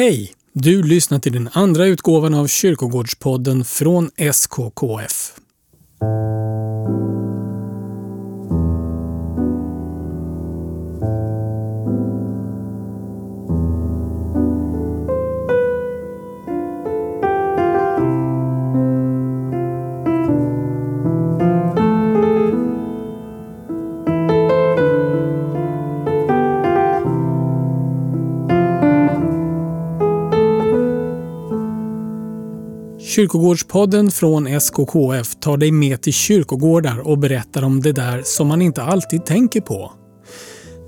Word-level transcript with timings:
Hej! 0.00 0.32
Du 0.52 0.82
lyssnar 0.82 1.18
till 1.18 1.32
den 1.32 1.48
andra 1.52 1.86
utgåvan 1.86 2.34
av 2.34 2.46
Kyrkogårdspodden 2.46 3.64
från 3.64 4.10
SKKF. 4.16 5.32
Kyrkogårdspodden 33.10 34.10
från 34.10 34.46
SKKF 34.46 35.34
tar 35.40 35.56
dig 35.56 35.72
med 35.72 36.02
till 36.02 36.12
kyrkogårdar 36.12 37.08
och 37.08 37.18
berättar 37.18 37.62
om 37.62 37.80
det 37.82 37.92
där 37.92 38.22
som 38.24 38.46
man 38.46 38.62
inte 38.62 38.82
alltid 38.82 39.26
tänker 39.26 39.60
på. 39.60 39.92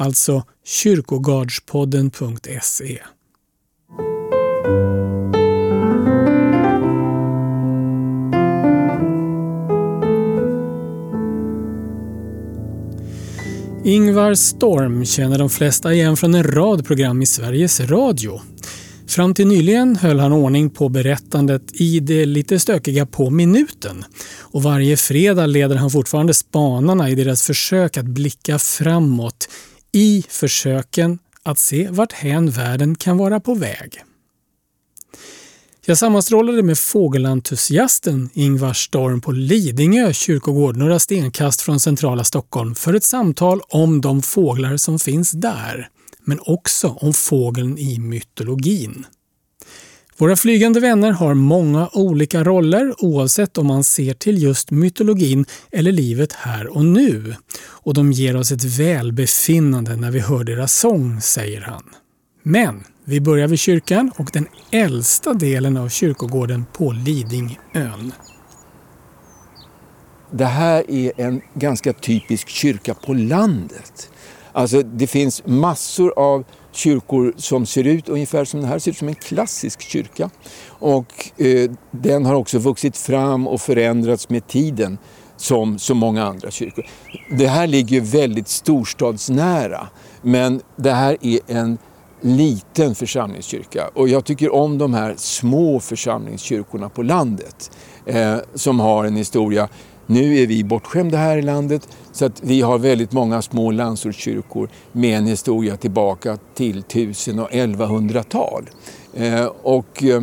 alltså 0.00 0.42
kyrkogardspodden.se. 0.64 2.98
Ingvar 13.84 14.34
Storm 14.34 15.04
känner 15.04 15.38
de 15.38 15.50
flesta 15.50 15.94
igen 15.94 16.16
från 16.16 16.34
en 16.34 16.44
rad 16.44 16.86
program 16.86 17.22
i 17.22 17.26
Sveriges 17.26 17.80
Radio. 17.80 18.40
Fram 19.06 19.34
till 19.34 19.46
nyligen 19.46 19.96
höll 19.96 20.20
han 20.20 20.32
ordning 20.32 20.70
på 20.70 20.88
berättandet 20.88 21.80
i 21.80 22.00
det 22.00 22.26
lite 22.26 22.58
stökiga 22.58 23.06
På 23.06 23.30
minuten. 23.30 24.04
Och 24.40 24.62
varje 24.62 24.96
fredag 24.96 25.46
leder 25.46 25.76
han 25.76 25.90
fortfarande 25.90 26.34
spanarna 26.34 27.10
i 27.10 27.14
deras 27.14 27.42
försök 27.42 27.96
att 27.96 28.06
blicka 28.06 28.58
framåt 28.58 29.48
i 29.92 30.24
försöken 30.28 31.18
att 31.42 31.58
se 31.58 31.88
vart 31.90 32.12
hän 32.12 32.50
världen 32.50 32.94
kan 32.94 33.16
vara 33.16 33.40
på 33.40 33.54
väg. 33.54 34.02
Jag 35.86 35.98
sammanstrålade 35.98 36.62
med 36.62 36.78
fågelentusiasten 36.78 38.30
Ingvar 38.32 38.72
Storm 38.72 39.20
på 39.20 39.32
Lidingö 39.32 40.12
kyrkogård 40.12 40.76
några 40.76 40.98
stenkast 40.98 41.60
från 41.60 41.80
centrala 41.80 42.24
Stockholm 42.24 42.74
för 42.74 42.94
ett 42.94 43.04
samtal 43.04 43.60
om 43.68 44.00
de 44.00 44.22
fåglar 44.22 44.76
som 44.76 44.98
finns 44.98 45.30
där, 45.30 45.88
men 46.24 46.38
också 46.40 46.88
om 46.88 47.12
fågeln 47.12 47.78
i 47.78 47.98
mytologin. 47.98 49.06
Våra 50.20 50.36
flygande 50.36 50.80
vänner 50.80 51.10
har 51.10 51.34
många 51.34 51.88
olika 51.92 52.44
roller 52.44 52.94
oavsett 52.98 53.58
om 53.58 53.66
man 53.66 53.84
ser 53.84 54.14
till 54.14 54.42
just 54.42 54.70
mytologin 54.70 55.44
eller 55.72 55.92
livet 55.92 56.32
här 56.32 56.76
och 56.76 56.84
nu. 56.84 57.34
Och 57.62 57.94
de 57.94 58.12
ger 58.12 58.36
oss 58.36 58.52
ett 58.52 58.64
välbefinnande 58.64 59.96
när 59.96 60.10
vi 60.10 60.20
hör 60.20 60.44
deras 60.44 60.74
sång, 60.74 61.20
säger 61.20 61.60
han. 61.60 61.82
Men 62.42 62.84
vi 63.04 63.20
börjar 63.20 63.48
vid 63.48 63.58
kyrkan 63.58 64.12
och 64.16 64.30
den 64.32 64.46
äldsta 64.70 65.34
delen 65.34 65.76
av 65.76 65.88
kyrkogården 65.88 66.64
på 66.72 66.92
Lidingön. 66.92 68.12
Det 70.30 70.44
här 70.44 70.90
är 70.90 71.12
en 71.16 71.40
ganska 71.54 71.92
typisk 71.92 72.48
kyrka 72.48 72.94
på 72.94 73.14
landet. 73.14 74.10
Alltså 74.52 74.82
det 74.82 75.06
finns 75.06 75.42
massor 75.46 76.12
av 76.18 76.44
kyrkor 76.72 77.34
som 77.36 77.66
ser 77.66 77.86
ut 77.86 78.08
ungefär 78.08 78.44
som 78.44 78.60
den 78.60 78.68
här, 78.68 78.78
ser 78.78 78.90
ut 78.90 78.96
som 78.96 79.08
en 79.08 79.14
klassisk 79.14 79.80
kyrka. 79.80 80.30
Och 80.68 81.40
eh, 81.40 81.70
den 81.90 82.26
har 82.26 82.34
också 82.34 82.58
vuxit 82.58 82.96
fram 82.96 83.48
och 83.48 83.60
förändrats 83.60 84.28
med 84.28 84.46
tiden 84.46 84.98
som 85.36 85.78
så 85.78 85.94
många 85.94 86.24
andra 86.24 86.50
kyrkor. 86.50 86.86
Det 87.30 87.46
här 87.46 87.66
ligger 87.66 88.00
väldigt 88.00 88.48
storstadsnära 88.48 89.88
men 90.22 90.60
det 90.76 90.92
här 90.92 91.16
är 91.20 91.40
en 91.46 91.78
liten 92.20 92.94
församlingskyrka 92.94 93.90
och 93.94 94.08
jag 94.08 94.24
tycker 94.24 94.54
om 94.54 94.78
de 94.78 94.94
här 94.94 95.14
små 95.16 95.80
församlingskyrkorna 95.80 96.88
på 96.88 97.02
landet 97.02 97.70
eh, 98.06 98.36
som 98.54 98.80
har 98.80 99.04
en 99.04 99.16
historia 99.16 99.68
nu 100.10 100.38
är 100.38 100.46
vi 100.46 100.64
bortskämda 100.64 101.18
här 101.18 101.38
i 101.38 101.42
landet 101.42 101.88
så 102.12 102.24
att 102.24 102.42
vi 102.42 102.60
har 102.60 102.78
väldigt 102.78 103.12
många 103.12 103.42
små 103.42 103.70
landsortskyrkor 103.70 104.68
med 104.92 105.18
en 105.18 105.26
historia 105.26 105.76
tillbaka 105.76 106.38
till 106.54 106.78
1000 106.78 107.38
och 107.38 107.50
1100-tal. 107.50 108.70
Eh, 109.14 109.44
och 109.62 110.04
eh, 110.04 110.22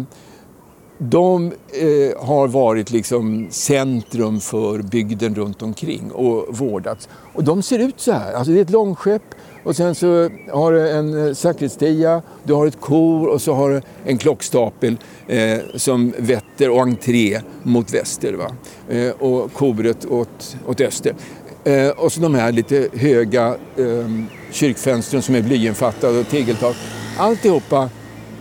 de 0.98 1.46
eh, 1.52 2.26
har 2.28 2.48
varit 2.48 2.92
liksom 2.92 3.48
centrum 3.50 4.40
för 4.40 4.82
bygden 4.82 5.36
runt 5.36 5.62
omkring 5.62 6.12
och 6.12 6.58
vårdats. 6.58 7.10
Och 7.34 7.44
de 7.44 7.62
ser 7.62 7.80
ut 7.80 8.00
så 8.00 8.12
här. 8.12 8.34
Alltså 8.34 8.52
det 8.52 8.60
är 8.60 8.62
ett 8.62 8.70
långskepp 8.70 9.36
och 9.68 9.76
sen 9.76 9.96
så 9.96 10.30
har 10.52 10.72
du 10.72 10.90
en 10.90 11.36
sakristia, 11.36 12.22
du 12.44 12.54
har 12.54 12.68
ett 12.68 12.82
kor 12.82 13.28
och 13.28 13.42
så 13.42 13.54
har 13.54 13.70
du 13.70 13.82
en 14.06 14.18
klockstapel 14.18 14.98
eh, 15.28 15.58
som 15.76 16.14
vetter 16.18 16.70
och 16.70 16.82
entré 16.82 17.42
mot 17.64 17.94
väster. 17.94 18.34
Va? 18.34 18.52
Eh, 18.90 19.10
och 19.10 19.54
koret 19.54 20.06
åt, 20.06 20.58
åt 20.68 20.82
öster. 20.82 21.16
Eh, 21.64 21.90
och 21.90 22.12
så 22.12 22.22
de 22.22 22.36
här 22.36 22.52
lite 22.52 22.90
höga 22.94 23.48
eh, 23.76 24.10
kyrkfönstren 24.52 25.22
som 25.22 25.36
är 25.36 25.42
blyinfattade 25.42 26.20
och 26.20 26.28
tegeltak. 26.28 26.76
Alltihopa 27.18 27.90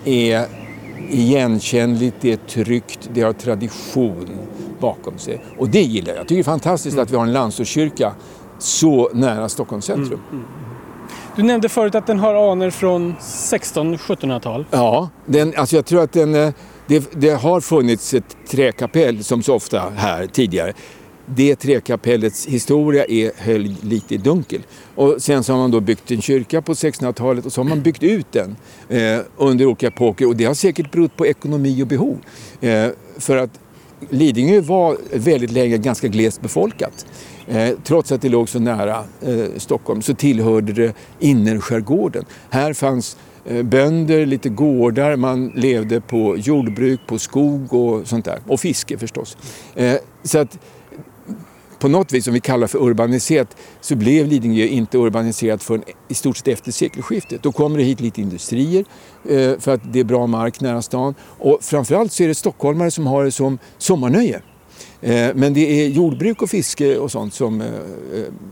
är 0.04 0.46
igenkännligt, 1.10 2.16
det 2.20 2.32
är 2.32 2.36
tryggt, 2.36 3.10
det 3.12 3.22
har 3.22 3.32
tradition 3.32 4.30
bakom 4.80 5.18
sig. 5.18 5.44
Och 5.58 5.68
det 5.68 5.82
gillar 5.82 6.08
jag. 6.08 6.18
Jag 6.18 6.28
tycker 6.28 6.34
det 6.34 6.40
är 6.40 6.44
fantastiskt 6.44 6.94
mm. 6.94 7.02
att 7.02 7.10
vi 7.10 7.16
har 7.16 7.22
en 7.22 7.32
landsortskyrka 7.32 8.12
så 8.58 9.10
nära 9.12 9.48
Stockholms 9.48 9.84
centrum. 9.84 10.20
Mm, 10.30 10.44
mm. 10.44 10.65
Du 11.36 11.42
nämnde 11.42 11.68
förut 11.68 11.94
att 11.94 12.06
den 12.06 12.18
har 12.18 12.52
anor 12.52 12.70
från 12.70 13.14
1600-1700-tal. 13.20 14.66
Ja, 14.70 15.10
den, 15.26 15.54
alltså 15.56 15.76
jag 15.76 15.86
tror 15.86 16.02
att 16.02 16.12
den, 16.12 16.34
eh, 16.34 16.52
det, 16.86 17.10
det, 17.12 17.30
har 17.30 17.60
funnits 17.60 18.14
ett 18.14 18.36
träkapell 18.48 19.24
som 19.24 19.42
så 19.42 19.54
ofta 19.54 19.92
här 19.96 20.26
tidigare. 20.26 20.72
Det 21.26 21.56
träkapellets 21.56 22.46
historia 22.46 23.04
är 23.04 23.32
höll 23.36 23.74
lite 23.82 24.14
i 24.14 24.18
dunkel. 24.18 24.60
Och 24.94 25.14
sen 25.18 25.44
så 25.44 25.52
har 25.52 25.60
man 25.60 25.70
då 25.70 25.80
byggt 25.80 26.10
en 26.10 26.22
kyrka 26.22 26.62
på 26.62 26.72
1600-talet 26.72 27.46
och 27.46 27.52
så 27.52 27.60
har 27.60 27.68
man 27.68 27.82
byggt 27.82 28.02
ut 28.02 28.32
den 28.32 28.56
eh, 28.88 29.18
under 29.36 29.66
olika 29.66 29.86
epoker 29.86 30.28
och 30.28 30.36
det 30.36 30.44
har 30.44 30.54
säkert 30.54 30.90
berott 30.90 31.16
på 31.16 31.26
ekonomi 31.26 31.82
och 31.82 31.86
behov. 31.86 32.18
Eh, 32.60 32.88
för 33.18 33.36
att 33.36 33.60
Lidingö 34.10 34.60
var 34.60 34.96
väldigt 35.12 35.50
länge 35.50 35.78
ganska 35.78 36.08
glest 36.08 36.40
befolkat. 36.40 37.06
Eh, 37.48 37.74
trots 37.84 38.12
att 38.12 38.22
det 38.22 38.28
låg 38.28 38.48
så 38.48 38.58
nära 38.58 39.04
eh, 39.20 39.44
Stockholm 39.56 40.02
så 40.02 40.14
tillhörde 40.14 40.72
det 40.72 40.94
innerskärgården. 41.20 42.24
Här 42.50 42.72
fanns 42.72 43.16
eh, 43.44 43.62
bönder, 43.62 44.26
lite 44.26 44.48
gårdar, 44.48 45.16
man 45.16 45.52
levde 45.54 46.00
på 46.00 46.36
jordbruk, 46.36 47.00
på 47.06 47.18
skog 47.18 47.72
och 47.74 48.08
sånt 48.08 48.24
där. 48.24 48.38
Och 48.46 48.60
fiske 48.60 48.98
förstås. 48.98 49.36
Eh, 49.74 49.96
så 50.22 50.38
att 50.38 50.58
på 51.78 51.88
något 51.88 52.12
vis, 52.12 52.24
som 52.24 52.34
vi 52.34 52.40
kallar 52.40 52.66
för 52.66 52.82
urbaniserat, 52.82 53.56
så 53.80 53.96
blev 53.96 54.26
Lidingö 54.26 54.64
inte 54.64 54.98
urbaniserat 54.98 55.62
förrän 55.62 55.82
i 56.08 56.14
stort 56.14 56.36
sett 56.36 56.48
efter 56.48 56.72
sekelskiftet. 56.72 57.42
Då 57.42 57.52
kommer 57.52 57.78
det 57.78 57.84
hit 57.84 58.00
lite 58.00 58.20
industrier 58.20 58.84
eh, 59.28 59.58
för 59.58 59.74
att 59.74 59.92
det 59.92 60.00
är 60.00 60.04
bra 60.04 60.26
mark 60.26 60.60
nära 60.60 60.82
stan. 60.82 61.14
Och 61.20 61.58
framförallt 61.60 62.12
så 62.12 62.22
är 62.22 62.28
det 62.28 62.34
stockholmare 62.34 62.90
som 62.90 63.06
har 63.06 63.24
det 63.24 63.30
som 63.30 63.58
sommarnöje. 63.78 64.42
Eh, 65.06 65.34
men 65.34 65.54
det 65.54 65.84
är 65.84 65.88
jordbruk 65.88 66.42
och 66.42 66.50
fiske 66.50 66.98
och 66.98 67.10
sånt 67.10 67.34
som, 67.34 67.60
eh, 67.60 67.68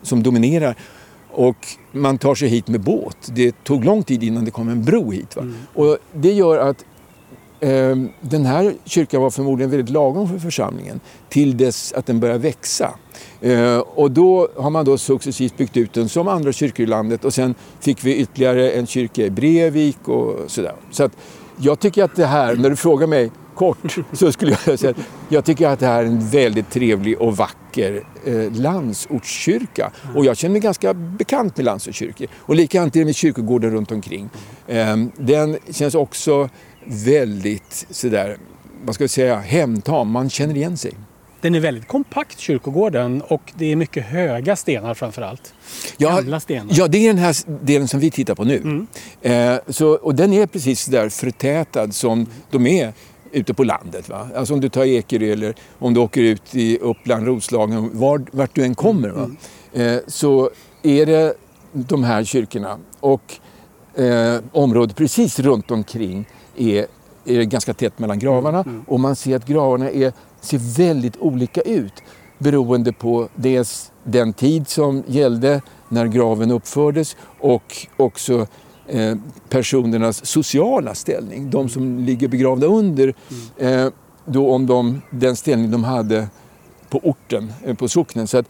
som 0.02 0.22
dominerar. 0.22 0.76
Och 1.30 1.56
man 1.92 2.18
tar 2.18 2.34
sig 2.34 2.48
hit 2.48 2.68
med 2.68 2.80
båt. 2.80 3.16
Det 3.34 3.64
tog 3.64 3.84
lång 3.84 4.02
tid 4.02 4.22
innan 4.22 4.44
det 4.44 4.50
kom 4.50 4.68
en 4.68 4.84
bro 4.84 5.10
hit. 5.10 5.36
Mm. 5.36 5.54
Och 5.74 5.98
det 6.12 6.32
gör 6.32 6.58
att 6.58 6.84
eh, 7.60 7.96
den 8.20 8.44
här 8.44 8.74
kyrkan 8.84 9.22
var 9.22 9.30
förmodligen 9.30 9.70
väldigt 9.70 9.90
lagom 9.90 10.28
för 10.28 10.38
församlingen 10.38 11.00
till 11.28 11.56
dess 11.56 11.92
att 11.92 12.06
den 12.06 12.20
började 12.20 12.38
växa. 12.38 12.94
Eh, 13.40 13.78
och 13.78 14.10
då 14.10 14.48
har 14.56 14.70
man 14.70 14.84
då 14.84 14.98
successivt 14.98 15.56
byggt 15.56 15.76
ut 15.76 15.92
den 15.92 16.08
som 16.08 16.28
andra 16.28 16.52
kyrkor 16.52 16.84
i 16.84 16.86
landet 16.86 17.24
och 17.24 17.34
sen 17.34 17.54
fick 17.80 18.04
vi 18.04 18.16
ytterligare 18.16 18.70
en 18.70 18.86
kyrka 18.86 19.22
i 19.22 19.30
Brevik 19.30 20.08
och 20.08 20.50
sådär. 20.50 20.74
Så 20.90 21.04
att 21.04 21.12
jag 21.56 21.80
tycker 21.80 22.04
att 22.04 22.16
det 22.16 22.26
här, 22.26 22.56
när 22.56 22.70
du 22.70 22.76
frågar 22.76 23.06
mig 23.06 23.30
kort 23.54 23.96
så 24.12 24.32
skulle 24.32 24.58
jag 24.66 24.78
säga 24.78 24.90
att 24.90 25.06
jag 25.28 25.44
tycker 25.44 25.68
att 25.68 25.80
det 25.80 25.86
här 25.86 26.02
är 26.02 26.06
en 26.06 26.28
väldigt 26.28 26.70
trevlig 26.70 27.20
och 27.20 27.36
vacker 27.36 28.02
eh, 28.24 28.52
landsortskyrka. 28.52 29.90
Och 30.14 30.24
jag 30.24 30.36
känner 30.36 30.52
mig 30.52 30.60
ganska 30.60 30.94
bekant 30.94 31.56
med 31.56 31.66
landsortskyrkor. 31.66 32.26
Och 32.36 32.54
likadant 32.54 32.96
är 32.96 33.00
det 33.00 33.04
med 33.04 33.16
kyrkogården 33.16 33.70
runt 33.70 33.92
omkring. 33.92 34.30
Eh, 34.66 34.96
den 35.16 35.58
känns 35.70 35.94
också 35.94 36.48
väldigt 36.84 37.86
sådär, 37.90 38.36
vad 38.84 38.94
ska 38.94 39.04
jag 39.04 39.10
säga, 39.10 39.36
hemtam. 39.36 40.10
Man 40.10 40.30
känner 40.30 40.56
igen 40.56 40.76
sig. 40.76 40.92
Den 41.44 41.54
är 41.54 41.60
väldigt 41.60 41.88
kompakt 41.88 42.38
kyrkogården 42.38 43.22
och 43.22 43.52
det 43.54 43.72
är 43.72 43.76
mycket 43.76 44.04
höga 44.04 44.56
stenar 44.56 44.94
framförallt. 44.94 45.54
Ja, 45.96 46.16
Gamla 46.16 46.40
stenar. 46.40 46.74
Ja, 46.76 46.88
det 46.88 46.98
är 46.98 47.06
den 47.06 47.18
här 47.18 47.64
delen 47.64 47.88
som 47.88 48.00
vi 48.00 48.10
tittar 48.10 48.34
på 48.34 48.44
nu. 48.44 48.56
Mm. 48.56 48.86
Eh, 49.22 49.58
så, 49.68 49.88
och 49.88 50.14
den 50.14 50.32
är 50.32 50.46
precis 50.46 50.86
där 50.86 51.08
förtätad 51.08 51.94
som 51.94 52.26
de 52.50 52.66
är 52.66 52.92
ute 53.34 53.54
på 53.54 53.64
landet. 53.64 54.08
Va? 54.08 54.28
Alltså 54.36 54.54
om 54.54 54.60
du 54.60 54.68
tar 54.68 54.84
Ekerö 54.84 55.32
eller 55.32 55.54
om 55.78 55.94
du 55.94 56.00
åker 56.00 56.22
ut 56.22 56.54
i 56.54 56.78
Uppland, 56.78 57.26
Roslagen, 57.26 57.90
var, 57.92 58.24
vart 58.30 58.54
du 58.54 58.62
än 58.64 58.74
kommer. 58.74 59.08
Va? 59.08 59.30
Mm. 59.74 59.96
Eh, 59.96 60.00
så 60.06 60.50
är 60.82 61.06
det 61.06 61.34
de 61.72 62.04
här 62.04 62.24
kyrkorna 62.24 62.78
och 63.00 63.34
eh, 63.94 64.40
området 64.52 64.96
precis 64.96 65.38
runt 65.38 65.70
omkring 65.70 66.28
är, 66.56 66.86
är 67.24 67.42
ganska 67.42 67.74
tätt 67.74 67.98
mellan 67.98 68.18
gravarna 68.18 68.60
mm. 68.60 68.84
och 68.88 69.00
man 69.00 69.16
ser 69.16 69.36
att 69.36 69.46
gravarna 69.46 69.90
är, 69.90 70.12
ser 70.40 70.76
väldigt 70.76 71.16
olika 71.16 71.60
ut 71.60 71.92
beroende 72.38 72.92
på 72.92 73.28
dels 73.34 73.92
den 74.04 74.32
tid 74.32 74.68
som 74.68 75.02
gällde 75.06 75.62
när 75.88 76.06
graven 76.06 76.50
uppfördes 76.50 77.16
och 77.40 77.86
också 77.96 78.46
Eh, 78.88 79.16
personernas 79.48 80.26
sociala 80.26 80.94
ställning. 80.94 81.50
De 81.50 81.68
som 81.68 81.98
ligger 81.98 82.28
begravda 82.28 82.66
under, 82.66 83.14
eh, 83.56 83.88
då 84.24 84.52
om 84.52 84.66
de, 84.66 85.02
den 85.10 85.36
ställning 85.36 85.70
de 85.70 85.84
hade 85.84 86.28
på 86.88 86.98
orten, 86.98 87.52
eh, 87.64 87.76
på 87.76 87.88
socknen. 87.88 88.26
Så 88.26 88.38
att 88.38 88.46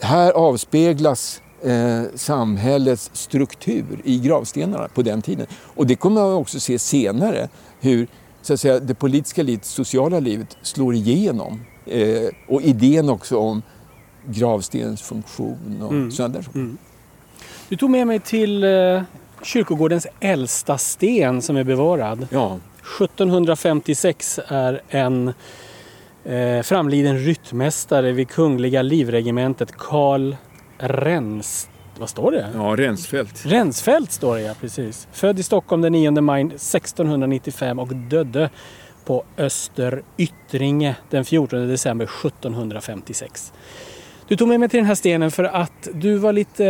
här 0.00 0.32
avspeglas 0.32 1.40
samhällets 2.14 3.10
struktur 3.12 4.00
i 4.04 4.18
gravstenarna 4.18 4.88
på 4.88 5.02
den 5.02 5.22
tiden. 5.22 5.46
Och 5.52 5.86
det 5.86 5.96
kommer 5.96 6.20
man 6.20 6.32
också 6.32 6.60
se 6.60 6.78
senare, 6.78 7.48
hur 7.80 8.06
så 8.42 8.54
att 8.54 8.60
säga, 8.60 8.80
det 8.80 8.94
politiska 8.94 9.42
livet, 9.42 9.64
sociala 9.64 10.20
livet 10.20 10.56
slår 10.62 10.94
igenom. 10.94 11.60
Och 12.48 12.62
idén 12.62 13.08
också 13.08 13.38
om 13.38 13.62
gravstenens 14.26 15.02
funktion 15.02 15.82
och 15.82 15.92
mm. 15.92 16.10
sådana 16.10 16.34
där 16.34 16.42
saker. 16.42 16.58
Mm. 16.58 16.78
Du 17.68 17.76
tog 17.76 17.90
med 17.90 18.06
mig 18.06 18.20
till 18.20 18.64
kyrkogårdens 19.44 20.06
äldsta 20.20 20.78
sten 20.78 21.42
som 21.42 21.56
är 21.56 21.64
bevarad. 21.64 22.26
Ja. 22.30 22.58
1756 23.00 24.40
är 24.48 24.80
en 24.88 25.32
eh, 26.24 26.62
framliden 26.62 27.18
ryttmästare 27.18 28.12
vid 28.12 28.28
Kungliga 28.28 28.82
livregementet 28.82 29.72
Karl 29.76 30.36
Rens 30.78 31.68
vad 31.98 32.08
står 32.08 32.32
det? 32.32 32.50
Ja, 32.54 32.74
Rensfeldt. 32.76 33.46
Rensfeldt 33.46 34.12
står 34.12 34.36
det 34.36 34.42
ja, 34.42 34.54
precis. 34.60 35.08
Född 35.12 35.38
i 35.38 35.42
Stockholm 35.42 35.82
den 35.82 35.92
9 35.92 36.10
maj 36.10 36.42
1695 36.42 37.78
och 37.78 37.96
dödde 37.96 38.50
på 39.04 39.24
Öster 39.36 40.02
Yttringe 40.16 40.96
den 41.10 41.24
14 41.24 41.68
december 41.68 42.04
1756. 42.04 43.52
Du 44.28 44.36
tog 44.36 44.48
med 44.48 44.60
mig 44.60 44.68
till 44.68 44.78
den 44.78 44.86
här 44.86 44.94
stenen 44.94 45.30
för 45.30 45.44
att 45.44 45.88
du 45.94 46.16
var 46.16 46.32
lite... 46.32 46.64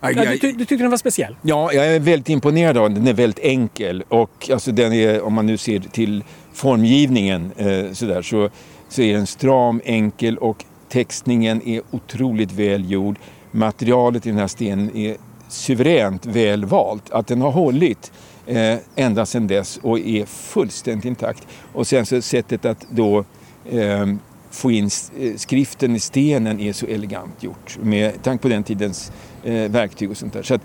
Ja, 0.00 0.10
ja, 0.10 0.24
du, 0.24 0.52
du, 0.52 0.52
tyckte 0.52 0.76
den 0.76 0.90
var 0.90 0.98
speciell. 0.98 1.36
Ja, 1.42 1.72
jag 1.72 1.86
är 1.86 2.00
väldigt 2.00 2.28
imponerad 2.28 2.76
av 2.76 2.90
den. 2.90 2.94
Den 2.94 3.06
är 3.06 3.12
väldigt 3.12 3.44
enkel 3.44 4.04
och 4.08 4.50
alltså 4.52 4.72
den 4.72 4.92
är, 4.92 5.22
om 5.22 5.34
man 5.34 5.46
nu 5.46 5.56
ser 5.56 5.78
till 5.78 6.24
formgivningen 6.52 7.52
eh, 7.56 7.92
sådär, 7.92 8.22
så, 8.22 8.50
så 8.88 9.02
är 9.02 9.14
den 9.14 9.26
stram, 9.26 9.80
enkel 9.84 10.38
och 10.38 10.64
textningen 10.88 11.68
är 11.68 11.82
otroligt 11.90 12.52
väl 12.52 12.90
gjord. 12.90 13.16
Materialet 13.50 14.26
i 14.26 14.28
den 14.28 14.38
här 14.38 14.46
stenen 14.46 14.96
är 14.96 15.16
suveränt 15.48 16.26
väl 16.26 16.64
valt. 16.64 17.10
Att 17.10 17.26
den 17.26 17.40
har 17.40 17.50
hållit 17.50 18.12
eh, 18.46 18.76
ända 18.96 19.26
sedan 19.26 19.46
dess 19.46 19.76
och 19.76 19.98
är 19.98 20.26
fullständigt 20.26 21.04
intakt. 21.04 21.46
Och 21.72 21.86
sen 21.86 22.06
så 22.06 22.22
sättet 22.22 22.64
att 22.64 22.86
då 22.90 23.24
eh, 23.70 24.06
få 24.50 24.70
in 24.70 24.84
eh, 24.84 25.36
skriften 25.36 25.96
i 25.96 26.00
stenen 26.00 26.60
är 26.60 26.72
så 26.72 26.86
elegant 26.86 27.42
gjort 27.42 27.78
med 27.82 28.22
tanke 28.22 28.42
på 28.42 28.48
den 28.48 28.62
tidens 28.62 29.12
eh, 29.44 29.70
verktyg 29.70 30.10
och 30.10 30.16
sånt 30.16 30.32
där. 30.32 30.42
Så 30.42 30.54
att, 30.54 30.62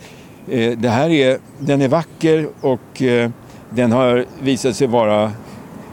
eh, 0.50 0.78
det 0.78 0.90
här 0.90 1.10
är, 1.10 1.40
den 1.60 1.82
är 1.82 1.88
vacker 1.88 2.48
och 2.62 3.02
den 3.70 3.92
har 3.92 4.26
visat 4.42 4.76
sig 4.76 4.88
vara 4.88 5.32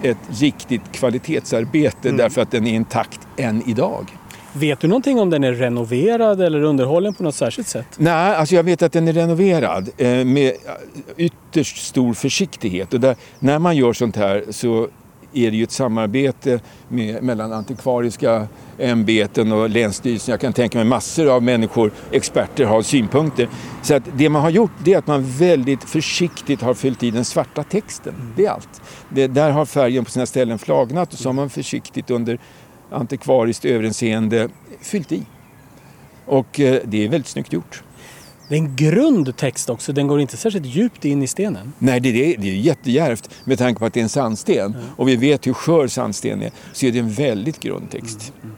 ett 0.02 0.18
riktigt 0.40 0.92
kvalitetsarbete 0.92 2.08
mm. 2.08 2.16
därför 2.16 2.40
att 2.40 2.50
den 2.50 2.66
är 2.66 2.74
intakt 2.74 3.20
än 3.36 3.62
idag. 3.68 4.06
Vet 4.52 4.80
du 4.80 4.88
någonting 4.88 5.20
om 5.20 5.30
den 5.30 5.44
är 5.44 5.52
renoverad 5.52 6.40
eller 6.40 6.62
underhållen 6.62 7.14
på 7.14 7.22
något 7.22 7.34
särskilt 7.34 7.68
sätt? 7.68 7.86
Nej, 7.96 8.36
alltså 8.36 8.54
jag 8.54 8.62
vet 8.62 8.82
att 8.82 8.92
den 8.92 9.08
är 9.08 9.12
renoverad 9.12 9.90
eh, 9.96 10.24
med 10.24 10.52
ytterst 11.16 11.86
stor 11.86 12.14
försiktighet. 12.14 12.94
Och 12.94 13.00
där, 13.00 13.16
när 13.38 13.58
man 13.58 13.76
gör 13.76 13.92
sånt 13.92 14.16
här 14.16 14.44
så 14.50 14.88
är 15.32 15.50
det 15.50 15.56
ju 15.56 15.62
ett 15.62 15.70
samarbete 15.70 16.60
med, 16.88 17.22
mellan 17.22 17.52
antikvariska 17.52 18.48
ämbeten 18.78 19.52
och 19.52 19.70
länsstyrelsen. 19.70 20.32
Jag 20.32 20.40
kan 20.40 20.52
tänka 20.52 20.78
mig 20.78 20.84
massor 20.84 21.28
av 21.28 21.42
människor, 21.42 21.92
experter, 22.10 22.64
har 22.64 22.82
synpunkter. 22.82 23.48
Så 23.82 23.94
att 23.94 24.02
det 24.16 24.28
man 24.28 24.42
har 24.42 24.50
gjort 24.50 24.70
det 24.84 24.94
är 24.94 24.98
att 24.98 25.06
man 25.06 25.24
väldigt 25.24 25.84
försiktigt 25.84 26.62
har 26.62 26.74
fyllt 26.74 27.02
i 27.02 27.10
den 27.10 27.24
svarta 27.24 27.62
texten. 27.62 28.14
Mm. 28.14 28.32
Det 28.36 28.46
är 28.46 28.50
allt. 28.50 28.82
Det, 29.08 29.26
där 29.26 29.50
har 29.50 29.64
färgen 29.64 30.04
på 30.04 30.10
sina 30.10 30.26
ställen 30.26 30.58
flagnat 30.58 31.12
och 31.12 31.18
så 31.18 31.28
har 31.28 31.34
man 31.34 31.50
försiktigt 31.50 32.10
under 32.10 32.38
antikvariskt 32.90 33.64
överinseende 33.64 34.48
fyllt 34.80 35.12
i. 35.12 35.22
Och 36.26 36.60
eh, 36.60 36.80
det 36.84 37.04
är 37.04 37.08
väldigt 37.08 37.28
snyggt 37.28 37.52
gjort. 37.52 37.82
Det 38.52 38.56
är 38.56 38.60
en 38.60 38.76
grund 38.76 39.36
text 39.36 39.70
också, 39.70 39.92
den 39.92 40.06
går 40.06 40.20
inte 40.20 40.36
särskilt 40.36 40.66
djupt 40.66 41.04
in 41.04 41.22
i 41.22 41.26
stenen. 41.26 41.72
Nej, 41.78 42.00
det 42.00 42.08
är, 42.08 42.36
det 42.38 42.48
är 42.48 42.54
jättedjärvt 42.54 43.30
med 43.44 43.58
tanke 43.58 43.78
på 43.78 43.86
att 43.86 43.94
det 43.94 44.00
är 44.00 44.02
en 44.02 44.08
sandsten. 44.08 44.74
Mm. 44.74 44.86
Och 44.96 45.08
vi 45.08 45.16
vet 45.16 45.46
hur 45.46 45.52
skör 45.52 45.88
sandsten 45.88 46.42
är, 46.42 46.50
så 46.72 46.86
är 46.86 46.92
det 46.92 46.98
en 46.98 47.10
väldigt 47.10 47.60
grund 47.60 47.90
text. 47.90 48.32
Mm. 48.42 48.54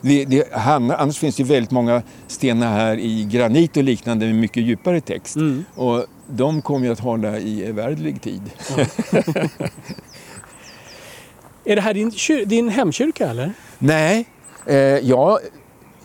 Det, 0.00 0.24
det, 0.24 0.52
annars 0.54 1.18
finns 1.18 1.36
det 1.36 1.44
väldigt 1.44 1.70
många 1.70 2.02
stenar 2.26 2.72
här 2.72 2.98
i 2.98 3.24
granit 3.24 3.76
och 3.76 3.82
liknande 3.82 4.26
med 4.26 4.34
mycket 4.34 4.62
djupare 4.62 5.00
text. 5.00 5.36
Mm. 5.36 5.64
Och 5.74 6.06
de 6.26 6.62
kommer 6.62 6.86
ju 6.86 6.92
att 6.92 7.00
hålla 7.00 7.38
i 7.38 7.64
evärdlig 7.64 8.22
tid. 8.22 8.42
är 11.64 11.76
det 11.76 11.82
här 11.82 11.94
din, 11.94 12.12
din 12.48 12.68
hemkyrka 12.68 13.28
eller? 13.28 13.52
Nej, 13.78 14.28
eh, 14.66 14.76
jag 14.76 15.38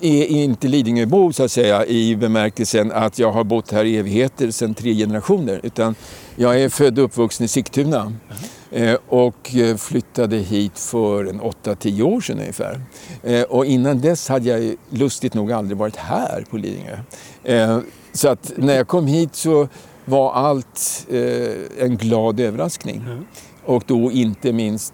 är 0.02 0.26
inte 0.28 0.68
Lidingöbo 0.68 1.34
så 1.34 1.44
att 1.44 1.52
säga 1.52 1.86
i 1.86 2.16
bemärkelsen 2.16 2.92
att 2.92 3.20
jag 3.20 3.32
har 3.32 3.44
bott 3.44 3.72
här 3.72 3.86
i 3.86 3.98
evigheter 3.98 4.52
sedan 4.52 4.74
tre 4.74 4.94
generationer. 4.94 5.60
Utan 5.64 5.96
jag 6.36 6.62
är 6.62 6.70
född 6.70 7.00
och 7.00 7.06
uppvuxen 7.06 7.46
i 7.46 7.48
Sigtuna 7.48 8.14
eh, 8.72 8.98
och 9.08 9.56
eh, 9.56 9.78
flyttade 9.78 10.38
hit 10.38 10.80
för 10.80 11.26
en 11.26 11.42
8-10 11.42 12.02
år 12.02 12.22
sedan 12.22 12.40
ungefär. 12.40 12.82
Eh, 13.24 13.42
och 13.42 13.66
innan 13.66 14.02
dess 14.02 14.30
hade 14.30 14.50
jag 14.50 14.76
lustigt 14.90 15.34
nog 15.34 15.52
aldrig 15.52 15.78
varit 15.78 15.96
här 15.96 16.46
på 16.50 16.58
Lidingö. 16.58 16.98
Så 18.14 18.30
att 18.30 18.54
när 18.56 18.76
jag 18.76 18.88
kom 18.88 19.08
hit 19.08 19.36
så 19.36 19.68
var 20.06 20.34
allt 20.34 21.08
en 21.80 21.98
glad 21.98 22.40
överraskning. 22.40 23.04
Och 23.66 23.84
då 23.88 24.12
inte 24.12 24.54
minst 24.54 24.94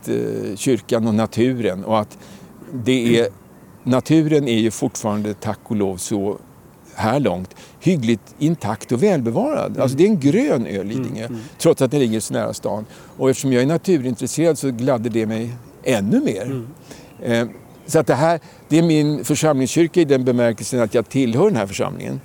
kyrkan 0.55 1.07
och 1.07 1.15
naturen 1.15 1.83
och 1.83 1.99
att 1.99 2.17
det 2.73 3.19
är 3.19 3.27
naturen 3.83 4.47
är 4.47 4.59
ju 4.59 4.71
fortfarande, 4.71 5.33
tack 5.33 5.59
och 5.63 5.75
lov, 5.75 5.97
så 5.97 6.37
här 6.95 7.19
långt 7.19 7.55
hyggligt 7.79 8.35
intakt 8.39 8.91
och 8.91 9.03
välbevarad. 9.03 9.71
Mm. 9.71 9.81
Alltså 9.81 9.97
det 9.97 10.03
är 10.03 10.07
en 10.07 10.19
grön 10.19 10.65
ö, 10.65 10.83
Lidingö, 10.83 11.25
mm. 11.25 11.25
mm. 11.25 11.41
trots 11.57 11.81
att 11.81 11.91
den 11.91 11.99
ligger 11.99 12.19
så 12.19 12.33
nära 12.33 12.53
stan. 12.53 12.85
Och 13.17 13.29
eftersom 13.29 13.53
jag 13.53 13.61
är 13.61 13.67
naturintresserad 13.67 14.57
så 14.57 14.71
gladde 14.71 15.09
det 15.09 15.25
mig 15.25 15.53
ännu 15.83 16.21
mer. 16.21 16.43
Mm. 16.43 16.67
Eh, 17.21 17.47
så 17.85 17.99
att 17.99 18.07
det 18.07 18.15
här, 18.15 18.39
det 18.69 18.77
är 18.77 18.83
min 18.83 19.25
församlingskyrka 19.25 20.01
i 20.01 20.05
den 20.05 20.25
bemärkelsen 20.25 20.81
att 20.81 20.93
jag 20.93 21.09
tillhör 21.09 21.45
den 21.45 21.55
här 21.55 21.67
församlingen. 21.67 22.21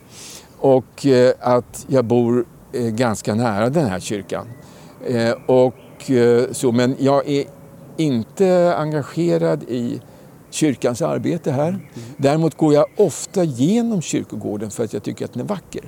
Och 0.59 1.07
eh, 1.07 1.33
att 1.41 1.87
jag 1.89 2.05
bor 2.05 2.45
eh, 2.73 2.83
ganska 2.83 3.35
nära 3.35 3.71
den 3.71 3.87
här 3.87 4.01
kyrkan. 4.01 4.47
Eh, 5.07 5.33
och, 5.47 6.11
eh, 6.11 6.45
så, 6.53 6.73
men 6.73 6.97
jag 6.99 7.29
är 7.29 7.45
inte 7.97 8.75
engagerad 8.77 9.63
i 9.63 10.01
kyrkans 10.51 11.03
arbete 11.03 11.53
här. 11.53 11.79
Däremot 12.17 12.57
går 12.57 12.75
jag 12.75 12.87
ofta 12.97 13.45
genom 13.45 14.03
kyrkogården 14.03 14.71
för 14.71 14.85
att 14.85 14.93
jag 14.93 15.03
tycker 15.03 15.25
att 15.25 15.33
den 15.33 15.43
är 15.43 15.47
vacker. 15.47 15.83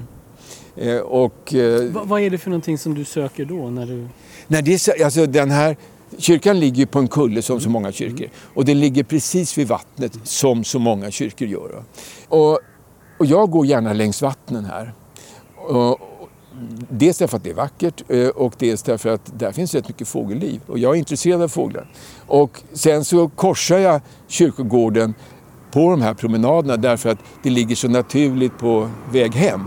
Eh, 0.76 0.96
och, 0.96 1.54
eh, 1.54 1.82
Va, 1.82 2.02
vad 2.04 2.20
är 2.20 2.30
det 2.30 2.38
för 2.38 2.50
någonting 2.50 2.78
som 2.78 2.94
du 2.94 3.04
söker 3.04 3.44
då? 3.44 3.70
När 3.70 3.86
du... 3.86 4.08
Nej, 4.46 4.62
det 4.62 4.88
är, 4.88 5.04
alltså, 5.04 5.26
den 5.26 5.50
här 5.50 5.76
Kyrkan 6.18 6.60
ligger 6.60 6.86
på 6.86 6.98
en 6.98 7.08
kulle 7.08 7.42
som 7.42 7.60
så 7.60 7.70
många 7.70 7.92
kyrkor 7.92 8.28
och 8.54 8.64
den 8.64 8.80
ligger 8.80 9.04
precis 9.04 9.58
vid 9.58 9.68
vattnet 9.68 10.12
som 10.24 10.64
så 10.64 10.78
många 10.78 11.10
kyrkor 11.10 11.48
gör. 11.48 11.84
Och, 12.28 12.60
och 13.18 13.26
jag 13.26 13.50
går 13.50 13.66
gärna 13.66 13.92
längs 13.92 14.22
vattnen 14.22 14.64
här. 14.64 14.92
Och, 15.56 16.09
dels 16.88 17.18
därför 17.18 17.36
att 17.36 17.44
det 17.44 17.50
är 17.50 17.54
vackert 17.54 18.02
eh, 18.08 18.28
och 18.28 18.54
dels 18.58 18.82
därför 18.82 19.08
att 19.08 19.38
där 19.38 19.52
finns 19.52 19.74
rätt 19.74 19.88
mycket 19.88 20.08
fågelliv 20.08 20.60
och 20.66 20.78
jag 20.78 20.94
är 20.94 20.98
intresserad 20.98 21.42
av 21.42 21.48
fåglar. 21.48 21.90
Och 22.26 22.62
sen 22.72 23.04
så 23.04 23.28
korsar 23.28 23.78
jag 23.78 24.00
kyrkogården 24.28 25.14
på 25.70 25.90
de 25.90 26.02
här 26.02 26.14
promenaderna 26.14 26.76
därför 26.76 27.10
att 27.10 27.18
det 27.42 27.50
ligger 27.50 27.76
så 27.76 27.88
naturligt 27.88 28.58
på 28.58 28.90
väg 29.12 29.34
hem. 29.34 29.64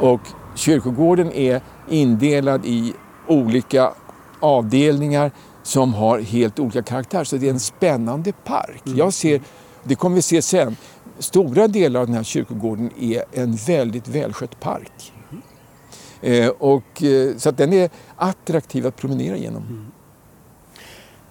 Och 0.00 0.20
kyrkogården 0.54 1.32
är 1.32 1.60
indelad 1.88 2.66
i 2.66 2.94
olika 3.26 3.92
avdelningar 4.40 5.30
som 5.62 5.94
har 5.94 6.18
helt 6.18 6.58
olika 6.58 6.82
karaktär. 6.82 7.24
Så 7.24 7.36
det 7.36 7.46
är 7.46 7.50
en 7.50 7.60
spännande 7.60 8.32
park. 8.32 8.82
Mm. 8.86 8.98
Jag 8.98 9.12
ser, 9.12 9.40
det 9.84 9.94
kommer 9.94 10.16
vi 10.16 10.22
se 10.22 10.42
sen, 10.42 10.76
stora 11.18 11.68
delar 11.68 12.00
av 12.00 12.06
den 12.06 12.16
här 12.16 12.22
kyrkogården 12.22 12.90
är 13.00 13.24
en 13.32 13.56
väldigt 13.56 14.08
välskött 14.08 14.60
park. 14.60 15.12
Eh, 16.22 16.48
och, 16.48 17.02
eh, 17.02 17.36
så 17.36 17.48
att 17.48 17.56
den 17.56 17.72
är 17.72 17.90
attraktiv 18.16 18.86
att 18.86 18.96
promenera 18.96 19.36
genom. 19.36 19.62
Mm. 19.62 19.86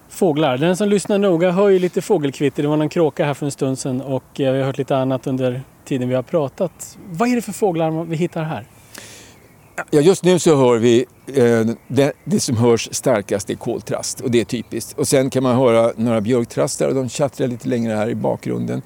Fåglar. 0.08 0.58
Den 0.58 0.76
som 0.76 0.88
lyssnar 0.88 1.18
noga 1.18 1.50
hör 1.50 1.68
ju 1.68 1.78
lite 1.78 2.02
fågelkvitter. 2.02 2.62
Det 2.62 2.68
var 2.68 2.76
någon 2.76 2.88
kråka 2.88 3.24
här 3.24 3.34
för 3.34 3.46
en 3.46 3.52
stund 3.52 3.78
sedan 3.78 4.00
och 4.00 4.40
eh, 4.40 4.52
vi 4.52 4.58
har 4.58 4.66
hört 4.66 4.78
lite 4.78 4.96
annat 4.96 5.26
under 5.26 5.62
tiden 5.84 6.08
vi 6.08 6.14
har 6.14 6.22
pratat. 6.22 6.98
Vad 7.10 7.28
är 7.28 7.36
det 7.36 7.42
för 7.42 7.52
fåglar 7.52 8.04
vi 8.04 8.16
hittar 8.16 8.42
här? 8.42 8.66
Ja, 9.90 10.00
just 10.00 10.24
nu 10.24 10.38
så 10.38 10.56
hör 10.56 10.78
vi 10.78 11.06
eh, 11.26 11.74
det, 11.88 12.12
det, 12.24 12.40
som 12.40 12.56
hörs 12.56 12.88
starkast 12.92 13.50
är 13.50 13.54
koltrast 13.54 14.20
och 14.20 14.30
det 14.30 14.40
är 14.40 14.44
typiskt. 14.44 14.98
Och 14.98 15.08
sen 15.08 15.30
kan 15.30 15.42
man 15.42 15.56
höra 15.56 15.92
några 15.96 16.20
björktrastar 16.20 16.88
och 16.88 16.94
de 16.94 17.08
tjattrar 17.08 17.46
lite 17.46 17.68
längre 17.68 17.92
här 17.92 18.08
i 18.08 18.14
bakgrunden. 18.14 18.82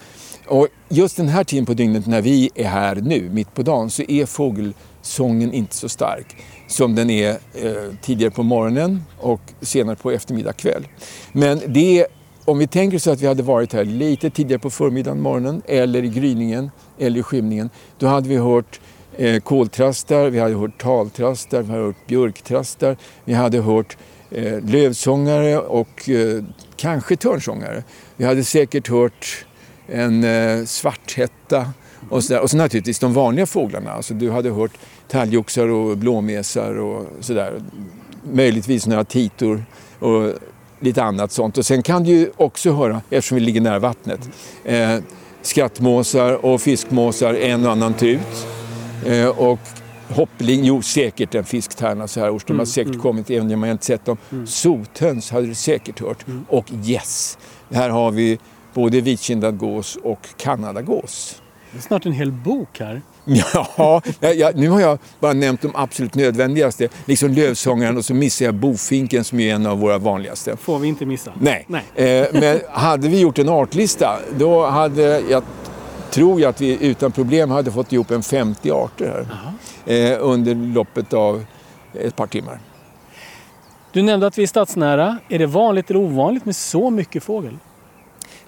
Och 0.47 0.69
just 0.89 1.17
den 1.17 1.29
här 1.29 1.45
tiden 1.45 1.67
på 1.67 1.75
dygnet 1.75 2.07
när 2.07 2.23
vi 2.23 2.51
är 2.55 2.65
här 2.65 2.95
nu, 2.95 3.31
mitt 3.33 3.55
på 3.55 3.63
dagen, 3.63 3.91
så 3.91 4.03
är 4.09 4.27
fågelsången 4.27 5.53
inte 5.53 5.77
så 5.77 5.89
stark 5.89 6.37
som 6.67 6.95
den 6.95 7.11
är 7.11 7.31
eh, 7.31 7.95
tidigare 8.03 8.31
på 8.31 8.43
morgonen 8.43 9.05
och 9.21 9.41
senare 9.61 9.97
på 9.97 10.11
eftermiddag 10.11 10.53
kväll. 10.53 10.87
Men 11.33 11.61
det 11.67 12.01
är, 12.01 12.07
om 12.45 12.59
vi 12.59 12.67
tänker 12.67 12.99
så 12.99 13.11
att 13.11 13.21
vi 13.21 13.27
hade 13.27 13.43
varit 13.43 13.73
här 13.73 13.85
lite 13.85 14.31
tidigare 14.31 14.59
på 14.59 14.71
förmiddagen, 14.71 15.21
morgonen 15.21 15.63
eller 15.67 16.05
i 16.05 16.09
gryningen 16.09 16.71
eller 16.99 17.21
i 17.21 17.23
skymningen, 17.23 17.71
då 17.99 18.07
hade 18.07 18.29
vi 18.29 18.37
hört 18.37 18.81
eh, 19.17 19.41
koltrastar, 19.41 20.31
vi 20.31 20.39
hade 20.39 20.55
hört 20.55 20.83
taltrastar, 20.83 21.63
vi 21.63 21.73
hade 21.73 21.85
hört 21.85 22.07
björktrastar, 22.07 22.97
vi 23.25 23.35
hade 23.35 23.61
hört 23.61 23.97
eh, 24.31 24.61
lövsångare 24.61 25.59
och 25.59 26.09
eh, 26.09 26.45
kanske 26.77 27.17
törnsångare. 27.17 27.85
Vi 28.17 28.25
hade 28.25 28.45
säkert 28.45 28.89
hört 28.89 29.47
en 29.87 30.25
eh, 30.25 30.65
svarthätta 30.65 31.73
och 32.09 32.25
så, 32.25 32.39
och 32.39 32.51
så 32.51 32.57
naturligtvis 32.57 32.99
de 32.99 33.13
vanliga 33.15 33.47
fåglarna. 33.47 33.93
Alltså, 33.93 34.15
du 34.15 34.31
hade 34.31 34.51
hört 34.51 34.73
talgoxar 35.09 35.69
och 35.69 35.99
blåmesar 35.99 36.75
och 36.79 37.07
sådär. 37.21 37.61
Möjligtvis 38.33 38.87
några 38.87 39.05
titor 39.05 39.65
och 39.99 40.33
lite 40.81 41.03
annat 41.03 41.33
sånt. 41.33 41.59
Och 41.59 41.67
sen 41.67 41.83
kan 41.83 42.05
du 42.05 42.11
ju 42.11 42.31
också 42.37 42.73
höra, 42.73 43.01
eftersom 43.11 43.35
vi 43.35 43.45
ligger 43.45 43.61
nära 43.61 43.79
vattnet, 43.79 44.31
eh, 44.65 44.97
skrattmåsar 45.43 46.45
och 46.45 46.61
fiskmåsar, 46.61 47.35
en 47.35 47.67
och 47.67 47.73
annan 47.73 47.95
tut. 47.95 48.47
Eh, 49.07 49.27
och 49.27 49.59
hoppling, 50.09 50.65
jo 50.65 50.83
säkert 50.83 51.35
en 51.35 51.45
fisktärna 51.45 52.09
så 52.09 52.21
här 52.21 52.31
års. 52.31 52.45
De 52.45 52.53
har 52.53 52.55
mm, 52.55 52.67
säkert 52.67 52.89
mm. 52.89 53.01
kommit 53.01 53.31
även 53.31 53.55
om 53.55 53.63
jag 53.63 53.75
inte 53.75 53.85
sett 53.85 54.05
dem. 54.05 54.17
Mm. 54.33 54.47
Sothöns 54.47 55.31
hade 55.31 55.47
du 55.47 55.55
säkert 55.55 56.01
hört. 56.01 56.27
Mm. 56.27 56.45
Och 56.49 56.67
gäss. 56.71 56.85
Yes, 56.89 57.39
här 57.71 57.91
har 57.91 58.11
vi 58.11 58.39
både 58.75 59.01
vitkindad 59.01 59.59
gås 59.59 59.99
och 60.03 60.29
kanadagås. 60.37 61.43
Det 61.73 61.79
är 61.79 61.83
snart 61.83 62.07
en 62.07 62.13
hel 62.13 62.33
bok 62.33 62.79
här. 62.79 63.03
Ja, 63.77 64.03
jag, 64.21 64.57
nu 64.57 64.69
har 64.69 64.81
jag 64.81 64.99
bara 65.21 65.33
nämnt 65.33 65.63
de 65.63 65.73
absolut 65.75 66.15
nödvändigaste. 66.15 66.89
Liksom 67.05 67.33
lövsångaren 67.33 67.97
och 67.97 68.05
så 68.05 68.15
missar 68.15 68.45
jag 68.45 68.55
bofinken 68.55 69.25
som 69.25 69.41
är 69.41 69.55
en 69.55 69.67
av 69.67 69.79
våra 69.79 69.99
vanligaste. 69.99 70.57
Får 70.57 70.79
vi 70.79 70.89
inte 70.89 71.07
missa. 71.07 71.33
Nej. 71.41 71.67
Nej. 71.69 71.85
Eh, 71.95 72.27
men 72.33 72.61
hade 72.71 73.09
vi 73.09 73.21
gjort 73.21 73.39
en 73.39 73.49
artlista 73.49 74.19
då 74.39 74.67
hade 74.67 75.21
jag 75.31 75.43
tror 76.11 76.41
jag 76.41 76.49
att 76.49 76.61
vi 76.61 76.87
utan 76.87 77.13
problem 77.13 77.51
hade 77.51 77.73
fått 77.73 77.93
ihop 77.93 78.11
en 78.11 78.23
50 78.23 78.71
arter 78.71 79.27
här 79.87 80.13
eh, 80.13 80.19
under 80.21 80.55
loppet 80.55 81.13
av 81.13 81.45
ett 81.95 82.17
par 82.17 82.27
timmar. 82.27 82.61
Du 83.93 84.03
nämnde 84.03 84.27
att 84.27 84.39
vi 84.39 84.43
är 84.43 84.47
stadsnära. 84.47 85.19
Är 85.29 85.39
det 85.39 85.47
vanligt 85.47 85.91
eller 85.91 86.01
ovanligt 86.01 86.45
med 86.45 86.57
så 86.57 86.91
mycket 86.91 87.23
fågel? 87.23 87.59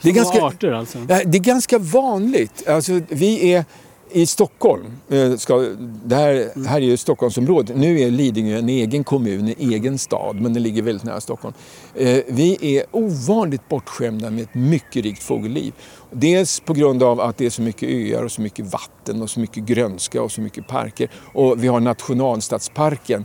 Det 0.07 0.11
är, 0.11 0.15
ganska, 0.15 0.43
arter 0.43 0.73
alltså? 0.73 0.99
det 0.99 1.15
är 1.15 1.43
ganska 1.43 1.79
vanligt. 1.79 2.69
Alltså, 2.69 3.01
vi 3.09 3.53
är 3.53 3.65
i 4.11 4.27
Stockholm, 4.27 4.85
eh, 5.09 5.37
ska, 5.37 5.57
det 6.05 6.15
här, 6.15 6.67
här 6.69 6.77
är 6.77 6.81
ju 6.81 6.97
Stockholmsområdet, 6.97 7.77
nu 7.77 8.01
är 8.01 8.11
Lidingö 8.11 8.59
en 8.59 8.69
egen 8.69 9.05
kommun, 9.05 9.49
en 9.49 9.73
egen 9.73 9.99
stad, 9.99 10.41
men 10.41 10.53
den 10.53 10.63
ligger 10.63 10.83
väldigt 10.83 11.05
nära 11.05 11.21
Stockholm. 11.21 11.55
Eh, 11.95 12.19
vi 12.29 12.77
är 12.77 12.85
ovanligt 12.91 13.69
bortskämda 13.69 14.31
med 14.31 14.43
ett 14.43 14.55
mycket 14.55 15.05
rikt 15.05 15.23
fågelliv. 15.23 15.73
Dels 16.11 16.61
på 16.61 16.73
grund 16.73 17.03
av 17.03 17.21
att 17.21 17.37
det 17.37 17.47
är 17.47 17.51
så 17.51 17.63
mycket 17.63 17.89
öar 17.89 18.23
och 18.23 18.33
så 18.33 18.41
mycket 18.41 18.73
vatten 18.73 19.23
och 19.23 19.31
så 19.31 19.41
mycket 19.41 19.65
grönska 19.65 20.23
och 20.23 20.33
så 20.33 20.41
mycket 20.41 20.67
parker. 20.69 21.11
Och 21.35 21.65
vi 21.65 21.69
har 21.69 21.81
nationalstadsparken 21.81 23.25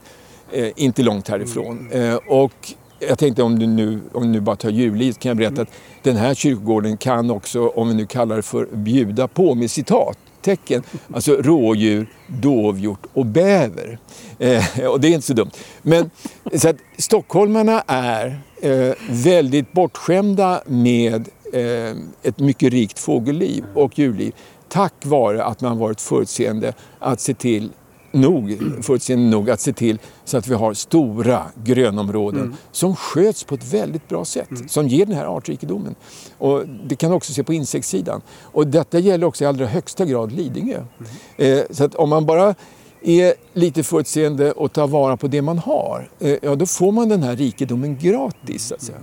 eh, 0.51 0.69
inte 0.75 1.03
långt 1.03 1.27
härifrån. 1.27 1.89
Och 2.27 2.73
jag 3.10 3.20
tänkte 3.20 3.43
om 3.43 3.60
du 3.60 3.67
nu, 3.67 4.00
om 4.12 4.24
du 4.24 4.29
nu 4.29 4.39
bara 4.39 4.55
tar 4.55 4.70
djurlivet 4.70 5.20
kan 5.20 5.29
jag 5.29 5.38
berätta 5.38 5.62
att 5.62 5.72
den 6.01 6.15
här 6.15 6.34
kyrkogården 6.34 6.98
kan 6.98 7.31
också, 7.31 7.67
om 7.67 7.88
vi 7.88 7.93
nu 7.93 8.05
kallar 8.05 8.36
det 8.36 8.41
för 8.41 8.65
bjuda 8.65 9.27
på 9.27 9.55
med 9.55 9.72
citat, 9.72 10.17
tecken. 10.41 10.84
Alltså 11.13 11.36
rådjur, 11.36 12.08
dovhjort 12.27 13.05
och 13.13 13.25
bäver. 13.25 14.00
Eh, 14.39 14.86
och 14.86 15.01
det 15.01 15.08
är 15.08 15.13
inte 15.13 15.27
så 15.27 15.34
dumt. 15.34 15.51
Men 15.81 16.10
så 16.55 16.70
att 16.70 16.77
stockholmarna 16.98 17.84
är 17.88 18.41
eh, 18.62 18.93
väldigt 19.10 19.72
bortskämda 19.72 20.62
med 20.65 21.29
eh, 21.53 21.98
ett 22.24 22.39
mycket 22.39 22.74
rikt 22.74 23.00
fågelliv 23.00 23.63
och 23.74 24.00
djurliv 24.00 24.34
tack 24.72 24.93
vare 25.05 25.43
att 25.43 25.62
man 25.62 25.77
varit 25.77 26.01
förutseende 26.01 26.74
att 27.00 27.22
se 27.22 27.34
till 27.34 27.70
nog, 28.11 28.57
förutseende 28.81 29.29
nog 29.29 29.49
att 29.49 29.59
se 29.59 29.73
till 29.73 29.99
så 30.25 30.37
att 30.37 30.47
vi 30.47 30.53
har 30.53 30.73
stora 30.73 31.45
grönområden 31.63 32.41
mm. 32.41 32.55
som 32.71 32.95
sköts 32.95 33.43
på 33.43 33.55
ett 33.55 33.73
väldigt 33.73 34.07
bra 34.07 34.25
sätt, 34.25 34.51
mm. 34.51 34.67
som 34.67 34.87
ger 34.87 35.05
den 35.05 35.15
här 35.15 35.25
artrikedomen. 35.37 35.95
Och 36.37 36.63
det 36.85 36.95
kan 36.95 37.11
också 37.11 37.33
se 37.33 37.43
på 37.43 37.53
insektssidan. 37.53 38.21
Och 38.41 38.67
detta 38.67 38.99
gäller 38.99 39.27
också 39.27 39.43
i 39.43 39.47
allra 39.47 39.65
högsta 39.65 40.05
grad 40.05 40.31
Lidingö. 40.31 40.77
Mm. 40.77 41.59
Eh, 41.59 41.63
så 41.69 41.83
att 41.83 41.95
om 41.95 42.09
man 42.09 42.25
bara 42.25 42.55
är 43.01 43.33
lite 43.53 43.83
förutseende 43.83 44.51
och 44.51 44.73
tar 44.73 44.87
vara 44.87 45.17
på 45.17 45.27
det 45.27 45.41
man 45.41 45.57
har, 45.57 46.09
eh, 46.19 46.37
ja 46.41 46.55
då 46.55 46.65
får 46.65 46.91
man 46.91 47.09
den 47.09 47.23
här 47.23 47.35
rikedomen 47.35 47.97
gratis. 47.97 48.67
Så 48.67 48.75
att 48.75 48.81
säga. 48.81 48.97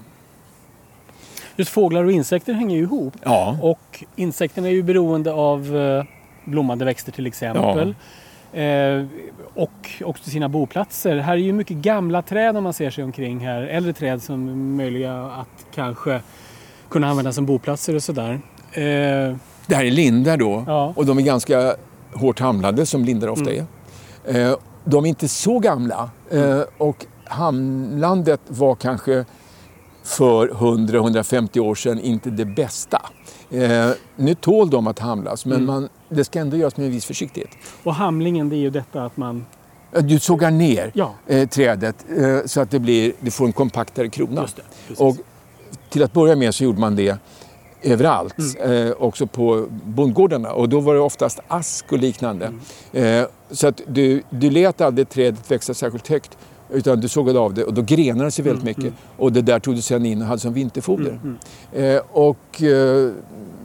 Just 1.57 1.71
fåglar 1.71 2.05
och 2.05 2.13
insekter 2.13 2.53
hänger 2.53 2.77
ju 2.77 2.83
ihop. 2.83 3.15
Ja. 3.23 3.59
Och 3.63 4.05
insekterna 4.17 4.69
är 4.69 4.73
ju 4.73 4.83
beroende 4.83 5.33
av 5.33 5.77
eh, 5.77 6.05
blommande 6.45 6.85
växter 6.85 7.13
till 7.13 7.27
exempel. 7.27 7.89
Ja. 7.89 7.95
Eh, 8.53 9.07
och 9.55 10.03
också 10.05 10.31
sina 10.31 10.49
boplatser. 10.49 11.17
Här 11.17 11.33
är 11.33 11.37
ju 11.37 11.53
mycket 11.53 11.77
gamla 11.77 12.23
träd 12.23 12.57
om 12.57 12.65
man 12.65 12.73
ser 12.73 12.91
sig 12.91 13.05
omkring 13.05 13.39
här. 13.41 13.63
Äldre 13.63 13.93
träd 13.93 14.23
som 14.23 14.49
är 14.49 14.55
möjliga 14.55 15.23
att 15.23 15.67
kanske 15.75 16.21
kunna 16.89 17.09
använda 17.09 17.33
som 17.33 17.47
boplatser 17.47 17.95
och 17.95 18.03
sådär. 18.03 18.41
Eh, 18.73 19.37
det 19.67 19.75
här 19.75 19.85
är 19.85 19.91
lindar 19.91 20.37
då 20.37 20.65
ja. 20.67 20.93
och 20.97 21.07
de 21.07 21.19
är 21.19 21.23
ganska 21.23 21.75
hårt 22.15 22.41
hamlade 22.41 22.87
som 22.87 23.05
lindar 23.05 23.29
ofta 23.29 23.51
mm. 23.51 23.67
är. 24.25 24.51
Eh, 24.51 24.57
de 24.85 25.05
är 25.05 25.09
inte 25.09 25.29
så 25.29 25.59
gamla 25.59 26.11
eh, 26.31 26.61
och 26.79 27.07
hamlandet 27.25 28.41
var 28.49 28.75
kanske 28.75 29.25
för 30.05 30.49
100-150 30.49 31.59
år 31.59 31.75
sedan 31.75 32.01
inte 32.01 32.31
det 32.31 32.45
bästa. 32.45 33.01
Eh, 33.51 33.91
nu 34.17 34.35
tål 34.35 34.71
de 34.71 34.87
att 34.87 34.99
hamlas 34.99 35.47
men 35.47 35.57
mm. 35.57 35.67
man, 35.67 35.89
det 36.09 36.25
ska 36.25 36.39
ändå 36.39 36.57
göras 36.57 36.77
med 36.77 36.87
en 36.87 36.93
viss 36.93 37.05
försiktighet. 37.05 37.51
Och 37.85 37.95
hamlingen 37.95 38.49
det 38.49 38.57
är 38.57 38.59
ju 38.59 38.71
detta 38.71 39.05
att 39.05 39.17
man 39.17 39.47
du 39.91 40.19
sågar 40.19 40.51
ner 40.51 40.91
ja. 40.95 41.15
eh, 41.27 41.49
trädet 41.49 42.07
eh, 42.19 42.39
så 42.47 42.61
att 42.61 42.71
det, 42.71 42.79
blir, 42.79 43.13
det 43.21 43.31
får 43.31 43.47
en 43.47 43.53
kompaktare 43.53 44.09
krona. 44.09 44.49
och 44.99 45.17
till 45.89 46.03
att 46.03 46.13
börja 46.13 46.37
med 46.37 46.55
så 46.55 46.65
gjorde 46.65 46.81
man 46.81 46.97
det 46.97 47.19
överallt, 47.83 48.39
mm. 48.39 48.89
eh, 48.89 48.93
också 48.99 49.27
på 49.27 49.67
bondgårdarna. 49.85 50.53
Och 50.53 50.69
då 50.69 50.81
var 50.81 50.95
det 50.95 51.01
oftast 51.01 51.41
ask 51.49 51.93
och 51.93 51.99
liknande. 51.99 52.53
Mm. 52.93 53.23
Eh, 53.23 53.29
så 53.51 53.67
att 53.67 53.81
du, 53.87 54.23
du 54.31 54.51
lät 54.51 54.81
aldrig 54.81 55.09
trädet 55.09 55.51
växa 55.51 55.75
särskilt 55.75 56.09
högt 56.09 56.39
Utan 56.71 57.01
du 57.01 57.09
sågade 57.09 57.39
av 57.39 57.55
det 57.55 57.65
och 57.65 57.75
då 57.75 57.83
grenade 57.83 58.25
det 58.25 58.31
sig 58.31 58.45
väldigt 58.45 58.63
Mm, 58.63 58.71
mycket. 58.71 58.85
mm. 58.85 58.95
Och 59.17 59.33
det 59.33 59.43
där 59.43 59.59
tog 59.61 59.75
du 59.75 59.83
sen 59.83 60.07
in 60.07 60.21
och 60.23 60.27
hade 60.29 60.41
som 60.41 60.53
vinterfoder. 60.53 61.11
Mm, 61.23 61.39
mm. 61.75 61.97
Eh, 61.97 62.03
och 62.13 62.63
eh, 62.63 63.11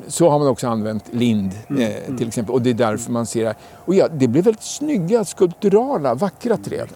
så 0.08 0.30
har 0.30 0.40
man 0.40 0.48
också 0.48 0.68
använt 0.68 1.04
lind 1.12 1.52
Mm, 1.70 1.82
eh, 1.82 2.06
mm. 2.06 2.18
till 2.18 2.28
exempel. 2.28 2.54
Och 2.56 2.62
det 2.62 2.70
är 2.70 2.74
därför 2.74 3.12
man 3.12 3.26
ser 3.26 3.44
det. 3.46 3.56
Och 3.86 3.96
ja, 3.96 4.08
det 4.08 4.28
blir 4.28 4.42
väldigt 4.42 4.64
snygga, 4.64 5.26
skulpturala, 5.26 6.14
vackra 6.16 6.58
träd. 6.58 6.88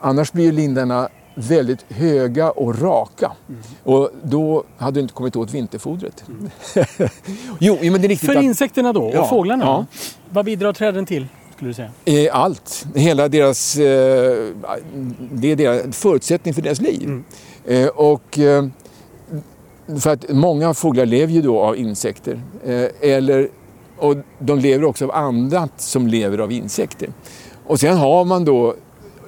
Annars 0.00 0.32
blir 0.32 0.44
ju 0.44 0.52
lindarna 0.52 1.08
väldigt 1.34 1.92
höga 1.92 2.50
och 2.50 2.80
raka. 2.82 3.32
Mm. 3.48 3.60
Och 3.84 4.10
då 4.22 4.64
hade 4.76 4.94
du 4.94 5.00
inte 5.00 5.14
kommit 5.14 5.36
åt 5.36 5.54
vinterfodret. 5.54 6.24
jo, 7.58 7.78
men 7.82 7.92
det 7.92 8.06
är 8.06 8.08
riktigt 8.08 8.30
För 8.30 8.36
att 8.36 8.44
insekterna 8.44 8.92
då, 8.92 9.10
Ja, 9.14 9.22
och 9.22 9.28
fåglarna? 9.28 9.64
ja. 9.64 9.86
Vad 10.30 10.44
bidrar 10.44 10.72
träden 10.72 11.06
till, 11.06 11.26
skulle 11.60 11.70
du 11.70 11.74
säga? 11.74 11.90
Eh, 12.04 12.36
Allt. 12.36 12.86
Hela 12.94 13.28
deras... 13.28 13.76
Eh, 13.76 14.48
det 15.32 15.52
är 15.52 15.56
deras 15.56 15.96
förutsättning 15.96 16.54
för 16.54 16.62
deras 16.62 16.80
liv. 16.80 17.02
Mm. 17.02 17.24
Eh, 17.64 17.88
och, 17.88 18.38
för 20.00 20.10
att 20.10 20.28
många 20.28 20.74
fåglar 20.74 21.06
lever 21.06 21.32
ju 21.32 21.42
då 21.42 21.60
av 21.60 21.76
insekter. 21.76 22.42
Eller, 23.00 23.48
och 23.96 24.16
de 24.38 24.58
lever 24.58 24.84
också 24.84 25.04
av 25.04 25.10
annat 25.10 25.80
som 25.80 26.06
lever 26.06 26.38
av 26.38 26.52
insekter. 26.52 27.08
Och 27.66 27.80
sen 27.80 27.96
har 27.96 28.24
man 28.24 28.44
då, 28.44 28.74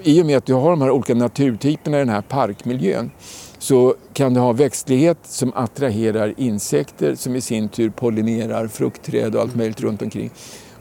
i 0.02 0.22
och 0.22 0.26
med 0.26 0.36
att 0.36 0.46
du 0.46 0.54
har 0.54 0.70
de 0.70 0.82
här 0.82 0.90
olika 0.90 1.14
naturtyperna 1.14 1.96
i 1.96 2.00
den 2.00 2.08
här 2.08 2.22
parkmiljön, 2.22 3.10
så 3.58 3.94
kan 4.12 4.34
du 4.34 4.40
ha 4.40 4.52
växtlighet 4.52 5.18
som 5.22 5.52
attraherar 5.54 6.34
insekter 6.36 7.14
som 7.14 7.36
i 7.36 7.40
sin 7.40 7.68
tur 7.68 7.90
pollinerar 7.90 8.68
fruktträd 8.68 9.34
och 9.34 9.40
allt 9.40 9.54
möjligt 9.54 9.80
runt 9.80 10.02
omkring. 10.02 10.30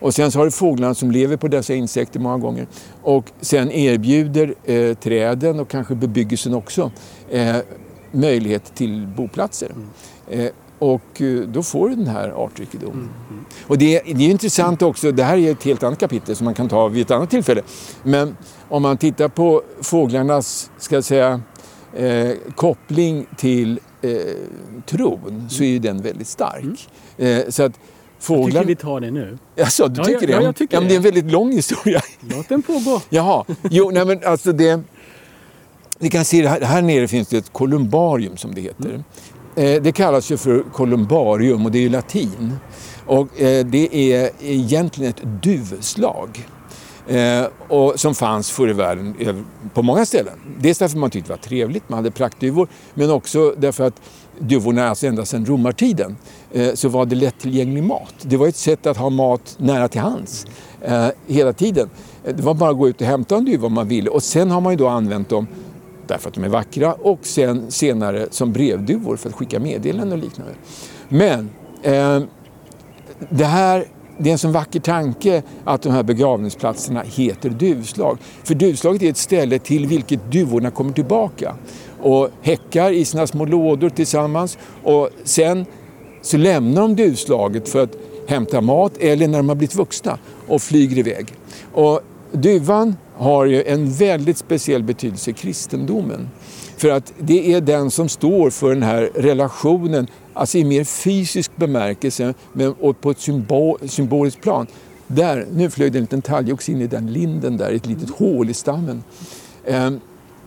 Och 0.01 0.13
sen 0.13 0.31
så 0.31 0.39
har 0.39 0.45
du 0.45 0.51
fåglarna 0.51 0.93
som 0.93 1.11
lever 1.11 1.37
på 1.37 1.47
dessa 1.47 1.73
insekter 1.73 2.19
många 2.19 2.37
gånger 2.37 2.67
och 3.01 3.25
sen 3.41 3.71
erbjuder 3.71 4.55
eh, 4.63 4.93
träden 4.93 5.59
och 5.59 5.69
kanske 5.69 5.95
bebyggelsen 5.95 6.53
också 6.53 6.91
eh, 7.29 7.55
möjlighet 8.11 8.75
till 8.75 9.07
boplatser. 9.07 9.71
Eh, 10.29 10.49
och 10.79 11.21
eh, 11.21 11.39
då 11.39 11.63
får 11.63 11.89
du 11.89 11.95
den 11.95 12.07
här 12.07 12.29
artrikedomen. 12.29 13.09
Och 13.67 13.77
det, 13.77 14.01
det 14.05 14.25
är 14.25 14.29
intressant 14.29 14.81
också, 14.81 15.11
det 15.11 15.23
här 15.23 15.37
är 15.37 15.51
ett 15.51 15.63
helt 15.63 15.83
annat 15.83 15.99
kapitel 15.99 16.35
som 16.35 16.45
man 16.45 16.53
kan 16.53 16.69
ta 16.69 16.87
vid 16.87 17.01
ett 17.01 17.11
annat 17.11 17.29
tillfälle. 17.29 17.61
Men 18.03 18.37
om 18.69 18.81
man 18.81 18.97
tittar 18.97 19.27
på 19.27 19.61
fåglarnas, 19.81 20.71
ska 20.77 20.95
jag 20.95 21.03
säga, 21.03 21.41
eh, 21.93 22.31
koppling 22.55 23.25
till 23.37 23.79
eh, 24.01 24.11
tron 24.85 25.47
så 25.49 25.63
är 25.63 25.67
ju 25.67 25.79
den 25.79 26.01
väldigt 26.01 26.27
stark. 26.27 26.89
Eh, 27.17 27.49
så 27.49 27.63
att 27.63 27.79
Jag 28.21 28.25
fåglar... 28.25 28.61
tycker 28.61 28.67
vi 28.67 28.75
tar 28.75 28.99
det 28.99 29.11
nu. 29.11 29.37
Alltså, 29.59 29.87
du 29.87 29.99
Ja, 30.01 30.05
tycker 30.05 30.21
ja, 30.21 30.27
det? 30.27 30.33
ja, 30.33 30.41
jag 30.41 30.55
tycker 30.55 30.79
men 30.79 30.87
det. 30.87 30.93
är 30.93 30.97
en 30.97 31.01
väldigt 31.03 31.31
lång 31.31 31.51
historia. 31.51 32.01
Låt 32.19 32.49
den 32.49 32.61
pågå. 32.61 33.01
Jaha, 33.09 33.45
jo, 33.69 33.91
nej 33.93 34.05
men 34.05 34.19
alltså 34.25 34.51
det... 34.51 34.81
Ni 35.99 36.09
kan 36.09 36.25
se, 36.25 36.47
här, 36.47 36.61
här 36.61 36.81
nere 36.81 37.07
finns 37.07 37.27
det 37.27 37.37
ett 37.37 37.53
kolumbarium 37.53 38.37
som 38.37 38.55
det 38.55 38.61
heter. 38.61 39.03
Eh, 39.55 39.81
det 39.81 39.91
kallas 39.91 40.31
ju 40.31 40.37
för 40.37 40.63
kolumbarium 40.73 41.65
och 41.65 41.71
det 41.71 41.77
är 41.77 41.81
ju 41.81 41.89
latin. 41.89 42.53
Och 43.05 43.41
eh, 43.41 43.65
det 43.65 44.13
är 44.13 44.31
egentligen 44.41 45.09
ett 45.09 45.43
duvslag. 45.43 46.47
Eh, 47.07 47.45
och 47.67 47.99
som 47.99 48.15
fanns 48.15 48.51
förr 48.51 48.69
i 48.69 48.73
världen 48.73 49.15
på 49.73 49.81
många 49.81 50.05
ställen. 50.05 50.33
Dels 50.59 50.77
därför 50.77 50.97
man 50.97 51.09
tyckte 51.09 51.29
det 51.29 51.33
var 51.33 51.43
trevligt, 51.43 51.89
man 51.89 51.97
hade 51.97 52.11
praktduvor. 52.11 52.67
Men 52.93 53.11
också 53.11 53.55
därför 53.57 53.83
att 53.87 54.01
duvorna, 54.39 54.89
alltså 54.89 55.07
ända 55.07 55.25
sedan 55.25 55.45
romartiden, 55.45 56.17
Eh, 56.53 56.73
så 56.73 56.89
var 56.89 57.05
det 57.05 57.15
lättillgänglig 57.15 57.83
mat. 57.83 58.13
Det 58.21 58.37
var 58.37 58.47
ett 58.47 58.55
sätt 58.55 58.85
att 58.85 58.97
ha 58.97 59.09
mat 59.09 59.55
nära 59.57 59.87
till 59.87 60.01
hands 60.01 60.45
eh, 60.81 61.07
hela 61.27 61.53
tiden. 61.53 61.89
Eh, 62.23 62.35
det 62.35 62.43
var 62.43 62.53
bara 62.53 62.69
att 62.69 62.77
gå 62.77 62.89
ut 62.89 63.01
och 63.01 63.07
hämta 63.07 63.35
en 63.35 63.45
duva 63.45 63.67
om 63.67 63.73
man 63.73 63.87
ville. 63.87 64.09
Och 64.09 64.23
sen 64.23 64.51
har 64.51 64.61
man 64.61 64.73
ju 64.73 64.77
då 64.77 64.87
använt 64.87 65.29
dem 65.29 65.47
därför 66.07 66.29
att 66.29 66.35
de 66.35 66.43
är 66.43 66.49
vackra 66.49 66.93
och 66.93 67.19
sen 67.21 67.71
senare 67.71 68.27
som 68.31 68.53
brevduvor 68.53 69.15
för 69.15 69.29
att 69.29 69.35
skicka 69.35 69.59
meddelanden 69.59 70.11
och 70.11 70.25
liknande. 70.25 70.53
Men 71.09 71.49
eh, 71.83 72.19
det 73.29 73.45
här 73.45 73.85
det 74.17 74.29
är 74.29 74.31
en 74.31 74.37
sån 74.37 74.51
vacker 74.51 74.79
tanke 74.79 75.43
att 75.63 75.81
de 75.81 75.89
här 75.89 76.03
begravningsplatserna 76.03 77.01
heter 77.01 77.49
duvslag. 77.49 78.17
För 78.43 78.55
duvslaget 78.55 79.01
är 79.01 79.09
ett 79.09 79.17
ställe 79.17 79.59
till 79.59 79.85
vilket 79.85 80.31
duvorna 80.31 80.71
kommer 80.71 80.93
tillbaka 80.93 81.55
och 82.01 82.29
häckar 82.41 82.91
i 82.91 83.05
sina 83.05 83.27
små 83.27 83.45
lådor 83.45 83.89
tillsammans 83.89 84.57
och 84.83 85.09
sen 85.23 85.65
så 86.21 86.37
lämnar 86.37 86.81
de 86.81 86.95
duvslaget 86.95 87.69
för 87.69 87.83
att 87.83 87.95
hämta 88.27 88.61
mat 88.61 88.97
eller 88.99 89.27
när 89.27 89.37
de 89.37 89.49
har 89.49 89.55
blivit 89.55 89.75
vuxna 89.75 90.17
och 90.47 90.61
flyger 90.61 90.97
iväg. 90.97 91.33
Och 91.73 92.01
duvan 92.31 92.95
har 93.15 93.45
ju 93.45 93.63
en 93.63 93.91
väldigt 93.91 94.37
speciell 94.37 94.83
betydelse 94.83 95.31
i 95.31 95.33
kristendomen. 95.33 96.29
För 96.77 96.89
att 96.89 97.13
det 97.19 97.53
är 97.53 97.61
den 97.61 97.91
som 97.91 98.09
står 98.09 98.49
för 98.49 98.69
den 98.69 98.83
här 98.83 99.09
relationen, 99.15 100.07
alltså 100.33 100.57
i 100.57 100.63
mer 100.63 100.83
fysisk 100.83 101.51
bemärkelse 101.55 102.33
men 102.53 102.73
och 102.79 103.01
på 103.01 103.11
ett 103.11 103.19
symbol, 103.19 103.77
symboliskt 103.85 104.41
plan. 104.41 104.67
Där, 105.07 105.47
nu 105.53 105.69
flög 105.69 105.91
det 105.91 105.97
en 105.97 106.03
liten 106.03 106.21
talgox 106.21 106.69
in 106.69 106.81
i 106.81 106.87
den 106.87 107.13
linden 107.13 107.57
där, 107.57 107.71
i 107.71 107.75
ett 107.75 107.85
litet 107.85 108.09
hål 108.09 108.49
i 108.49 108.53
stammen. 108.53 109.03
Eh, 109.65 109.91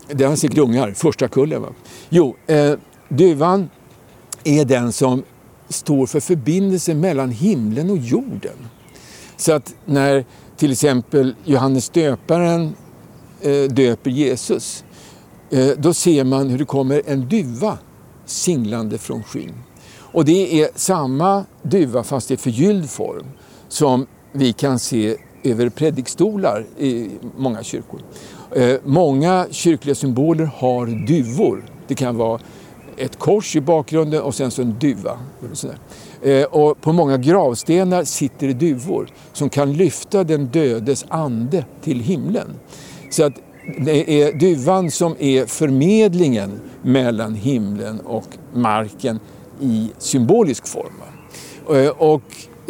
den 0.08 0.28
har 0.28 0.36
säkert 0.36 0.58
ungar, 0.58 0.92
första 0.92 1.28
kullen. 1.28 1.62
Va? 1.62 1.68
Jo, 2.08 2.36
eh, 2.46 2.72
duvan 3.08 3.68
är 4.44 4.64
den 4.64 4.92
som 4.92 5.22
står 5.74 6.06
för 6.06 6.20
förbindelsen 6.20 7.00
mellan 7.00 7.30
himlen 7.30 7.90
och 7.90 7.98
jorden. 7.98 8.56
Så 9.36 9.52
att 9.52 9.74
när 9.84 10.24
till 10.56 10.72
exempel 10.72 11.34
Johannes 11.44 11.88
döparen 11.88 12.74
eh, 13.40 13.62
döper 13.62 14.10
Jesus, 14.10 14.84
eh, 15.50 15.68
då 15.78 15.94
ser 15.94 16.24
man 16.24 16.48
hur 16.48 16.58
det 16.58 16.64
kommer 16.64 17.02
en 17.06 17.28
duva 17.28 17.78
singlande 18.26 18.98
från 18.98 19.22
skyn. 19.22 19.54
Och 19.96 20.24
det 20.24 20.60
är 20.60 20.68
samma 20.74 21.44
duva 21.62 22.02
fast 22.02 22.30
i 22.30 22.36
förgylld 22.36 22.90
form 22.90 23.26
som 23.68 24.06
vi 24.32 24.52
kan 24.52 24.78
se 24.78 25.16
över 25.42 25.68
predikstolar 25.68 26.66
i 26.78 27.10
många 27.36 27.62
kyrkor. 27.62 28.00
Eh, 28.54 28.76
många 28.84 29.46
kyrkliga 29.50 29.94
symboler 29.94 30.44
har 30.56 31.06
duvor. 31.06 31.64
Det 31.88 31.94
kan 31.94 32.16
vara 32.16 32.40
ett 32.96 33.18
kors 33.18 33.56
i 33.56 33.60
bakgrunden 33.60 34.22
och 34.22 34.34
sen 34.34 34.50
så 34.50 34.62
en 34.62 34.78
duva. 34.80 35.18
Eh, 36.22 36.44
och 36.44 36.80
på 36.80 36.92
många 36.92 37.16
gravstenar 37.16 38.04
sitter 38.04 38.46
det 38.46 38.52
duvor 38.52 39.08
som 39.32 39.48
kan 39.48 39.72
lyfta 39.72 40.24
den 40.24 40.46
dödes 40.46 41.04
ande 41.08 41.64
till 41.82 42.00
himlen. 42.00 42.54
Så 43.10 43.24
att 43.24 43.32
det 43.78 44.22
är 44.22 44.32
duvan 44.32 44.90
som 44.90 45.16
är 45.18 45.46
förmedlingen 45.46 46.60
mellan 46.82 47.34
himlen 47.34 48.00
och 48.00 48.28
marken 48.54 49.20
i 49.60 49.90
symbolisk 49.98 50.66
form. 50.66 50.92
Eh, 51.76 51.88
och 51.88 52.22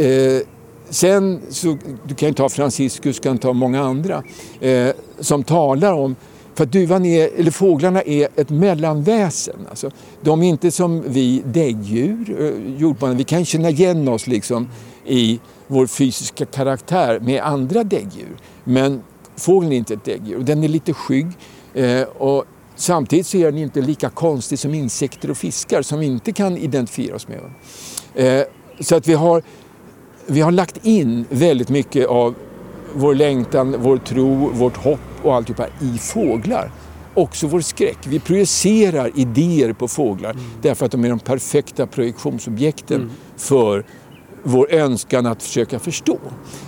eh, 0.04 0.42
sen 0.90 1.40
så, 1.50 1.78
du 2.04 2.14
kan 2.14 2.28
ju 2.28 2.34
ta 2.34 2.48
Franciscus, 2.48 3.20
kan 3.20 3.38
ta 3.38 3.52
många 3.52 3.82
andra, 3.82 4.22
eh, 4.60 4.88
som 5.20 5.44
talar 5.44 5.92
om 5.92 6.16
för 6.55 6.64
att 6.64 6.73
duvan 6.73 7.05
är, 7.05 7.31
eller 7.37 7.51
fåglarna 7.51 8.03
är 8.03 8.29
ett 8.37 8.51
mellanväsen. 8.51 9.67
Alltså, 9.71 9.90
de 10.21 10.43
är 10.43 10.49
inte 10.49 10.71
som 10.71 11.03
vi 11.07 11.43
däggdjur, 11.47 12.37
eh, 12.40 12.81
jordbarn. 12.81 13.17
Vi 13.17 13.25
kan 13.25 13.45
känna 13.45 13.71
igen 13.71 14.09
oss 14.09 14.27
liksom 14.27 14.69
i 15.07 15.40
vår 15.67 15.87
fysiska 15.87 16.47
karaktär 16.47 17.21
med 17.21 17.43
andra 17.43 17.85
däggdjur. 17.85 18.37
Men 18.64 19.03
fågeln 19.37 19.73
är 19.73 19.77
inte 19.77 19.95
ett 19.95 20.05
däggdjur 20.05 20.38
och 20.38 20.45
den 20.45 20.64
är 20.64 20.69
lite 20.69 20.93
skygg. 20.93 21.27
Eh, 21.75 22.03
och 22.03 22.45
samtidigt 22.77 23.27
så 23.27 23.37
är 23.37 23.45
den 23.45 23.59
inte 23.59 23.81
lika 23.81 24.11
konstig 24.11 24.59
som 24.59 24.75
insekter 24.75 25.31
och 25.31 25.37
fiskar 25.37 25.83
som 25.83 25.99
vi 25.99 26.07
inte 26.07 26.33
kan 26.33 26.57
identifiera 26.57 27.17
oss 27.17 27.27
med. 27.29 27.40
Eh, 28.14 28.47
så 28.81 28.97
att 28.97 29.09
vi 29.09 29.14
har, 29.14 29.43
vi 30.27 30.40
har 30.40 30.53
lagt 30.53 30.87
in 30.87 31.25
väldigt 31.31 31.69
mycket 31.69 32.07
av 32.07 32.35
vår 32.94 33.14
längtan, 33.14 33.76
vår 33.78 33.96
tro, 33.96 34.50
vårt 34.52 34.76
hopp 34.76 35.00
och 35.22 35.35
alltihopa 35.35 35.66
i 35.80 35.98
fåglar. 35.98 36.70
Också 37.14 37.46
vår 37.46 37.61
skräck. 37.61 37.98
Vi 38.07 38.20
projicerar 38.20 39.11
idéer 39.14 39.72
på 39.72 39.88
fåglar 39.88 40.37
därför 40.62 40.87
att 40.87 40.92
de 40.92 41.04
är 41.04 41.09
de 41.09 41.18
perfekta 41.18 41.87
projektionsobjekten 41.87 43.11
för 43.37 43.85
vår 44.44 44.72
önskan 44.72 45.26
att 45.26 45.42
försöka 45.42 45.78
förstå. 45.78 46.18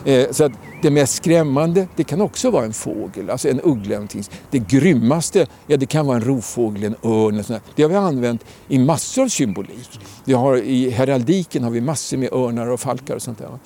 Eh, 0.05 0.31
så 0.31 0.45
att 0.45 0.53
det 0.83 0.91
mest 0.91 1.15
skrämmande, 1.15 1.89
det 1.97 2.05
kan 2.05 2.21
också 2.21 2.51
vara 2.51 2.65
en 2.65 2.73
fågel, 2.73 3.31
alltså 3.31 3.49
en 3.49 3.61
uggla. 3.61 4.07
Det 4.51 4.59
grymmaste, 4.59 5.47
ja 5.67 5.77
det 5.77 5.87
kan 5.87 6.07
vara 6.07 6.17
en 6.17 6.25
rovfågel, 6.25 6.85
en 6.85 6.95
örn. 7.03 7.35
eller 7.35 7.43
sånt. 7.43 7.63
Det 7.75 7.83
har 7.83 7.91
vi 7.91 7.97
använt 7.97 8.45
i 8.69 8.79
massor 8.79 9.23
av 9.23 9.29
symbolik. 9.29 10.01
Vi 10.25 10.33
har, 10.33 10.57
I 10.57 10.91
heraldiken 10.91 11.63
har 11.65 11.71
vi 11.71 11.81
massor 11.81 12.17
med 12.17 12.33
örnar 12.33 12.67
och 12.67 12.81
falkar 12.81 13.15
och 13.15 13.23
sånt 13.23 13.39
där. 13.39 13.59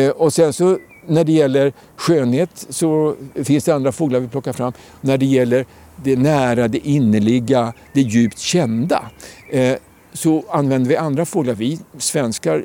Eh, 0.00 0.10
och 0.10 0.32
sen 0.32 0.52
så 0.52 0.78
när 1.06 1.24
det 1.24 1.32
gäller 1.32 1.72
skönhet 1.96 2.66
så 2.68 3.14
finns 3.34 3.64
det 3.64 3.74
andra 3.74 3.92
fåglar 3.92 4.20
vi 4.20 4.28
plockar 4.28 4.52
fram. 4.52 4.72
När 5.00 5.18
det 5.18 5.26
gäller 5.26 5.66
det 5.96 6.16
nära, 6.16 6.68
det 6.68 6.88
innerliga, 6.88 7.72
det 7.92 8.00
djupt 8.00 8.38
kända 8.38 9.10
eh, 9.50 9.76
så 10.12 10.44
använder 10.50 10.88
vi 10.88 10.96
andra 10.96 11.24
fåglar. 11.24 11.54
Vi 11.54 11.78
svenskar 11.98 12.64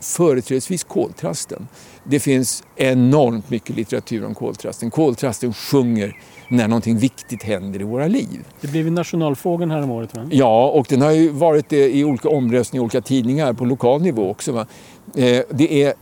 företrädesvis 0.00 0.84
koltrasten. 0.84 1.68
det 2.04 2.20
finns 2.20 2.64
enormt 2.76 3.50
mycket 3.50 3.76
litteratur 3.76 4.24
om 4.24 4.34
koltrasten. 4.34 4.90
Koltrasten 4.90 5.52
sjunger 5.54 6.16
när 6.48 6.68
någonting 6.68 6.98
viktigt 6.98 7.42
händer 7.42 7.80
i 7.80 7.84
våra 7.84 8.06
liv. 8.06 8.44
Det 8.60 8.68
blev 8.68 8.84
ju 8.84 8.90
nationalfågeln 8.90 9.70
här 9.70 9.82
om 9.82 9.90
året 9.90 10.16
va? 10.16 10.28
Ja, 10.30 10.68
och 10.68 10.86
den 10.88 11.02
har 11.02 11.10
ju 11.10 11.28
varit 11.28 11.68
det 11.68 11.96
i 11.96 12.04
olika 12.04 12.28
omröstningar 12.28 12.82
i 12.82 12.84
olika 12.84 13.00
tidningar 13.00 13.52
på 13.52 13.64
lokal 13.64 14.02
nivå 14.02 14.30
också. 14.30 14.52
Va? 14.52 14.66
Eh, 15.14 15.42
det 15.50 15.82
är 15.82 15.94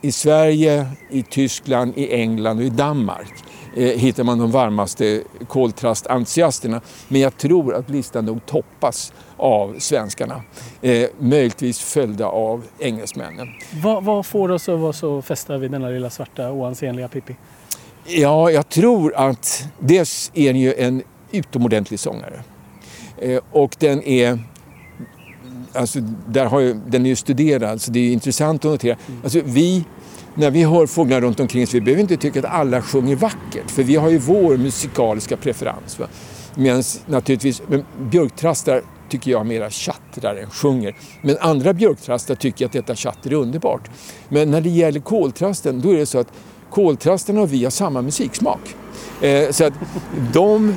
i 0.00 0.12
Sverige, 0.12 0.86
i 1.10 1.22
Tyskland, 1.22 1.92
i 1.96 2.14
England 2.14 2.58
och 2.58 2.64
i 2.64 2.70
Danmark 2.70 3.32
eh, 3.76 3.84
hittar 3.84 4.24
man 4.24 4.38
de 4.38 4.50
varmaste 4.50 5.22
koltrastentusiasterna. 5.48 6.80
Men 7.08 7.20
jag 7.20 7.36
tror 7.36 7.74
att 7.74 7.90
listan 7.90 8.24
nog 8.24 8.46
toppas 8.46 9.12
av 9.36 9.74
svenskarna. 9.78 10.42
Eh, 10.82 11.08
möjligtvis 11.18 11.80
följda 11.80 12.26
av 12.26 12.64
engelsmännen. 12.78 13.48
Vad, 13.82 14.04
vad 14.04 14.26
får 14.26 14.50
oss 14.50 14.68
att 14.68 14.80
vara 14.80 14.92
så 14.92 15.22
fästa 15.22 15.58
vid 15.58 15.70
denna 15.70 15.88
lilla 15.88 16.10
svarta 16.10 16.50
oansenliga 16.50 17.08
Pippi? 17.08 17.36
Ja, 18.06 18.50
jag 18.50 18.68
tror 18.68 19.14
att 19.16 19.68
dels 19.78 20.30
är 20.34 20.52
den 20.52 20.62
ju 20.62 20.74
en 20.74 21.02
utomordentlig 21.30 22.00
sångare. 22.00 22.42
Eh, 23.18 23.40
och 23.50 23.76
den 23.78 24.02
är 24.02 24.38
Alltså, 25.72 26.00
där 26.28 26.46
har 26.46 26.60
ju, 26.60 26.74
den 26.86 27.06
är 27.06 27.10
ju 27.10 27.16
studerad, 27.16 27.80
så 27.80 27.90
det 27.90 28.00
är 28.00 28.12
intressant 28.12 28.64
att 28.64 28.70
notera. 28.70 28.96
Alltså, 29.22 29.40
vi, 29.44 29.84
när 30.34 30.50
vi 30.50 30.62
hör 30.62 30.86
fåglar 30.86 31.20
runt 31.20 31.40
omkring 31.40 31.62
oss, 31.62 31.74
vi 31.74 31.80
behöver 31.80 32.02
inte 32.02 32.16
tycka 32.16 32.38
att 32.38 32.44
alla 32.44 32.82
sjunger 32.82 33.16
vackert, 33.16 33.70
för 33.70 33.82
vi 33.82 33.96
har 33.96 34.10
ju 34.10 34.18
vår 34.18 34.56
musikaliska 34.56 35.36
preferens. 35.36 35.98
Medan 36.54 36.82
naturligtvis, 37.06 37.62
men 37.68 37.84
björktrastar 38.10 38.82
tycker 39.08 39.30
jag 39.30 39.46
mera 39.46 39.70
tjattrar 39.70 40.36
än 40.36 40.50
sjunger. 40.50 40.96
Men 41.22 41.36
andra 41.40 41.72
björktrastar 41.72 42.34
tycker 42.34 42.66
att 42.66 42.72
detta 42.72 42.94
tjatter 42.94 43.30
är 43.30 43.34
underbart. 43.34 43.90
Men 44.28 44.50
när 44.50 44.60
det 44.60 44.68
gäller 44.68 45.00
koltrasten, 45.00 45.80
då 45.80 45.90
är 45.90 45.96
det 45.96 46.06
så 46.06 46.18
att 46.18 46.32
koltrasten 46.70 47.38
och 47.38 47.52
vi 47.52 47.64
har 47.64 47.70
samma 47.70 48.02
musiksmak. 48.02 48.60
Eh, 49.22 49.50
så 49.50 49.64
att 49.64 49.72
de 50.32 50.74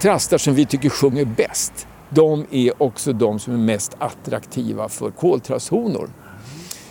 trastar 0.00 0.38
som 0.38 0.54
vi 0.54 0.66
tycker 0.66 0.88
sjunger 0.88 1.24
bäst, 1.24 1.86
de 2.14 2.46
är 2.50 2.82
också 2.82 3.12
de 3.12 3.38
som 3.38 3.54
är 3.54 3.58
mest 3.58 3.96
attraktiva 3.98 4.88
för 4.88 5.10
koltrasthonor. 5.10 6.10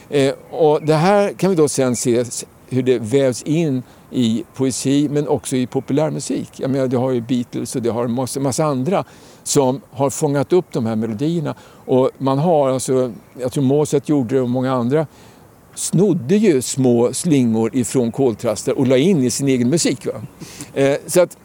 Eh, 0.09 0.33
och 0.51 0.85
det 0.85 0.95
här 0.95 1.33
kan 1.33 1.49
vi 1.49 1.55
då 1.55 1.67
sen 1.67 1.95
se 1.95 2.23
hur 2.69 2.83
det 2.83 2.99
vävs 2.99 3.43
in 3.43 3.83
i 4.11 4.43
poesi 4.55 5.09
men 5.09 5.27
också 5.27 5.55
i 5.55 5.67
populärmusik. 5.67 6.49
Jag 6.55 6.69
menar, 6.71 6.87
det 6.87 6.97
har 6.97 7.11
ju 7.11 7.21
Beatles 7.21 7.75
och 7.75 7.81
det 7.81 7.89
har 7.89 8.05
en 8.05 8.11
massa, 8.11 8.39
massa 8.39 8.65
andra 8.65 9.03
som 9.43 9.81
har 9.91 10.09
fångat 10.09 10.53
upp 10.53 10.65
de 10.71 10.85
här 10.85 10.95
melodierna. 10.95 11.55
Och 11.85 12.09
man 12.17 12.39
har 12.39 12.69
alltså, 12.69 13.11
jag 13.39 13.51
tror 13.51 13.63
Mozart 13.63 14.09
gjorde 14.09 14.35
det 14.35 14.41
och 14.41 14.49
många 14.49 14.73
andra, 14.73 15.07
snodde 15.75 16.35
ju 16.35 16.61
små 16.61 17.13
slingor 17.13 17.75
ifrån 17.75 18.11
koltraster 18.11 18.77
och 18.77 18.87
la 18.87 18.97
in 18.97 19.23
i 19.23 19.29
sin 19.29 19.47
egen 19.47 19.69
musik. 19.69 20.05
Va? 20.05 20.13
Eh, 20.73 20.97
så 21.07 21.21
att 21.21 21.37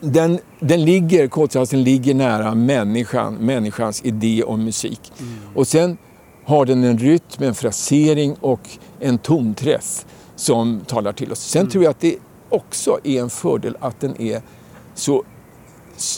den, 0.00 0.38
den 0.60 0.84
ligger, 0.84 1.28
koltrasten 1.28 1.82
ligger 1.82 2.14
nära 2.14 2.54
människan, 2.54 3.34
människans 3.34 4.04
idé 4.04 4.42
om 4.42 4.64
musik. 4.64 5.12
Mm. 5.20 5.34
Och 5.54 5.66
sen 5.66 5.96
har 6.44 6.66
den 6.66 6.84
en 6.84 6.98
rytm, 6.98 7.42
en 7.42 7.54
frasering 7.54 8.36
och 8.40 8.68
en 9.00 9.18
tonträff 9.18 10.06
som 10.36 10.80
talar 10.86 11.12
till 11.12 11.32
oss. 11.32 11.40
Sen 11.40 11.60
mm. 11.60 11.70
tror 11.70 11.84
jag 11.84 11.90
att 11.90 12.00
det 12.00 12.16
också 12.48 12.98
är 13.04 13.20
en 13.20 13.30
fördel 13.30 13.76
att 13.80 14.00
den 14.00 14.20
är 14.20 14.42
så 14.94 15.24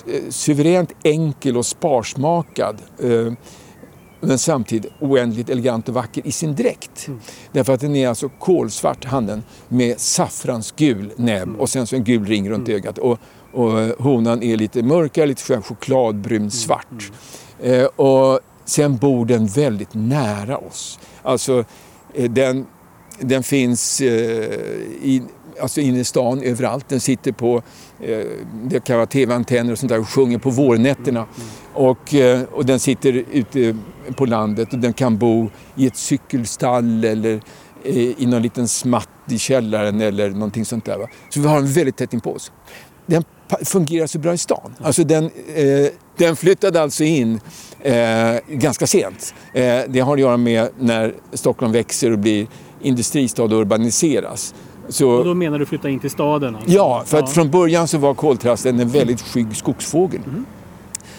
eh, 0.07 0.23
suveränt 0.29 0.93
enkel 1.03 1.57
och 1.57 1.67
sparsmakad. 1.67 2.79
Eh, 3.03 3.33
men 4.21 4.39
samtidigt 4.39 4.93
oändligt 5.01 5.51
elegant 5.51 5.89
och 5.89 5.95
vacker 5.95 6.27
i 6.27 6.33
sin 6.33 6.55
dräkt. 6.55 7.09
Mm. 7.09 7.21
Därför 7.53 7.73
att 7.73 7.81
den 7.81 7.97
är 7.97 8.09
alltså 8.09 8.29
kolsvart, 8.29 9.05
handen, 9.05 9.43
med 9.69 10.01
saffransgul 10.01 11.13
näbb 11.17 11.49
mm. 11.49 11.61
och 11.61 11.69
sen 11.69 11.87
så 11.87 11.97
en 11.97 12.05
gul 12.05 12.27
ring 12.27 12.51
runt 12.51 12.69
mm. 12.69 12.81
ögat. 12.81 12.99
Och, 12.99 13.19
och 13.55 14.05
honan 14.05 14.43
är 14.43 14.57
lite 14.57 14.83
mörkare, 14.83 15.27
lite 15.27 15.63
chokladbrun 15.63 16.37
mm. 16.37 16.51
svart. 16.51 17.11
Mm. 17.63 17.81
Eh, 17.81 17.87
och 17.87 18.41
sen 18.65 18.97
bor 18.97 19.27
den 19.27 19.47
väldigt 19.47 19.95
nära 19.95 20.59
oss. 20.59 20.99
Alltså 21.23 21.65
eh, 22.15 22.31
den, 22.31 22.67
den 23.21 23.43
finns 23.43 24.01
eh, 24.01 24.09
i, 25.03 25.23
alltså 25.61 25.81
inne 25.81 25.99
i 25.99 26.05
stan 26.05 26.43
överallt. 26.43 26.89
Den 26.89 27.01
sitter 27.01 27.33
på, 27.33 27.63
eh, 28.01 28.27
det 28.65 28.85
kan 28.85 28.97
vara 28.97 29.07
tv-antenner 29.07 29.73
och 29.73 29.79
sånt 29.79 29.91
där 29.91 30.01
och 30.01 30.09
sjunger 30.09 30.39
på 30.39 30.51
vårnätterna. 30.51 31.21
Mm. 31.21 31.49
Och, 31.75 32.15
eh, 32.15 32.43
och 32.43 32.67
den 32.67 32.81
sitter 32.81 33.25
ute 33.33 33.77
på 34.17 34.27
landet 34.27 34.73
och 34.73 34.79
den 34.79 34.93
kan 34.93 35.19
bo 35.19 35.51
i 35.77 35.87
ett 35.87 35.97
cykelstall 35.97 37.05
eller 37.05 37.41
eh, 37.85 37.97
i 37.97 38.27
någon 38.27 38.43
liten 38.43 38.69
smatt 38.69 39.09
i 39.29 39.39
källaren 39.39 40.01
eller 40.01 40.31
någonting 40.31 40.65
sånt 40.65 40.85
där. 40.85 40.99
Va? 40.99 41.09
Så 41.31 41.41
vi 41.41 41.47
har 41.47 41.57
den 41.57 41.73
väldigt 41.73 41.97
tätt 41.97 42.13
inpå 42.13 42.33
oss. 42.33 42.53
Den 43.07 43.25
fungerar 43.65 44.07
så 44.07 44.19
bra 44.19 44.35
i 44.35 44.39
stan. 44.39 44.75
Alltså 44.83 45.05
den, 45.05 45.25
eh, 45.25 45.91
den 46.17 46.37
flyttade 46.37 46.83
alltså 46.83 47.05
in 47.05 47.41
eh, 47.81 48.37
ganska 48.49 48.87
sent. 48.87 49.35
Eh, 49.53 49.81
det 49.89 50.01
har 50.01 50.15
att 50.15 50.21
göra 50.21 50.37
med 50.37 50.69
när 50.79 51.15
Stockholm 51.33 51.73
växer 51.73 52.11
och 52.11 52.19
blir 52.19 52.47
industristad 52.83 53.43
och 53.43 53.53
urbaniseras. 53.53 54.55
Så, 54.89 55.11
och 55.11 55.25
då 55.25 55.35
menar 55.35 55.59
du 55.59 55.67
flytta 55.67 55.89
in 55.89 56.01
till 56.01 56.11
staden? 56.11 56.57
Alltså. 56.57 56.71
Ja, 56.71 57.03
för 57.07 57.19
att 57.19 57.29
ja. 57.29 57.35
från 57.35 57.51
början 57.51 57.89
så 57.89 57.99
var 57.99 58.15
koltrasten 58.15 58.81
en 58.81 58.89
väldigt 58.89 59.23
skygg 59.23 59.57
skogsfågel. 59.57 60.21
Mm. 60.27 60.47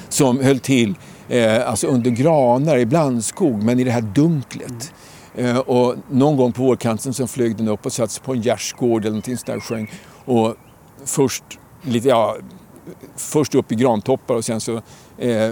Som 0.10 0.40
höll 0.40 0.60
till 0.60 0.96
eh, 1.30 1.70
alltså 1.70 1.88
under 1.88 2.12
granar, 2.12 2.78
i 2.78 2.86
blandskog, 2.86 3.64
men 3.64 3.80
i 3.80 3.84
det 3.84 3.92
här 3.92 4.02
dunklet. 4.02 4.94
Mm. 5.38 5.56
Eh, 5.56 5.58
och 5.58 5.96
någon 6.12 6.38
gång 6.38 6.52
på 6.52 6.64
vårkanten 6.64 7.14
så 7.14 7.28
flög 7.28 7.56
den 7.58 7.68
upp 7.68 7.86
och 7.86 7.94
satte 7.94 8.14
sig 8.14 8.24
på 8.24 8.34
en 8.34 8.42
gärdsgård 8.42 9.02
eller 9.02 9.10
någonting 9.10 9.38
sånt 9.38 9.48
där 9.48 9.58
och 9.58 9.64
sjöng. 9.64 9.92
Och 10.26 10.56
först, 11.06 11.44
lite, 11.86 12.08
ja, 12.08 12.36
först 13.16 13.56
upp 13.56 13.72
i 13.72 13.76
grantoppar 13.76 14.36
och 14.36 14.46
sen 14.46 14.62
så 14.62 14.82
eh, 15.18 15.52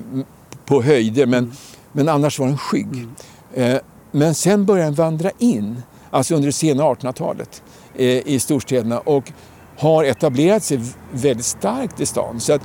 på 0.65 0.81
höjder. 0.81 1.25
Men, 1.25 1.43
mm. 1.43 1.55
men 1.91 2.09
annars 2.09 2.39
var 2.39 2.47
den 2.47 2.57
skygg. 2.57 2.87
Mm. 2.87 3.15
Eh, 3.53 3.81
men 4.11 4.35
sen 4.35 4.65
började 4.65 4.87
den 4.87 4.95
vandra 4.95 5.31
in, 5.37 5.81
alltså 6.09 6.35
under 6.35 6.45
det 6.45 6.53
sena 6.53 6.83
1800-talet 6.83 7.63
eh, 7.95 8.27
i 8.27 8.39
storstäderna 8.39 8.99
och 8.99 9.31
har 9.77 10.03
etablerat 10.03 10.63
sig 10.63 10.81
väldigt 11.11 11.45
starkt 11.45 11.99
i 11.99 12.05
stan. 12.05 12.39
Så 12.39 12.53
att 12.53 12.61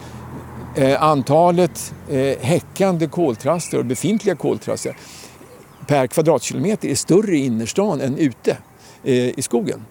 eh, 0.75 1.03
antalet 1.03 1.95
eh, 2.11 2.39
häckande 2.41 3.07
koltraster 3.07 3.79
och 3.79 3.85
befintliga 3.85 4.35
koltraster 4.35 4.97
per 5.87 6.07
kvadratkilometer 6.07 6.89
är 6.89 6.95
större 6.95 7.37
i 7.37 7.47
innerstan 7.47 8.01
än 8.01 8.19
ute 8.19 8.57
eh, 9.05 9.39
i 9.39 9.43
skogen. 9.43 9.85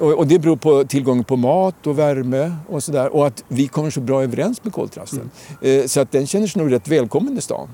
Och, 0.00 0.12
och, 0.12 0.26
det 0.26 0.38
beror 0.38 0.56
på 0.56 0.84
tillgången 0.84 1.24
på 1.24 1.36
mat 1.36 1.86
och 1.86 1.98
värme 1.98 2.52
och 2.68 2.84
sådär 2.84 3.16
och 3.16 3.26
att 3.26 3.44
vi 3.48 3.68
kommer 3.68 3.90
så 3.90 4.00
bra 4.00 4.22
överens 4.22 4.64
med 4.64 4.72
koltrasten. 4.72 5.30
Mm. 5.62 5.80
Eh, 5.80 5.86
så 5.86 6.00
att 6.00 6.12
den 6.12 6.26
känner 6.26 6.46
sig 6.46 6.62
nog 6.62 6.72
rätt 6.72 6.88
välkommen 6.88 7.38
i 7.38 7.40
stan. 7.40 7.68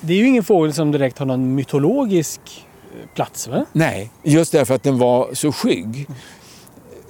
Det 0.00 0.12
är 0.12 0.16
ju 0.16 0.26
ingen 0.26 0.44
fågel 0.44 0.72
som 0.72 0.92
direkt 0.92 1.18
har 1.18 1.26
någon 1.26 1.54
mytologisk 1.54 2.40
eh, 2.46 3.14
plats 3.14 3.48
va? 3.48 3.66
Nej, 3.72 4.10
just 4.22 4.52
därför 4.52 4.74
att 4.74 4.82
den 4.82 4.98
var 4.98 5.34
så 5.34 5.52
skygg 5.52 6.06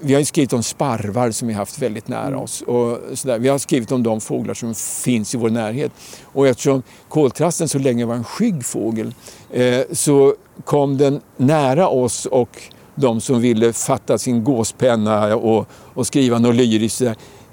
vi 0.05 0.13
har 0.13 0.21
ju 0.21 0.25
skrivit 0.25 0.53
om 0.53 0.63
sparvar 0.63 1.31
som 1.31 1.49
vi 1.49 1.55
haft 1.55 1.79
väldigt 1.79 2.09
nära 2.09 2.27
mm. 2.27 2.41
oss. 2.41 2.63
Och 2.63 2.99
sådär. 3.15 3.39
Vi 3.39 3.49
har 3.49 3.59
skrivit 3.59 3.93
om 3.93 4.03
de 4.03 4.21
fåglar 4.21 4.55
som 4.55 4.75
finns 4.75 5.35
i 5.35 5.39
vår 5.39 5.51
närhet. 5.51 5.93
Och 6.23 6.49
eftersom 6.49 6.83
koltrasten 7.09 7.69
så 7.69 7.79
länge 7.79 8.05
var 8.05 8.15
en 8.15 8.25
skygg 8.25 8.65
fågel 8.65 9.15
eh, 9.51 9.81
så 9.93 10.35
kom 10.65 10.99
den 10.99 11.21
nära 11.37 11.89
oss 11.89 12.27
och 12.27 12.63
de 12.95 13.21
som 13.21 13.41
ville 13.41 13.73
fatta 13.73 14.19
sin 14.19 14.45
gåspenna 14.45 15.37
och, 15.37 15.67
och 15.71 16.07
skriva 16.07 16.39
något 16.39 16.55
lyriskt 16.55 17.03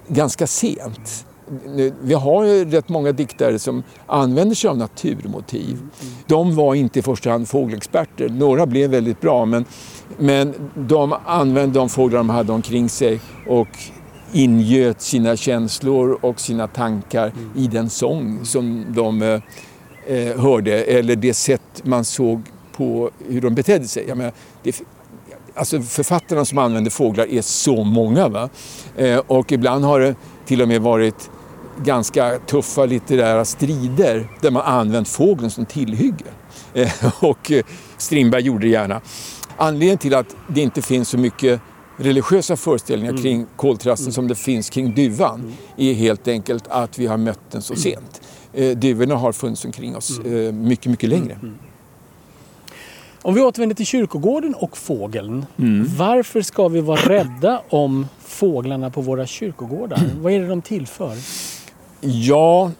ganska 0.07 0.47
sent. 0.47 1.25
Vi 2.01 2.13
har 2.13 2.43
ju 2.43 2.65
rätt 2.65 2.89
många 2.89 3.11
diktare 3.11 3.59
som 3.59 3.83
använder 4.07 4.55
sig 4.55 4.69
av 4.69 4.77
naturmotiv. 4.77 5.79
De 6.27 6.55
var 6.55 6.75
inte 6.75 6.99
i 6.99 7.01
första 7.01 7.31
hand 7.31 7.47
fågelexperter. 7.47 8.29
Några 8.29 8.65
blev 8.65 8.89
väldigt 8.89 9.21
bra 9.21 9.45
men 9.45 9.65
men 10.17 10.53
de 10.75 11.15
använde 11.25 11.79
de 11.79 11.89
fåglar 11.89 12.17
de 12.17 12.29
hade 12.29 12.53
omkring 12.53 12.89
sig 12.89 13.19
och 13.47 13.67
ingöt 14.33 15.01
sina 15.01 15.35
känslor 15.35 16.19
och 16.21 16.39
sina 16.39 16.67
tankar 16.67 17.27
mm. 17.27 17.51
i 17.55 17.67
den 17.67 17.89
sång 17.89 18.45
som 18.45 18.85
de 18.89 19.21
eh, 19.21 19.41
eh, 20.07 20.39
hörde 20.41 20.83
eller 20.83 21.15
det 21.15 21.33
sätt 21.33 21.81
man 21.83 22.05
såg 22.05 22.41
på 22.71 23.11
hur 23.27 23.41
de 23.41 23.55
betedde 23.55 23.87
sig. 23.87 24.05
Jag 24.07 24.17
menar, 24.17 24.33
det, 24.63 24.81
alltså 25.55 25.81
författarna 25.81 26.45
som 26.45 26.57
använder 26.57 26.91
fåglar 26.91 27.25
är 27.25 27.41
så 27.41 27.83
många. 27.83 28.27
Va? 28.27 28.49
Eh, 28.97 29.17
och 29.17 29.51
ibland 29.51 29.85
har 29.85 29.99
det 29.99 30.15
till 30.45 30.61
och 30.61 30.67
med 30.67 30.81
varit 30.81 31.29
ganska 31.83 32.39
tuffa 32.39 32.85
litterära 32.85 33.45
strider 33.45 34.27
där 34.41 34.51
man 34.51 34.61
använt 34.61 35.07
fågeln 35.07 35.49
som 35.49 35.65
tillhygge. 35.65 36.25
Eh, 36.73 36.91
och 37.19 37.51
eh, 37.51 37.63
Strindberg 37.97 38.41
gjorde 38.41 38.65
det 38.65 38.71
gärna. 38.71 39.01
Anledningen 39.57 39.97
till 39.97 40.15
att 40.15 40.35
det 40.47 40.61
inte 40.61 40.81
finns 40.81 41.09
så 41.09 41.17
mycket 41.17 41.61
religiösa 41.97 42.55
föreställningar 42.55 43.11
mm. 43.11 43.23
kring 43.23 43.45
koltrasten 43.55 44.05
mm. 44.05 44.13
som 44.13 44.27
det 44.27 44.35
finns 44.35 44.69
kring 44.69 44.93
duvan 44.93 45.39
mm. 45.39 45.53
är 45.77 45.93
helt 45.93 46.27
enkelt 46.27 46.67
att 46.67 46.99
vi 46.99 47.07
har 47.07 47.17
mött 47.17 47.51
den 47.51 47.61
så 47.61 47.75
sent. 47.75 48.21
Eh, 48.53 48.77
duvorna 48.77 49.15
har 49.15 49.31
funnits 49.31 49.65
omkring 49.65 49.95
oss 49.95 50.19
mm. 50.19 50.47
eh, 50.47 50.53
mycket, 50.53 50.85
mycket 50.85 51.09
längre. 51.09 51.39
Om 53.21 53.33
vi 53.33 53.41
återvänder 53.41 53.75
till 53.75 53.85
kyrkogården 53.85 54.53
och 54.53 54.77
fågeln. 54.77 55.45
Mm. 55.57 55.85
Varför 55.97 56.41
ska 56.41 56.67
vi 56.67 56.81
vara 56.81 56.99
rädda 56.99 57.61
om 57.69 58.07
fåglarna 58.19 58.89
på 58.89 59.01
våra 59.01 59.25
kyrkogårdar? 59.25 60.01
Vad 60.21 60.33
är 60.33 60.39
det 60.39 60.47
de 60.47 60.61
tillför? 60.61 61.17
Ja, 62.01 62.71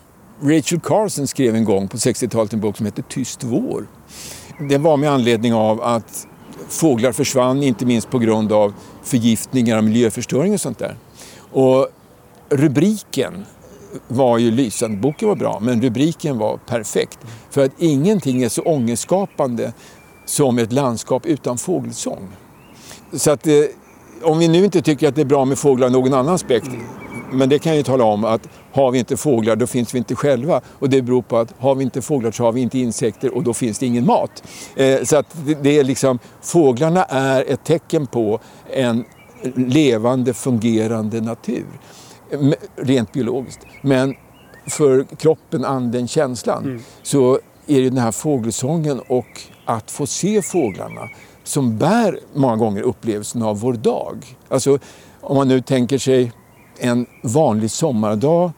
Rachel 0.42 0.80
Carson 0.80 1.28
skrev 1.28 1.56
en 1.56 1.66
gång 1.66 1.88
på 1.88 1.98
60-talet 1.98 2.54
en 2.54 2.60
bok 2.60 2.78
som 2.78 2.86
heter 2.86 3.04
Tyst 3.04 3.44
vår. 3.44 3.88
Det 4.70 4.78
var 4.78 4.98
med 4.98 5.12
anledning 5.12 5.54
av 5.54 5.82
att 5.82 6.28
fåglar 6.70 7.12
försvann, 7.12 7.64
inte 7.64 7.86
minst 7.86 8.10
på 8.10 8.20
grund 8.20 8.52
av 8.52 8.74
förgiftningar 9.04 9.78
och 9.78 9.84
miljöförstöring 9.84 10.54
och 10.54 10.62
sånt 10.62 10.80
där. 10.80 10.96
Och 11.52 11.88
rubriken 12.50 13.46
var 14.08 14.38
ju 14.38 14.52
lysande, 14.52 14.98
boken 14.98 15.28
var 15.28 15.36
bra, 15.36 15.60
men 15.62 15.82
rubriken 15.82 16.38
var 16.38 16.58
perfekt. 16.58 17.20
För 17.50 17.66
att 17.66 17.72
ingenting 17.78 18.44
är 18.44 18.50
så 18.50 18.62
ångestskapande 18.62 19.74
som 20.30 20.58
ett 20.58 20.74
landskap 20.74 21.26
utan 21.26 21.58
fågelsång. 21.58 22.28
Så 23.14 23.32
att 23.32 23.48
eh, 23.48 23.54
om 24.24 24.40
vi 24.40 24.48
nu 24.48 24.66
inte 24.66 24.82
tycker 24.82 25.08
att 25.08 25.16
det 25.16 25.22
är 25.22 25.26
bra 25.26 25.46
med 25.46 25.60
fåglar 25.60 25.88
av 25.88 25.92
någon 25.94 26.14
annan 26.14 26.34
aspekt, 26.34 26.70
men 27.32 27.50
det 27.50 27.60
kan 27.60 27.72
jag 27.72 27.78
ju 27.78 27.84
tala 27.84 28.04
om 28.04 28.26
att 28.26 28.50
har 28.72 28.92
vi 28.92 29.00
inte 29.00 29.18
fåglar 29.18 29.56
då 29.56 29.68
finns 29.68 29.94
vi 29.94 29.98
inte 29.98 30.16
själva. 30.16 30.62
Och 30.68 30.90
det 30.90 31.02
beror 31.02 31.22
på 31.22 31.38
att 31.38 31.54
har 31.60 31.76
vi 31.76 31.84
inte 31.84 32.02
fåglar 32.02 32.32
så 32.32 32.44
har 32.44 32.52
vi 32.52 32.62
inte 32.62 32.80
insekter 32.80 33.36
och 33.36 33.44
då 33.44 33.54
finns 33.54 33.80
det 33.80 33.86
ingen 33.86 34.06
mat. 34.06 34.44
Eh, 34.76 35.04
så 35.04 35.18
att 35.18 35.36
det 35.62 35.80
är 35.80 35.84
liksom, 35.84 36.20
fåglarna 36.42 37.04
är 37.04 37.46
ett 37.48 37.64
tecken 37.64 38.08
på 38.08 38.40
en 38.74 39.06
levande, 39.56 40.34
fungerande 40.34 41.22
natur. 41.22 41.66
Rent 42.76 43.14
biologiskt. 43.14 43.60
Men 43.82 44.16
för 44.68 45.04
kroppen, 45.04 45.66
anden, 45.66 46.08
känslan 46.08 46.64
mm. 46.64 46.82
så 47.04 47.40
är 47.68 47.82
det 47.82 47.90
den 47.90 47.98
här 47.98 48.12
fågelsången 48.12 49.00
och 49.00 49.42
att 49.70 49.92
få 49.92 50.08
se 50.08 50.42
fåglarna 50.42 51.10
som 51.44 51.78
bär 51.78 52.20
många 52.34 52.56
gånger 52.56 52.82
upplevelsen 52.82 53.44
av 53.44 53.60
vår 53.60 53.74
dag. 53.74 54.38
Alltså 54.50 54.80
om 55.22 55.38
man 55.38 55.48
nu 55.48 55.62
tänker 55.62 55.98
sig 55.98 56.32
en 56.78 57.06
vanlig 57.24 57.72
sommardag 57.72 58.52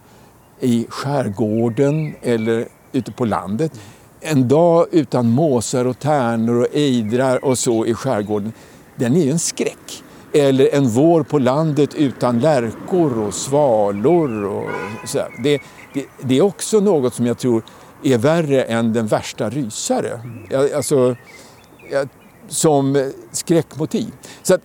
i 0.60 0.86
skärgården 0.90 2.16
eller 2.22 2.68
ute 2.92 3.12
på 3.12 3.26
landet. 3.26 3.80
En 4.20 4.48
dag 4.48 4.86
utan 4.92 5.30
måsar 5.30 5.86
och 5.86 6.00
tärnor 6.00 6.62
och 6.62 6.68
ejdrar 6.74 7.46
och 7.46 7.58
så 7.58 7.86
i 7.86 7.94
skärgården, 7.94 8.54
den 8.96 9.16
är 9.16 9.24
ju 9.24 9.32
en 9.32 9.40
skräck. 9.40 10.04
Eller 10.34 10.76
en 10.76 10.90
vår 10.90 11.24
på 11.24 11.40
landet 11.40 11.96
utan 11.96 12.40
lärkor 12.40 13.20
och 13.20 13.34
svalor. 13.34 14.46
Och 14.46 14.70
så 15.06 15.20
det, 15.44 15.62
det, 15.94 16.06
det, 16.22 16.38
är 16.38 16.42
också 16.42 16.80
något 16.80 17.14
som 17.14 17.26
jag 17.26 17.38
tror 17.38 17.64
är 18.04 18.18
värre 18.18 18.64
än 18.64 18.94
den 18.94 19.08
värsta 19.08 19.50
rysare. 19.50 20.20
Alltså, 20.76 21.16
som 22.48 23.12
skräckmotiv. 23.32 24.12
Så 24.44 24.54
att, 24.54 24.62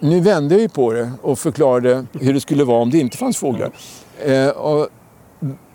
nu 0.00 0.20
vände 0.20 0.54
jag 0.54 0.62
ju 0.62 0.68
på 0.68 0.92
det 0.92 1.12
och 1.22 1.38
förklarade 1.38 2.06
hur 2.12 2.34
det 2.34 2.40
skulle 2.40 2.64
vara 2.64 2.82
om 2.82 2.90
det 2.90 2.98
inte 2.98 3.16
fanns 3.16 3.36
fåglar. 3.36 3.70
Eh, 4.24 4.48
och 4.48 4.88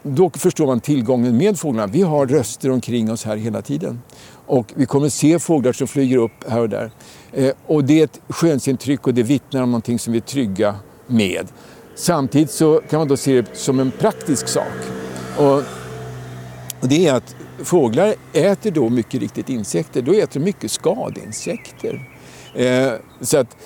då 0.04 0.30
förstår 0.30 0.68
man 0.68 0.80
tillgången 0.80 1.38
med 1.38 1.60
fåglarna. 1.60 1.88
Vi 1.88 2.02
har 2.02 2.28
röster 2.28 2.72
omkring 2.72 3.12
oss 3.12 3.26
här 3.26 3.36
hela 3.38 3.62
tiden. 3.62 4.02
Och 4.46 4.74
vi 4.76 4.86
kommer 4.86 5.10
se 5.10 5.40
fåglar 5.40 5.74
som 5.74 5.88
flyger 5.88 6.18
upp 6.18 6.50
här 6.50 6.60
och 6.60 6.70
där. 6.70 6.92
Eh, 7.32 7.54
och 7.66 7.84
det 7.84 8.00
är 8.00 8.04
ett 8.04 8.22
skönsintryck 8.30 9.08
och 9.08 9.14
det 9.14 9.24
vittnar 9.24 9.62
om 9.62 9.72
någonting 9.72 10.00
som 10.00 10.14
vi 10.14 10.20
är 10.20 10.24
trygga 10.24 10.76
med. 11.08 11.48
Samtidigt 11.96 12.52
så 12.52 12.82
kan 12.90 13.00
man 13.00 13.08
då 13.08 13.18
se 13.18 13.42
det 13.42 13.48
som 13.54 13.80
en 13.80 13.92
praktisk 13.92 14.48
sak. 14.48 14.74
Och, 15.38 15.64
och 16.82 16.88
det 16.88 17.08
är 17.08 17.14
att 17.14 17.36
fåglar 17.64 18.16
äter 18.34 18.72
då 18.72 18.90
mycket 18.90 19.22
riktigt 19.22 19.50
insekter. 19.50 20.02
Då 20.02 20.14
äter 20.14 20.40
de 20.40 20.46
mycket 20.46 20.72
skadeinsekter. 20.72 22.10
Eh, 22.54 22.92
så 23.22 23.38
att 23.38 23.58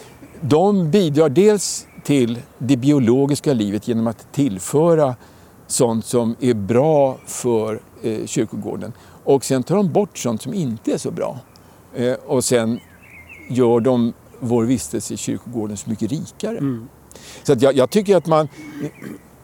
de 0.41 0.91
bidrar 0.91 1.29
dels 1.29 1.87
till 2.03 2.39
det 2.57 2.77
biologiska 2.77 3.53
livet 3.53 3.87
genom 3.87 4.07
att 4.07 4.33
tillföra 4.33 5.15
sånt 5.67 6.05
som 6.05 6.35
är 6.39 6.53
bra 6.53 7.17
för 7.25 7.79
eh, 8.01 8.25
kyrkogården. 8.25 8.93
Och 9.23 9.45
sen 9.45 9.63
tar 9.63 9.75
de 9.75 9.91
bort 9.91 10.17
sånt 10.17 10.41
som 10.41 10.53
inte 10.53 10.93
är 10.93 10.97
så 10.97 11.11
bra. 11.11 11.39
Eh, 11.95 12.13
och 12.13 12.43
sen 12.43 12.79
gör 13.49 13.79
de 13.79 14.13
vår 14.39 14.63
vistelse 14.63 15.13
i 15.13 15.17
kyrkogården 15.17 15.77
så 15.77 15.89
mycket 15.89 16.11
rikare. 16.11 16.57
Mm. 16.57 16.87
Så 17.43 17.53
att 17.53 17.61
jag, 17.61 17.75
jag, 17.75 17.89
tycker 17.89 18.17
att 18.17 18.27
man... 18.27 18.47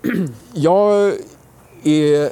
Jag 0.53 1.13
är 1.83 2.31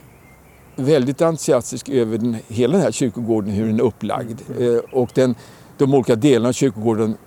väldigt 0.77 1.21
entusiastisk 1.21 1.89
över 1.89 2.17
den, 2.17 2.37
hela 2.47 2.73
den 2.73 2.81
här 2.81 2.91
kyrkogården, 2.91 3.51
hur 3.51 3.67
den 3.67 3.79
är 3.79 3.83
upplagd. 3.83 4.41
Mm. 4.57 4.75
Eh, 4.75 4.81
och 4.91 5.09
den, 5.13 5.35
de 5.77 5.93
olika 5.93 6.15
delarna 6.15 6.49
av 6.49 6.53
kyrkogården 6.53 7.17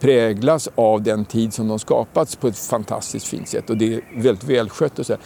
präglas 0.00 0.68
av 0.74 1.02
den 1.02 1.24
tid 1.24 1.54
som 1.54 1.68
de 1.68 1.78
skapats 1.78 2.36
på 2.36 2.48
ett 2.48 2.58
fantastiskt 2.58 3.26
fint 3.26 3.48
sätt 3.48 3.70
och 3.70 3.76
det 3.76 3.94
är 3.94 4.00
väldigt 4.16 4.44
välskött. 4.44 4.98
Och 4.98 5.06
så. 5.06 5.16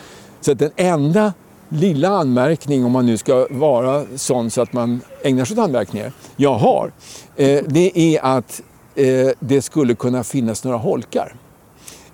så 0.41 0.55
den 0.55 0.71
enda 0.77 1.33
lilla 1.69 2.09
anmärkning, 2.09 2.85
om 2.85 2.93
man 2.93 3.07
nu 3.07 3.17
ska 3.17 3.47
vara 3.51 4.05
sån 4.17 4.51
så 4.51 4.63
att 4.63 4.73
man 4.73 5.01
ägnar 5.23 5.45
sig 5.45 5.55
åt 5.55 5.65
anmärkningar, 5.65 6.13
jag 6.37 6.55
har, 6.55 6.93
eh, 7.37 7.63
det 7.67 8.17
är 8.17 8.25
att 8.25 8.63
eh, 8.95 9.29
det 9.41 9.63
skulle 9.63 9.95
kunna 9.95 10.25
finnas 10.25 10.65
några 10.65 10.79
holkar. 10.79 11.35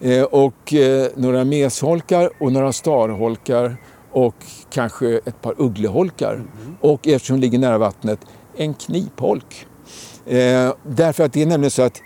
Eh, 0.00 0.22
och 0.22 0.74
eh, 0.74 1.08
några 1.16 1.44
mesholkar 1.44 2.30
och 2.40 2.52
några 2.52 2.72
starholkar 2.72 3.76
och 4.14 4.34
kanske 4.70 5.20
ett 5.24 5.42
par 5.42 5.54
uggleholkar. 5.58 6.34
Mm. 6.34 6.76
Och 6.80 7.08
eftersom 7.08 7.36
de 7.36 7.40
ligger 7.40 7.58
nära 7.58 7.78
vattnet, 7.78 8.20
en 8.56 8.74
knipholk. 8.74 9.66
Eh, 10.26 10.72
därför 10.82 11.24
att 11.24 11.32
det 11.32 11.42
är 11.42 11.46
nämligen 11.46 11.70
så 11.70 11.82
att 11.82 12.00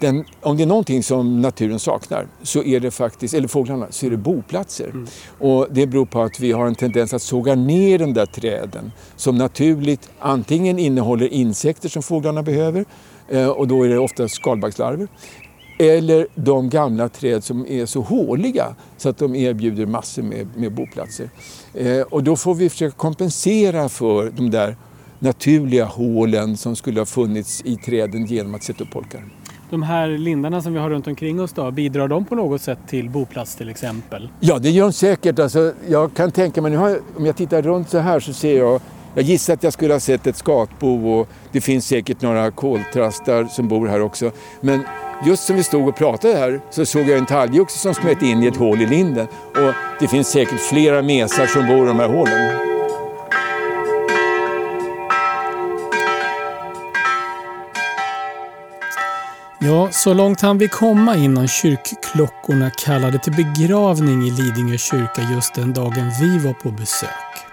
den, 0.00 0.24
om 0.40 0.56
det 0.56 0.62
är 0.62 0.66
någonting 0.66 1.02
som 1.02 1.40
naturen 1.40 1.78
saknar, 1.78 2.26
så 2.42 2.62
är 2.62 2.80
det 2.80 2.90
faktiskt, 2.90 3.34
eller 3.34 3.48
fåglarna, 3.48 3.86
så 3.90 4.06
är 4.06 4.10
det 4.10 4.16
boplatser. 4.16 4.88
Mm. 4.88 5.06
Och 5.38 5.66
det 5.70 5.86
beror 5.86 6.06
på 6.06 6.22
att 6.22 6.40
vi 6.40 6.52
har 6.52 6.66
en 6.66 6.74
tendens 6.74 7.14
att 7.14 7.22
såga 7.22 7.54
ner 7.54 7.98
de 7.98 8.14
där 8.14 8.26
träden 8.26 8.92
som 9.16 9.38
naturligt 9.38 10.10
antingen 10.18 10.78
innehåller 10.78 11.28
insekter 11.28 11.88
som 11.88 12.02
fåglarna 12.02 12.42
behöver, 12.42 12.84
eh, 13.28 13.48
och 13.48 13.68
då 13.68 13.82
är 13.82 13.88
det 13.88 13.98
ofta 13.98 14.28
skalbaggslarver, 14.28 15.08
eller 15.78 16.26
de 16.34 16.70
gamla 16.70 17.08
träd 17.08 17.44
som 17.44 17.66
är 17.66 17.86
så 17.86 18.00
håliga 18.00 18.74
så 18.96 19.08
att 19.08 19.18
de 19.18 19.34
erbjuder 19.34 19.86
massor 19.86 20.22
med, 20.22 20.46
med 20.56 20.72
boplatser. 20.72 21.30
Eh, 21.74 22.00
och 22.00 22.24
då 22.24 22.36
får 22.36 22.54
vi 22.54 22.70
försöka 22.70 22.96
kompensera 22.96 23.88
för 23.88 24.30
de 24.30 24.50
där 24.50 24.76
naturliga 25.18 25.84
hålen 25.84 26.56
som 26.56 26.76
skulle 26.76 27.00
ha 27.00 27.06
funnits 27.06 27.62
i 27.64 27.76
träden 27.76 28.26
genom 28.26 28.54
att 28.54 28.62
sätta 28.62 28.84
upp 28.84 28.94
holkar 28.94 29.24
de 29.70 29.82
här 29.82 30.08
lindarna 30.08 30.62
som 30.62 30.72
vi 30.72 30.78
har 30.78 30.90
runt 30.90 31.06
omkring 31.06 31.40
oss 31.40 31.52
då, 31.52 31.70
bidrar 31.70 32.08
de 32.08 32.24
på 32.24 32.34
något 32.34 32.62
sätt 32.62 32.78
till 32.86 33.10
boplats 33.10 33.56
till 33.56 33.68
exempel? 33.68 34.28
Ja, 34.40 34.58
det 34.58 34.70
gör 34.70 34.84
de 34.84 34.92
säkert. 34.92 35.38
Alltså, 35.38 35.72
jag 35.88 36.14
kan 36.14 36.30
tänka 36.30 36.62
mig, 36.62 36.78
om 37.16 37.26
jag 37.26 37.36
tittar 37.36 37.62
runt 37.62 37.90
så 37.90 37.98
här 37.98 38.20
så 38.20 38.32
ser 38.32 38.58
jag 38.58 38.80
jag 39.14 39.24
gissar 39.24 39.54
att 39.54 39.62
jag 39.62 39.72
skulle 39.72 39.92
ha 39.92 40.00
sett 40.00 40.26
ett 40.26 40.36
skatbo 40.36 41.08
och 41.08 41.28
det 41.52 41.60
finns 41.60 41.86
säkert 41.86 42.22
några 42.22 42.50
koltrastar 42.50 43.44
som 43.44 43.68
bor 43.68 43.86
här 43.86 44.00
också. 44.00 44.30
Men 44.60 44.82
just 45.26 45.44
som 45.44 45.56
vi 45.56 45.62
stod 45.62 45.88
och 45.88 45.96
pratade 45.96 46.36
här 46.36 46.60
så 46.70 46.86
såg 46.86 47.08
jag 47.08 47.18
en 47.18 47.26
talgoxe 47.26 47.78
som 47.78 47.94
smet 47.94 48.22
in 48.22 48.42
i 48.42 48.46
ett 48.46 48.56
hål 48.56 48.82
i 48.82 48.86
linden. 48.86 49.26
Och 49.48 49.74
det 50.00 50.08
finns 50.08 50.28
säkert 50.28 50.60
flera 50.60 51.02
mesar 51.02 51.46
som 51.46 51.66
bor 51.66 51.84
i 51.84 51.88
de 51.88 51.98
här 51.98 52.08
hålen. 52.08 52.74
Ja, 59.58 59.88
så 59.92 60.14
långt 60.14 60.40
han 60.40 60.58
vi 60.58 60.68
komma 60.68 61.16
innan 61.16 61.48
kyrkklockorna 61.48 62.70
kallade 62.70 63.18
till 63.18 63.32
begravning 63.32 64.22
i 64.22 64.30
Lidingö 64.30 64.78
kyrka 64.78 65.22
just 65.34 65.54
den 65.54 65.72
dagen 65.72 66.10
vi 66.20 66.38
var 66.38 66.52
på 66.52 66.70
besök. 66.70 67.43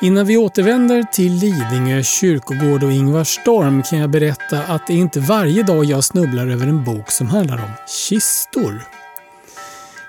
Innan 0.00 0.26
vi 0.26 0.36
återvänder 0.36 1.02
till 1.02 1.32
Lidingö 1.32 2.02
kyrkogård 2.02 2.82
och 2.82 2.92
Ingvar 2.92 3.24
Storm 3.24 3.82
kan 3.82 3.98
jag 3.98 4.10
berätta 4.10 4.62
att 4.62 4.86
det 4.86 4.92
är 4.92 4.96
inte 4.96 5.20
varje 5.20 5.62
dag 5.62 5.84
jag 5.84 6.04
snubblar 6.04 6.46
över 6.46 6.66
en 6.66 6.84
bok 6.84 7.10
som 7.10 7.26
handlar 7.26 7.56
om 7.56 7.70
kistor. 8.08 8.82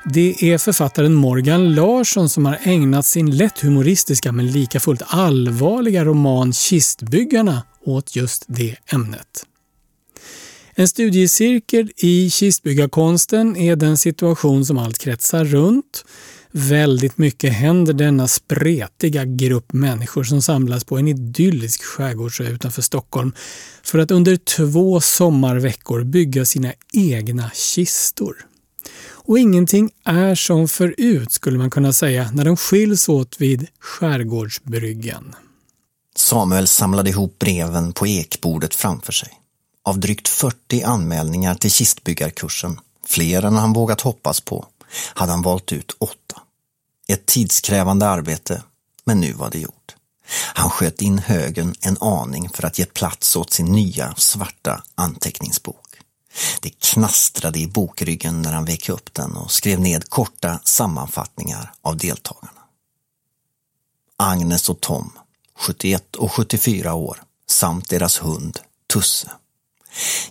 Det 0.05 0.43
är 0.43 0.57
författaren 0.57 1.13
Morgan 1.13 1.75
Larsson 1.75 2.29
som 2.29 2.45
har 2.45 2.57
ägnat 2.63 3.05
sin 3.05 3.37
lätt 3.37 3.59
humoristiska 3.59 4.31
men 4.31 4.51
lika 4.51 4.79
fullt 4.79 5.01
allvarliga 5.07 6.05
roman 6.05 6.53
Kistbyggarna 6.53 7.63
åt 7.85 8.15
just 8.15 8.45
det 8.47 8.75
ämnet. 8.93 9.45
En 10.75 10.87
studiecirkel 10.87 11.91
i 11.97 12.29
kistbyggarkonsten 12.29 13.57
är 13.57 13.75
den 13.75 13.97
situation 13.97 14.65
som 14.65 14.77
allt 14.77 14.97
kretsar 14.97 15.45
runt. 15.45 16.05
Väldigt 16.51 17.17
mycket 17.17 17.53
händer 17.53 17.93
denna 17.93 18.27
spretiga 18.27 19.25
grupp 19.25 19.73
människor 19.73 20.23
som 20.23 20.41
samlas 20.41 20.83
på 20.83 20.97
en 20.97 21.07
idyllisk 21.07 21.83
skärgårdsö 21.83 22.43
utanför 22.43 22.81
Stockholm 22.81 23.33
för 23.83 23.99
att 23.99 24.11
under 24.11 24.37
två 24.37 25.01
sommarveckor 25.01 26.03
bygga 26.03 26.45
sina 26.45 26.73
egna 26.93 27.51
kistor. 27.53 28.45
Och 29.29 29.39
ingenting 29.39 29.89
är 30.05 30.35
som 30.35 30.67
förut 30.67 31.31
skulle 31.31 31.57
man 31.57 31.69
kunna 31.69 31.93
säga 31.93 32.31
när 32.33 32.45
de 32.45 32.57
skiljs 32.57 33.09
åt 33.09 33.41
vid 33.41 33.67
skärgårdsbryggan. 33.79 35.35
Samuel 36.15 36.67
samlade 36.67 37.09
ihop 37.09 37.39
breven 37.39 37.93
på 37.93 38.07
ekbordet 38.07 38.75
framför 38.75 39.13
sig. 39.13 39.29
Av 39.83 39.99
drygt 39.99 40.27
40 40.27 40.83
anmälningar 40.83 41.55
till 41.55 41.71
kistbyggarkursen, 41.71 42.79
fler 43.07 43.45
än 43.45 43.55
han 43.55 43.73
vågat 43.73 44.01
hoppas 44.01 44.41
på, 44.41 44.65
hade 44.91 45.31
han 45.31 45.41
valt 45.41 45.71
ut 45.71 45.95
åtta. 45.99 46.41
Ett 47.07 47.25
tidskrävande 47.25 48.07
arbete, 48.07 48.63
men 49.03 49.19
nu 49.19 49.33
var 49.33 49.49
det 49.49 49.59
gjort. 49.59 49.95
Han 50.31 50.69
sköt 50.69 51.01
in 51.01 51.19
högen 51.19 51.75
en 51.81 51.97
aning 52.01 52.49
för 52.49 52.65
att 52.65 52.79
ge 52.79 52.85
plats 52.85 53.35
åt 53.35 53.53
sin 53.53 53.65
nya 53.65 54.15
svarta 54.15 54.83
anteckningsbok. 54.95 55.85
Det 56.61 56.69
knastrade 56.69 57.59
i 57.59 57.67
bokryggen 57.67 58.41
när 58.41 58.53
han 58.53 58.65
vek 58.65 58.89
upp 58.89 59.13
den 59.13 59.35
och 59.35 59.51
skrev 59.51 59.79
ned 59.79 60.09
korta 60.09 60.59
sammanfattningar 60.63 61.71
av 61.81 61.97
deltagarna. 61.97 62.61
Agnes 64.17 64.69
och 64.69 64.81
Tom, 64.81 65.11
71 65.55 66.15
och 66.15 66.31
74 66.31 66.93
år, 66.93 67.23
samt 67.47 67.89
deras 67.89 68.23
hund 68.23 68.59
Tusse. 68.93 69.31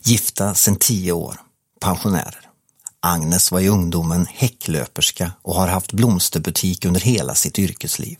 Gifta 0.02 0.54
sedan 0.54 0.76
tio 0.76 1.12
år, 1.12 1.40
pensionärer. 1.80 2.47
Agnes 3.00 3.52
var 3.52 3.60
i 3.60 3.68
ungdomen 3.68 4.26
häcklöperska 4.30 5.32
och 5.42 5.54
har 5.54 5.68
haft 5.68 5.92
blomsterbutik 5.92 6.84
under 6.84 7.00
hela 7.00 7.34
sitt 7.34 7.58
yrkesliv. 7.58 8.16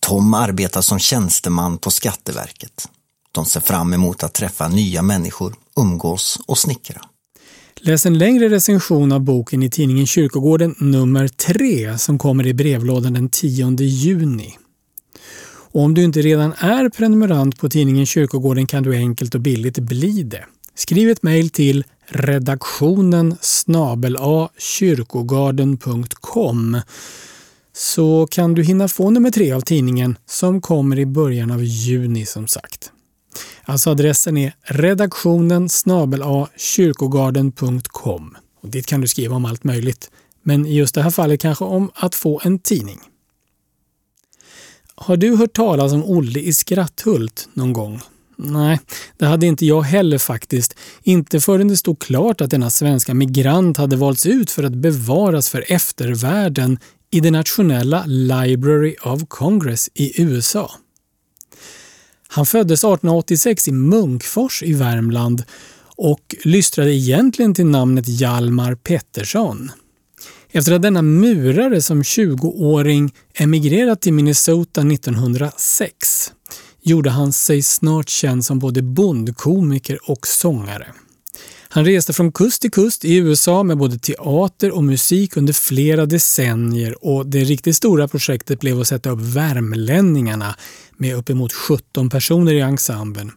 Tom 0.00 0.34
arbetar 0.34 0.80
som 0.80 0.98
tjänsteman 0.98 1.78
på 1.78 1.90
Skatteverket. 1.90 2.88
De 3.32 3.44
ser 3.44 3.60
fram 3.60 3.92
emot 3.92 4.22
att 4.22 4.32
träffa 4.32 4.68
nya 4.68 5.02
människor, 5.02 5.54
umgås 5.76 6.40
och 6.46 6.58
snickra. 6.58 7.00
Läs 7.76 8.06
en 8.06 8.18
längre 8.18 8.48
recension 8.48 9.12
av 9.12 9.20
boken 9.20 9.62
i 9.62 9.70
tidningen 9.70 10.06
Kyrkogården 10.06 10.74
nummer 10.78 11.28
3 11.28 11.98
som 11.98 12.18
kommer 12.18 12.46
i 12.46 12.54
brevlådan 12.54 13.12
den 13.12 13.28
10 13.28 13.76
juni. 13.80 14.58
Och 15.72 15.82
om 15.82 15.94
du 15.94 16.04
inte 16.04 16.22
redan 16.22 16.52
är 16.52 16.88
prenumerant 16.88 17.58
på 17.58 17.68
tidningen 17.68 18.06
Kyrkogården 18.06 18.66
kan 18.66 18.82
du 18.82 18.96
enkelt 18.96 19.34
och 19.34 19.40
billigt 19.40 19.78
bli 19.78 20.22
det. 20.22 20.44
Skriv 20.74 21.10
ett 21.10 21.22
mejl 21.22 21.50
till 21.50 21.84
redaktionen 22.12 23.36
snabela 23.40 24.48
kyrkogarden.com 24.58 26.80
så 27.72 28.26
kan 28.30 28.54
du 28.54 28.62
hinna 28.62 28.88
få 28.88 29.10
nummer 29.10 29.30
tre 29.30 29.52
av 29.52 29.60
tidningen 29.60 30.18
som 30.26 30.60
kommer 30.60 30.98
i 30.98 31.06
början 31.06 31.50
av 31.50 31.64
juni 31.64 32.26
som 32.26 32.48
sagt. 32.48 32.92
Alltså 33.64 33.90
adressen 33.90 34.36
är 34.36 34.54
redaktionen 34.62 35.68
snabela 35.68 36.48
kyrkogarden.com. 36.56 38.36
Och 38.62 38.68
dit 38.68 38.86
kan 38.86 39.00
du 39.00 39.08
skriva 39.08 39.36
om 39.36 39.44
allt 39.44 39.64
möjligt, 39.64 40.10
men 40.42 40.66
i 40.66 40.74
just 40.74 40.94
det 40.94 41.02
här 41.02 41.10
fallet 41.10 41.40
kanske 41.40 41.64
om 41.64 41.90
att 41.94 42.14
få 42.14 42.40
en 42.44 42.58
tidning. 42.58 43.00
Har 44.94 45.16
du 45.16 45.36
hört 45.36 45.52
talas 45.52 45.92
om 45.92 46.04
Olle 46.04 46.40
i 46.40 46.52
Skratthult 46.52 47.48
någon 47.54 47.72
gång? 47.72 48.00
Nej, 48.44 48.80
det 49.18 49.26
hade 49.26 49.46
inte 49.46 49.66
jag 49.66 49.82
heller 49.82 50.18
faktiskt. 50.18 50.76
Inte 51.02 51.40
förrän 51.40 51.68
det 51.68 51.76
stod 51.76 51.98
klart 51.98 52.40
att 52.40 52.50
denna 52.50 52.70
svenska 52.70 53.14
migrant 53.14 53.76
hade 53.76 53.96
valts 53.96 54.26
ut 54.26 54.50
för 54.50 54.62
att 54.62 54.74
bevaras 54.74 55.48
för 55.48 55.64
eftervärlden 55.68 56.78
i 57.10 57.20
det 57.20 57.30
nationella 57.30 58.04
Library 58.06 58.96
of 59.04 59.22
Congress 59.28 59.90
i 59.94 60.22
USA. 60.22 60.70
Han 62.28 62.46
föddes 62.46 62.80
1886 62.80 63.68
i 63.68 63.72
Munkfors 63.72 64.62
i 64.62 64.72
Värmland 64.72 65.42
och 65.96 66.34
lystrade 66.44 66.94
egentligen 66.94 67.54
till 67.54 67.66
namnet 67.66 68.08
Hjalmar 68.08 68.74
Pettersson. 68.74 69.70
Efter 70.52 70.72
att 70.72 70.82
denna 70.82 71.02
murare 71.02 71.82
som 71.82 72.02
20-åring 72.02 73.14
emigrerat 73.34 74.00
till 74.00 74.12
Minnesota 74.12 74.80
1906 74.80 76.32
gjorde 76.82 77.10
han 77.10 77.32
sig 77.32 77.62
snart 77.62 78.08
känd 78.08 78.44
som 78.44 78.58
både 78.58 78.82
bondkomiker 78.82 79.98
och 80.10 80.26
sångare. 80.26 80.86
Han 81.68 81.84
reste 81.84 82.12
från 82.12 82.32
kust 82.32 82.62
till 82.62 82.70
kust 82.70 83.04
i 83.04 83.16
USA 83.16 83.62
med 83.62 83.78
både 83.78 83.98
teater 83.98 84.70
och 84.70 84.84
musik 84.84 85.36
under 85.36 85.52
flera 85.52 86.06
decennier 86.06 87.04
och 87.04 87.26
det 87.26 87.44
riktigt 87.44 87.76
stora 87.76 88.08
projektet 88.08 88.60
blev 88.60 88.80
att 88.80 88.88
sätta 88.88 89.10
upp 89.10 89.20
Värmlänningarna 89.20 90.54
med 90.96 91.16
uppemot 91.16 91.52
17 91.52 92.10
personer 92.10 92.52
i 92.52 92.60
ensemblen. 92.60 93.30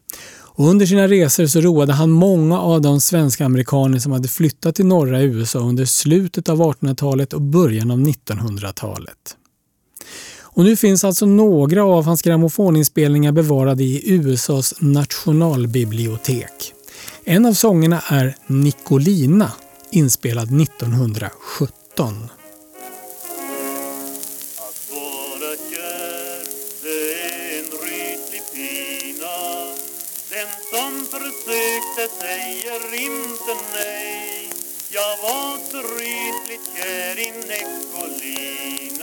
Och 0.58 0.67
under 0.67 0.86
sina 0.86 1.08
resor 1.08 1.45
så 1.45 1.62
roade 1.62 1.93
han 1.93 2.12
många 2.12 2.60
av 2.60 2.81
de 2.81 3.01
svenska 3.01 3.45
amerikaner 3.45 3.99
som 3.99 4.12
hade 4.12 4.27
flyttat 4.27 4.75
till 4.75 4.86
norra 4.86 5.21
USA 5.21 5.60
under 5.60 5.86
slutet 5.86 6.49
av 6.49 6.62
1800-talet 6.62 7.34
och 7.34 7.41
början 7.41 7.91
av 7.91 7.99
1900-talet. 7.99 9.38
Och 10.55 10.63
nu 10.63 10.75
finns 10.75 11.03
alltså 11.03 11.25
några 11.25 11.83
av 11.85 12.05
hans 12.05 12.21
grammofoninspelningar 12.21 13.31
bevarade 13.31 13.83
i 13.83 14.01
USAs 14.05 14.73
nationalbibliotek. 14.79 16.73
En 17.23 17.45
av 17.45 17.53
sångerna 17.53 18.01
är 18.07 18.35
Nicolina, 18.47 19.51
inspelad 19.91 20.61
1917. 20.61 22.29
Att 24.57 24.91
vara 24.91 25.55
kär, 25.71 26.45
det 26.83 27.13
är 27.21 27.59
en 27.59 27.65
ryslig 27.87 28.43
pina 28.53 29.37
Den 30.29 30.47
som 30.71 31.05
försökte 31.05 32.15
säger 32.21 32.81
inte 33.05 33.53
nej 33.73 34.49
Jag 34.91 35.17
var 35.21 35.57
så 35.71 35.77
rysligt 35.77 36.67
kär 36.75 37.19
i 37.19 37.31
Nicolina 37.31 38.94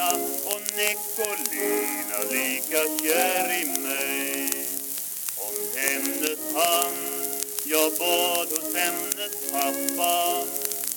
och 0.45 0.63
Nicolina 0.77 2.19
lika 2.31 2.83
kär 3.03 3.63
i 3.63 3.65
mig. 3.81 4.67
Om 5.37 5.55
hennes 5.77 6.55
hand 6.55 7.13
jag 7.65 7.93
bad 7.99 8.49
hos 8.49 8.75
hennes 8.75 9.53
pappa 9.53 10.45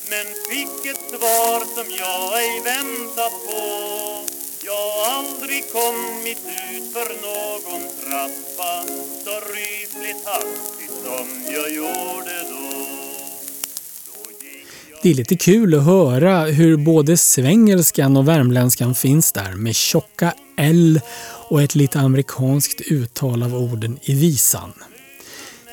men 0.10 0.26
fick 0.50 0.86
ett 0.86 1.10
svar 1.10 1.60
som 1.76 1.92
jag 1.98 2.42
ej 2.44 2.62
väntat 2.64 3.34
på. 3.48 4.26
Jag 4.64 5.08
aldrig 5.08 5.72
kommit 5.72 6.40
ut 6.72 6.94
för 6.94 7.10
någon 7.22 7.90
trappa 8.02 8.84
så 9.24 9.40
rysligt 9.40 10.26
hastigt 10.26 10.94
som 11.04 11.54
jag 11.54 11.72
gjorde 11.72 12.46
då 12.50 13.05
det 15.04 15.10
är 15.10 15.14
lite 15.14 15.36
kul 15.36 15.76
att 15.76 15.84
höra 15.84 16.46
hur 16.46 16.78
både 16.78 17.18
svengelskan 17.18 18.18
och 18.18 18.28
värmländskan 18.28 18.96
finns 18.96 19.32
där 19.32 19.54
med 19.54 19.76
tjocka 19.76 20.34
L 20.58 21.02
och 21.50 21.62
ett 21.62 21.76
lite 21.76 22.00
amerikanskt 22.00 22.82
uttal 22.82 23.44
av 23.44 23.56
orden 23.56 24.00
i 24.02 24.14
visan. 24.14 24.74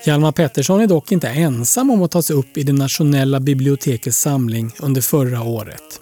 Hjalmar 0.06 0.32
Pettersson 0.32 0.80
är 0.80 0.87
dock 0.87 1.12
inte 1.12 1.28
ensam 1.28 1.90
om 1.90 2.02
att 2.02 2.11
tas 2.11 2.30
upp 2.30 2.56
i 2.56 2.62
det 2.62 2.72
nationella 2.72 3.40
bibliotekets 3.40 4.18
samling 4.18 4.74
under 4.78 5.00
förra 5.00 5.42
året. 5.42 6.00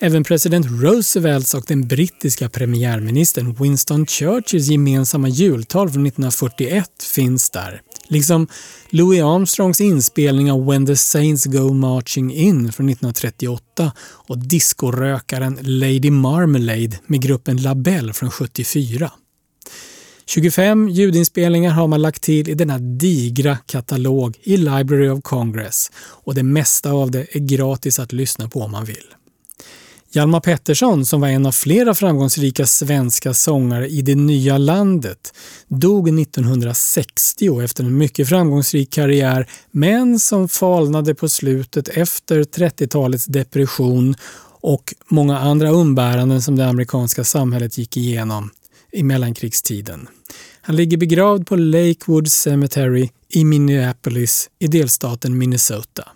Även 0.00 0.24
president 0.24 0.66
Roosevelts 0.82 1.54
och 1.54 1.64
den 1.66 1.88
brittiska 1.88 2.48
premiärministern 2.48 3.54
Winston 3.54 4.06
Churchills 4.06 4.68
gemensamma 4.68 5.28
jultal 5.28 5.90
från 5.90 6.06
1941 6.06 6.90
finns 7.14 7.50
där. 7.50 7.82
Liksom 8.10 8.48
Louis 8.88 9.22
Armstrongs 9.22 9.80
inspelning 9.80 10.52
av 10.52 10.66
When 10.66 10.86
the 10.86 10.96
Saints 10.96 11.44
Go 11.44 11.72
Marching 11.72 12.32
In 12.32 12.72
från 12.72 12.88
1938 12.88 13.92
och 14.00 14.38
discorökaren 14.38 15.58
Lady 15.62 16.10
Marmalade 16.10 16.98
med 17.06 17.22
gruppen 17.22 17.56
Labelle 17.56 18.12
från 18.12 18.30
74. 18.30 19.12
25 20.26 20.88
ljudinspelningar 20.88 21.70
har 21.70 21.88
man 21.88 22.02
lagt 22.02 22.22
till 22.22 22.48
i 22.48 22.54
denna 22.54 22.78
digra 22.78 23.56
katalog 23.56 24.38
i 24.42 24.56
Library 24.56 25.08
of 25.08 25.22
Congress 25.22 25.90
och 25.96 26.34
det 26.34 26.42
mesta 26.42 26.92
av 26.92 27.10
det 27.10 27.36
är 27.36 27.40
gratis 27.40 27.98
att 27.98 28.12
lyssna 28.12 28.48
på 28.48 28.60
om 28.60 28.70
man 28.70 28.84
vill. 28.84 29.06
Hjalmar 30.12 30.40
Pettersson, 30.40 31.06
som 31.06 31.20
var 31.20 31.28
en 31.28 31.46
av 31.46 31.52
flera 31.52 31.94
framgångsrika 31.94 32.66
svenska 32.66 33.34
sångare 33.34 33.88
i 33.88 34.02
det 34.02 34.14
nya 34.14 34.58
landet, 34.58 35.34
dog 35.68 36.20
1960 36.20 37.60
efter 37.64 37.84
en 37.84 37.98
mycket 37.98 38.28
framgångsrik 38.28 38.92
karriär 38.92 39.50
men 39.70 40.20
som 40.20 40.48
falnade 40.48 41.14
på 41.14 41.28
slutet 41.28 41.88
efter 41.88 42.42
30-talets 42.42 43.26
depression 43.26 44.14
och 44.60 44.94
många 45.08 45.38
andra 45.38 45.70
umbäranden 45.70 46.42
som 46.42 46.56
det 46.56 46.68
amerikanska 46.68 47.24
samhället 47.24 47.78
gick 47.78 47.96
igenom 47.96 48.50
i 48.92 49.02
mellankrigstiden. 49.02 50.08
Han 50.60 50.76
ligger 50.76 50.96
begravd 50.96 51.46
på 51.46 51.56
Lakewood 51.56 52.32
Cemetery 52.32 53.08
i 53.28 53.44
Minneapolis 53.44 54.50
i 54.58 54.66
delstaten 54.66 55.38
Minnesota. 55.38 56.08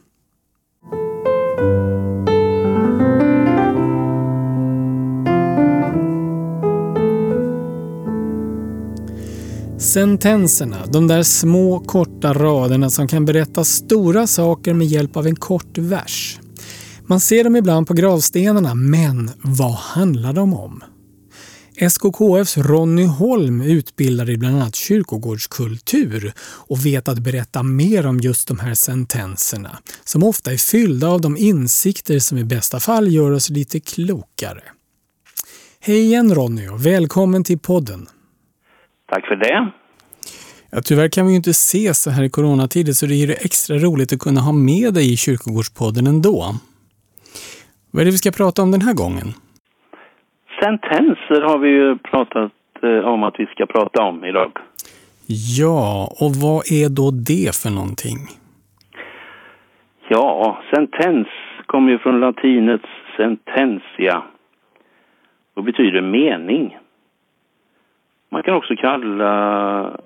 Sentenserna, 9.79 10.87
de 10.87 11.07
där 11.07 11.23
små 11.23 11.81
korta 11.81 12.35
raderna 12.35 12.91
som 12.91 13.09
kan 13.09 13.25
berätta 13.25 13.65
stora 13.65 14.27
saker 14.27 14.75
med 14.75 14.87
hjälp 14.87 15.17
av 15.17 15.27
en 15.27 15.37
kort 15.37 15.79
vers. 15.79 16.39
Man 17.07 17.21
ser 17.21 17.45
dem 17.45 17.57
ibland 17.57 17.87
på 17.87 17.95
gravstenarna, 17.95 18.75
men 18.75 19.31
vad 19.43 19.75
handlar 19.75 20.33
de 20.33 20.55
om? 20.55 20.83
SKKFs 21.77 22.57
Ronny 22.57 23.05
Holm 23.05 23.61
utbildar 23.61 24.31
i 24.31 24.37
bland 24.37 24.57
annat 24.57 24.75
kyrkogårdskultur 24.75 26.33
och 26.41 26.87
vet 26.87 27.09
att 27.09 27.19
berätta 27.19 27.63
mer 27.63 28.07
om 28.07 28.21
just 28.21 28.49
de 28.49 28.59
här 28.59 28.75
sentenserna, 28.75 29.79
som 30.05 30.23
ofta 30.23 30.53
är 30.53 30.57
fyllda 30.57 31.09
av 31.09 31.21
de 31.21 31.37
insikter 31.37 32.19
som 32.19 32.39
i 32.39 32.45
bästa 32.45 32.81
fall 32.81 33.13
gör 33.13 33.31
oss 33.31 33.51
lite 33.51 33.81
klokare. 33.81 34.63
Hej 35.81 36.01
igen 36.01 36.35
Ronny 36.35 36.69
och 36.69 36.87
välkommen 36.87 37.45
till 37.45 37.59
podden. 37.59 38.09
Tack 39.15 39.27
för 39.27 39.37
det. 39.37 39.71
Ja, 40.73 40.79
tyvärr 40.85 41.09
kan 41.09 41.27
vi 41.27 41.31
ju 41.31 41.37
inte 41.37 41.51
ses 41.51 42.03
så 42.03 42.11
här 42.11 42.25
i 42.25 42.31
coronatider 42.31 42.93
så 42.93 43.07
det 43.07 43.15
är 43.23 43.27
det 43.27 43.45
extra 43.49 43.77
roligt 43.77 44.13
att 44.13 44.19
kunna 44.19 44.41
ha 44.41 44.53
med 44.53 44.95
dig 44.95 45.13
i 45.13 45.17
Kyrkogårdspodden 45.17 46.07
ändå. 46.07 46.39
Vad 47.93 48.01
är 48.01 48.05
det 48.05 48.11
vi 48.11 48.23
ska 48.25 48.31
prata 48.31 48.63
om 48.63 48.71
den 48.71 48.81
här 48.81 48.95
gången? 48.95 49.29
Sentenser 50.61 51.41
har 51.49 51.59
vi 51.59 51.69
ju 51.69 51.99
pratat 51.99 52.53
eh, 52.83 53.13
om 53.13 53.23
att 53.23 53.35
vi 53.39 53.47
ska 53.47 53.67
prata 53.67 54.03
om 54.03 54.25
idag. 54.25 54.53
Ja, 55.59 56.15
och 56.21 56.33
vad 56.45 56.61
är 56.79 56.89
då 56.89 57.11
det 57.11 57.57
för 57.63 57.71
någonting? 57.71 58.19
Ja, 60.09 60.63
sentens 60.75 61.29
kommer 61.67 61.93
ju 61.93 61.99
från 61.99 62.21
latinets 62.21 62.91
sententia 63.17 64.23
och 65.55 65.65
betyder 65.65 66.01
mening. 66.01 66.77
Man 68.35 68.43
kan 68.43 68.55
också 68.55 68.77
kalla, 68.77 70.01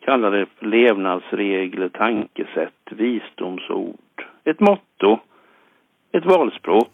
kalla 0.00 0.30
det 0.30 0.46
levnadsregler, 0.60 1.88
tankesätt, 1.88 2.82
visdomsord, 2.90 4.26
ett 4.44 4.60
motto, 4.60 5.18
ett 6.12 6.24
valspråk. 6.26 6.90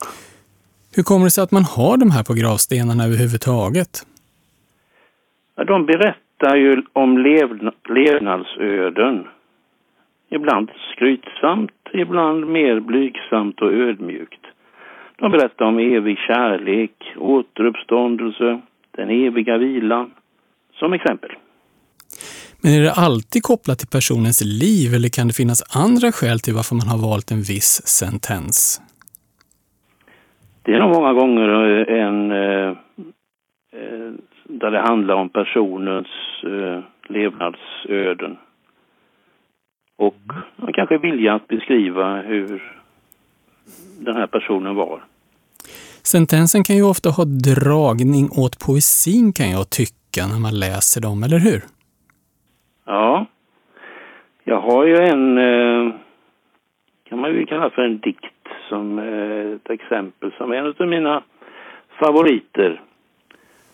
Hur 0.97 1.03
kommer 1.03 1.24
det 1.24 1.31
sig 1.31 1.45
att 1.45 1.53
man 1.53 1.64
har 1.76 1.97
de 1.97 2.11
här 2.11 2.24
på 2.24 2.35
gravstenarna 2.35 3.05
överhuvudtaget? 3.05 4.07
De 5.66 5.87
berättar 5.87 6.57
ju 6.57 6.83
om 6.93 7.18
levna, 7.18 7.72
levnadsöden. 7.89 9.26
Ibland 10.29 10.70
skrytsamt, 10.93 11.89
ibland 11.93 12.47
mer 12.47 12.81
blygsamt 12.81 13.61
och 13.61 13.72
ödmjukt. 13.72 14.45
De 15.16 15.33
berättar 15.33 15.64
om 15.64 15.79
evig 15.79 16.18
kärlek, 16.18 17.14
återuppståndelse, 17.16 18.61
den 18.91 19.11
eviga 19.11 19.59
vilan, 19.59 20.11
som 20.79 20.93
exempel. 20.93 21.31
Men 22.62 22.72
är 22.72 22.83
det 22.83 22.93
alltid 22.93 23.43
kopplat 23.43 23.79
till 23.79 23.89
personens 23.89 24.41
liv 24.45 24.95
eller 24.95 25.09
kan 25.09 25.26
det 25.29 25.35
finnas 25.35 25.76
andra 25.76 26.12
skäl 26.12 26.41
till 26.41 26.55
varför 26.55 26.74
man 26.74 26.89
har 26.89 26.99
valt 27.09 27.31
en 27.31 27.43
viss 27.43 27.83
sentens? 27.87 28.81
Det 30.62 30.74
är 30.74 30.79
nog 30.79 30.91
många 30.91 31.12
gånger 31.12 31.49
en 32.05 32.31
eh, 32.31 32.68
eh, 33.79 34.12
där 34.45 34.70
det 34.70 34.81
handlar 34.81 35.14
om 35.14 35.29
personens 35.29 36.07
eh, 36.45 36.81
levnadsöden. 37.09 38.37
Och 39.97 40.16
man 40.57 40.72
kanske 40.72 40.99
vilja 40.99 41.35
att 41.35 41.49
beskriva 41.49 42.22
hur 42.22 42.62
den 43.99 44.16
här 44.16 44.26
personen 44.26 44.74
var. 44.74 45.05
Sentensen 46.03 46.64
kan 46.64 46.76
ju 46.76 46.83
ofta 46.83 47.11
ha 47.11 47.24
dragning 47.24 48.29
åt 48.31 48.59
poesin 48.66 49.33
kan 49.33 49.51
jag 49.51 49.70
tycka 49.70 49.95
när 50.27 50.41
man 50.41 50.59
läser 50.59 51.01
dem, 51.01 51.23
eller 51.23 51.39
hur? 51.39 51.62
Ja. 52.85 53.27
Jag 54.45 54.61
har 54.61 54.85
ju 54.85 54.97
en, 54.97 55.39
eh, 55.39 55.95
kan 57.09 57.21
man 57.21 57.31
ju 57.31 57.47
kalla 57.47 57.71
för 57.71 57.83
en 57.83 57.99
dikt 57.99 58.25
som 58.69 58.99
eh, 58.99 59.53
ett 59.53 59.71
exempel 59.71 60.33
som 60.39 60.53
är 60.53 60.57
en 60.57 60.75
av 60.79 60.87
mina 60.87 61.23
favoriter. 62.01 62.81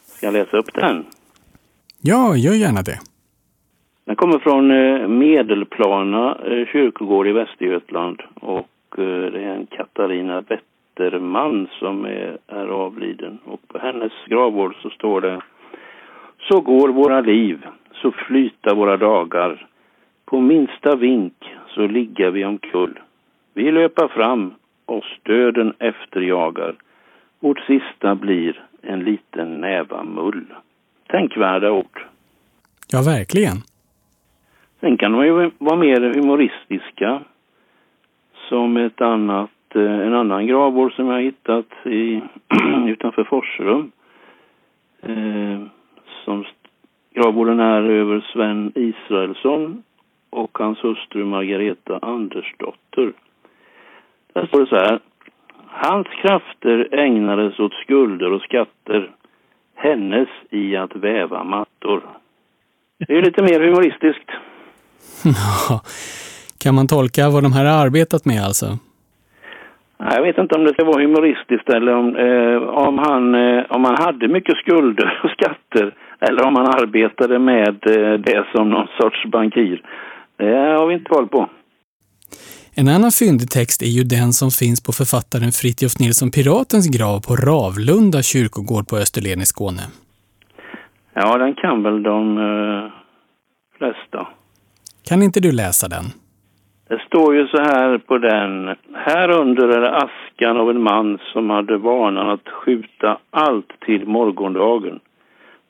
Ska 0.02 0.26
jag 0.26 0.32
läsa 0.32 0.56
upp 0.56 0.74
den? 0.74 1.04
Ja, 2.02 2.36
gör 2.36 2.54
gärna 2.54 2.82
det. 2.82 2.98
Den 4.04 4.16
kommer 4.16 4.38
från 4.38 4.70
eh, 4.70 5.08
Medelplana 5.08 6.38
kyrkogård 6.72 7.26
i 7.26 7.32
Västergötland 7.32 8.22
och 8.34 8.68
det 8.96 9.44
är 9.44 9.54
en 9.54 9.66
Katarina 9.66 10.40
Wetterman 10.40 11.68
som 11.78 12.04
är, 12.04 12.38
är 12.46 12.66
avliden. 12.66 13.38
Och 13.44 13.68
på 13.68 13.78
hennes 13.78 14.12
gravvård 14.26 14.74
så 14.82 14.90
står 14.90 15.20
det 15.20 15.42
Så 16.48 16.60
går 16.60 16.88
våra 16.88 17.20
liv, 17.20 17.66
så 17.92 18.12
flyta 18.12 18.74
våra 18.74 18.96
dagar. 18.96 19.66
På 20.24 20.40
minsta 20.40 20.96
vink 20.96 21.34
så 21.68 21.86
ligga 21.86 22.30
vi 22.30 22.44
omkull. 22.44 22.98
Vi 23.54 23.72
löper 23.72 24.08
fram 24.08 24.54
oss 24.86 25.18
döden 25.22 25.74
efterjagar. 25.78 26.74
Vårt 27.40 27.60
sista 27.60 28.14
blir 28.14 28.64
en 28.82 29.04
liten 29.04 29.54
näva 29.60 30.04
mull. 30.04 30.44
Tänkvärda 31.06 31.70
ord. 31.70 32.04
Ja, 32.92 33.02
verkligen. 33.02 33.56
Sen 34.80 34.96
kan 34.96 35.12
de 35.12 35.26
ju 35.26 35.50
vara 35.58 35.76
mer 35.76 36.00
humoristiska. 36.14 37.20
Som 38.48 38.76
ett 38.76 39.00
annat, 39.00 39.50
eh, 39.74 40.00
en 40.00 40.14
annan 40.14 40.46
gravvård 40.46 40.92
som 40.92 41.08
jag 41.08 41.22
hittat 41.22 41.86
i, 41.86 42.22
utanför 42.86 43.24
Forsrum. 43.24 43.92
Eh, 45.02 45.60
som 46.24 46.44
gravvården 47.14 47.60
är 47.60 47.82
över 47.82 48.26
Sven 48.32 48.72
Israelsson 48.74 49.82
och 50.30 50.58
hans 50.58 50.78
hustru 50.84 51.24
Margareta 51.24 51.98
Andersdotter. 52.02 53.12
Där 54.32 54.46
står 54.46 54.60
det 54.60 54.66
så 54.66 54.76
här. 54.76 55.00
Hans 55.66 56.06
krafter 56.22 56.88
ägnades 56.92 57.58
åt 57.58 57.72
skulder 57.72 58.32
och 58.32 58.42
skatter. 58.42 59.10
Hennes 59.74 60.28
i 60.50 60.76
att 60.76 60.96
väva 60.96 61.44
mattor. 61.44 62.02
Det 62.98 63.14
är 63.14 63.22
lite 63.22 63.42
mer 63.42 63.60
humoristiskt. 63.60 64.30
Kan 66.62 66.74
man 66.74 66.86
tolka 66.86 67.30
vad 67.30 67.42
de 67.42 67.52
här 67.52 67.64
har 67.64 67.86
arbetat 67.86 68.24
med 68.24 68.42
alltså? 68.42 68.66
Jag 69.98 70.22
vet 70.22 70.38
inte 70.38 70.54
om 70.54 70.64
det 70.64 70.72
ska 70.72 70.84
vara 70.84 71.02
humoristiskt 71.02 71.68
eller 71.70 71.94
om, 71.94 72.16
eh, 72.16 72.56
om, 72.86 72.98
han, 72.98 73.34
eh, 73.34 73.64
om 73.68 73.84
han 73.84 73.96
hade 73.96 74.28
mycket 74.28 74.56
skulder 74.56 75.20
och 75.24 75.30
skatter 75.30 75.94
eller 76.26 76.42
om 76.46 76.56
han 76.56 76.66
arbetade 76.66 77.38
med 77.38 77.76
eh, 77.86 78.12
det 78.28 78.46
som 78.52 78.70
någon 78.70 78.88
sorts 79.00 79.24
bankir. 79.32 79.82
Det 80.36 80.56
har 80.78 80.86
vi 80.86 80.94
inte 80.94 81.10
koll 81.10 81.28
på. 81.28 81.48
En 82.76 82.88
annan 82.88 83.10
fyndig 83.10 83.50
text 83.50 83.82
är 83.82 83.92
ju 83.98 84.04
den 84.04 84.32
som 84.32 84.50
finns 84.50 84.80
på 84.86 84.92
författaren 84.92 85.52
Fritjof 85.52 85.98
Nilsson 86.00 86.30
Piratens 86.30 86.86
grav 86.98 87.20
på 87.28 87.32
Ravlunda 87.36 88.22
kyrkogård 88.22 88.88
på 88.88 88.96
Österlen 88.96 89.40
i 89.40 89.46
Skåne. 89.46 89.84
Ja, 91.14 91.38
den 91.38 91.54
kan 91.54 91.82
väl 91.82 92.02
de 92.02 92.38
eh, 92.38 92.92
flesta. 93.78 94.26
Kan 95.08 95.22
inte 95.22 95.40
du 95.40 95.52
läsa 95.52 95.88
den? 95.88 96.04
Det 96.88 97.00
står 97.06 97.34
ju 97.34 97.46
så 97.46 97.58
här 97.58 97.98
på 97.98 98.18
den. 98.18 98.76
Här 98.94 99.30
under 99.30 99.68
är 99.68 100.04
askan 100.04 100.56
av 100.56 100.70
en 100.70 100.82
man 100.82 101.18
som 101.32 101.50
hade 101.50 101.76
vanan 101.76 102.30
att 102.30 102.48
skjuta 102.48 103.18
allt 103.30 103.80
till 103.86 104.06
morgondagen. 104.06 105.00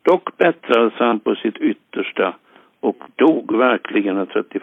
Dock 0.04 0.36
bättrades 0.36 0.92
han 0.98 1.20
på 1.20 1.34
sitt 1.34 1.56
yttersta 1.56 2.34
och 2.80 2.96
dog 3.16 3.56
verkligen 3.56 4.16
den 4.16 4.26
31 4.26 4.62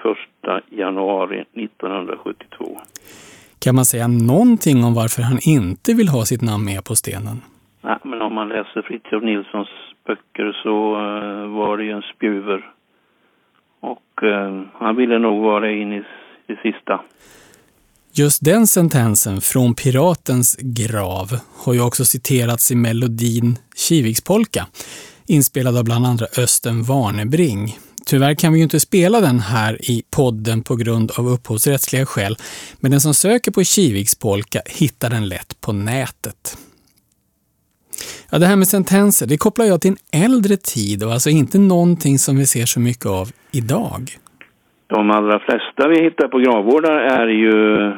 januari 0.69 1.45
1972. 1.53 2.79
Kan 3.59 3.75
man 3.75 3.85
säga 3.85 4.07
någonting 4.07 4.83
om 4.83 4.93
varför 4.93 5.21
han 5.21 5.39
inte 5.41 5.93
vill 5.93 6.07
ha 6.07 6.25
sitt 6.25 6.41
namn 6.41 6.65
med 6.65 6.83
på 6.83 6.95
stenen? 6.95 7.41
Nej, 7.81 7.97
men 8.03 8.21
om 8.21 8.33
man 8.33 8.49
läser 8.49 8.81
Fritiof 8.81 9.23
Nilssons 9.23 9.69
böcker 10.07 10.59
så 10.63 10.95
uh, 10.95 11.57
var 11.57 11.77
det 11.77 11.83
ju 11.83 11.91
en 11.91 12.01
spjuver. 12.15 12.71
Och 13.79 14.23
uh, 14.23 14.61
han 14.73 14.95
ville 14.95 15.19
nog 15.19 15.43
vara 15.43 15.71
in 15.71 15.93
i 15.93 16.03
det 16.47 16.57
sista. 16.63 17.01
Just 18.13 18.45
den 18.45 18.67
sentensen 18.67 19.41
från 19.41 19.75
Piratens 19.75 20.57
grav 20.61 21.27
har 21.65 21.73
ju 21.73 21.81
också 21.81 22.05
citerats 22.05 22.71
i 22.71 22.75
melodin 22.75 23.57
Kivikspolka, 23.75 24.67
inspelad 25.27 25.77
av 25.77 25.83
bland 25.83 26.05
andra 26.05 26.25
Östen 26.37 26.83
Warnebring. 26.83 27.77
Tyvärr 28.05 28.33
kan 28.33 28.53
vi 28.53 28.59
ju 28.59 28.63
inte 28.63 28.79
spela 28.79 29.21
den 29.21 29.39
här 29.39 29.73
i 29.81 30.03
podden 30.15 30.63
på 30.63 30.75
grund 30.75 31.11
av 31.19 31.27
upphovsrättsliga 31.27 32.05
skäl, 32.05 32.35
men 32.81 32.91
den 32.91 32.99
som 32.99 33.13
söker 33.13 33.51
på 33.51 33.63
Kivikspolka 33.63 34.59
hittar 34.65 35.09
den 35.09 35.29
lätt 35.29 35.61
på 35.61 35.73
nätet. 35.73 36.57
Ja, 38.31 38.39
det 38.39 38.45
här 38.45 38.55
med 38.55 38.67
sentenser, 38.67 39.27
det 39.27 39.37
kopplar 39.37 39.65
jag 39.65 39.81
till 39.81 39.91
en 39.91 40.23
äldre 40.23 40.55
tid 40.57 41.03
och 41.03 41.11
alltså 41.11 41.29
inte 41.29 41.59
någonting 41.59 42.17
som 42.17 42.37
vi 42.37 42.45
ser 42.45 42.65
så 42.65 42.79
mycket 42.79 43.05
av 43.05 43.27
idag. 43.51 44.01
De 44.87 45.11
allra 45.11 45.39
flesta 45.39 45.87
vi 45.87 46.03
hittar 46.03 46.27
på 46.27 46.37
gravvårdar 46.37 46.95
är 46.95 47.27
ju 47.27 47.55
eh, 47.85 47.93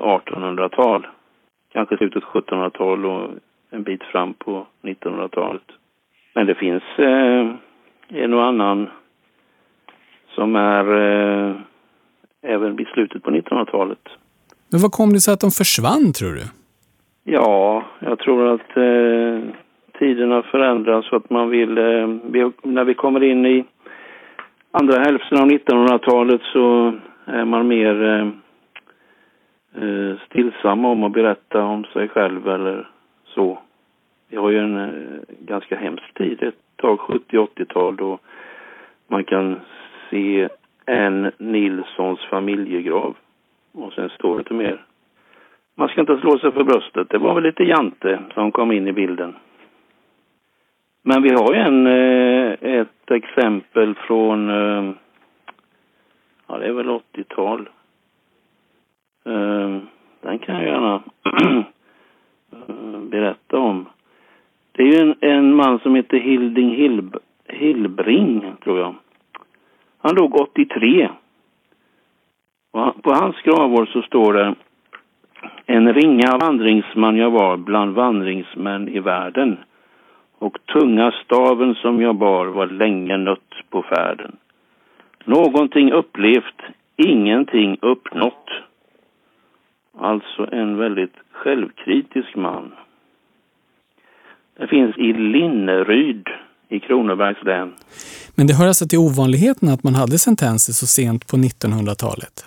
1800-tal. 0.00 1.06
Kanske 1.72 1.96
slutet 1.96 2.22
1700-tal 2.22 3.06
och 3.06 3.30
en 3.70 3.82
bit 3.82 4.02
fram 4.02 4.34
på 4.34 4.66
1900-talet. 4.82 5.62
Men 6.38 6.46
det 6.46 6.54
finns 6.54 6.82
eh, 6.98 7.50
en 8.08 8.34
och 8.34 8.44
annan 8.44 8.88
som 10.34 10.56
är 10.56 10.84
eh, 11.00 11.54
även 12.42 12.76
vid 12.76 12.86
slutet 12.86 13.22
på 13.22 13.30
1900-talet. 13.30 13.98
Men 14.70 14.80
vad 14.80 14.92
kom 14.92 15.12
det 15.12 15.20
sig 15.20 15.34
att 15.34 15.40
de 15.40 15.50
försvann 15.50 16.12
tror 16.12 16.32
du? 16.32 16.44
Ja, 17.24 17.84
jag 17.98 18.18
tror 18.18 18.54
att 18.54 18.76
eh, 18.76 19.54
tiderna 19.98 20.42
förändras 20.42 21.06
så 21.08 21.16
att 21.16 21.30
man 21.30 21.50
vill, 21.50 21.78
eh, 21.78 22.08
när 22.62 22.84
vi 22.84 22.94
kommer 22.94 23.22
in 23.22 23.46
i 23.46 23.64
andra 24.70 24.98
hälften 25.00 25.38
av 25.38 25.48
1900-talet 25.48 26.40
så 26.52 26.94
är 27.24 27.44
man 27.44 27.68
mer 27.68 28.04
eh, 28.04 28.28
eh, 29.82 30.16
stillsam 30.26 30.84
om 30.84 31.02
att 31.02 31.12
berätta 31.12 31.62
om 31.62 31.84
sig 31.84 32.08
själv 32.08 32.48
eller 32.48 32.90
så. 33.34 33.58
Vi 34.28 34.36
har 34.36 34.50
ju 34.50 34.58
en 34.58 34.76
eh, 34.76 35.20
ganska 35.40 35.76
hemsk 35.76 36.14
tid, 36.14 36.42
ett 36.42 36.54
tag 36.76 36.98
70-80-tal 36.98 37.96
då 37.96 38.18
man 39.06 39.24
kan 39.24 39.60
se 40.10 40.48
en 40.86 41.32
Nilssons 41.38 42.20
familjegrav 42.20 43.16
och 43.72 43.92
sen 43.92 44.08
står 44.08 44.34
det 44.34 44.40
inte 44.40 44.54
mer. 44.54 44.84
Man 45.74 45.88
ska 45.88 46.00
inte 46.00 46.18
slå 46.18 46.38
sig 46.38 46.52
för 46.52 46.64
bröstet. 46.64 47.08
Det 47.10 47.18
var 47.18 47.34
väl 47.34 47.44
lite 47.44 47.64
Jante 47.64 48.18
som 48.34 48.52
kom 48.52 48.72
in 48.72 48.88
i 48.88 48.92
bilden. 48.92 49.36
Men 51.02 51.22
vi 51.22 51.30
har 51.30 51.54
ju 51.54 51.60
en, 51.60 51.86
eh, 51.86 52.80
ett 52.80 53.10
exempel 53.10 53.94
från, 53.94 54.50
eh, 54.50 54.92
ja 56.46 56.58
det 56.58 56.66
är 56.66 56.72
väl 56.72 56.90
80-tal. 56.90 57.68
Den 60.20 60.38
kan 60.38 60.54
jag 60.54 60.64
gärna 60.64 61.02
berätta 63.10 63.58
om. 63.58 63.86
Det 64.78 64.84
är 64.84 64.86
ju 64.86 64.98
en, 64.98 65.14
en 65.20 65.54
man 65.54 65.78
som 65.78 65.94
heter 65.94 66.18
Hilding 66.18 66.70
Hilb, 66.70 67.16
Hillbring, 67.48 68.52
tror 68.64 68.78
jag. 68.78 68.94
Han 69.98 70.14
dog 70.14 70.40
83. 70.40 71.08
Och 72.72 73.02
på 73.02 73.10
hans 73.14 73.36
gravvård 73.42 73.88
så 73.88 74.02
står 74.02 74.32
det 74.32 74.54
En 75.66 75.94
ringa 75.94 76.38
vandringsman 76.40 77.16
jag 77.16 77.30
var 77.30 77.56
bland 77.56 77.94
vandringsmän 77.94 78.88
i 78.88 79.00
världen 79.00 79.56
och 80.38 80.58
tunga 80.72 81.12
staven 81.24 81.74
som 81.74 82.00
jag 82.02 82.14
bar 82.14 82.46
var 82.46 82.66
länge 82.66 83.16
nött 83.16 83.54
på 83.70 83.82
färden. 83.82 84.36
Någonting 85.24 85.92
upplevt, 85.92 86.62
ingenting 86.96 87.78
uppnått. 87.82 88.50
Alltså 89.98 90.48
en 90.52 90.76
väldigt 90.76 91.16
självkritisk 91.32 92.36
man. 92.36 92.72
Det 94.58 94.66
finns 94.66 94.96
i 94.96 95.12
Linneryd 95.12 96.28
i 96.68 96.80
Kronobergs 96.80 97.44
län. 97.44 97.72
Men 98.34 98.46
det 98.46 98.54
hör 98.54 98.66
alltså 98.66 98.86
till 98.88 98.98
ovanligheten 98.98 99.68
att 99.68 99.82
man 99.82 99.94
hade 99.94 100.18
sentenser 100.18 100.72
så 100.72 100.86
sent 100.86 101.26
på 101.26 101.36
1900-talet? 101.36 102.44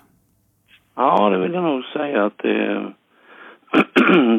Ja, 0.95 1.29
det 1.29 1.37
vill 1.37 1.53
jag 1.53 1.63
nog 1.63 1.83
säga 1.85 2.25
att 2.25 2.37
det, 2.37 2.91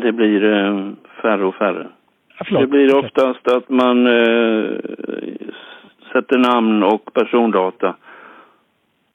det 0.03 0.13
blir 0.13 0.45
eh, 0.45 0.91
färre 1.23 1.45
och 1.45 1.55
färre. 1.55 1.89
Ja, 2.39 2.61
det 2.61 2.67
blir 2.67 2.95
oftast 2.95 3.49
att 3.49 3.69
man 3.69 4.07
eh, 4.07 4.69
sätter 6.13 6.39
namn 6.39 6.83
och 6.83 7.15
persondata 7.15 7.97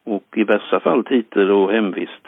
och 0.06 0.24
i 0.36 0.46
bästa 0.46 0.80
fall 0.80 1.04
titel 1.04 1.52
och 1.52 1.72
hemvist. 1.72 2.26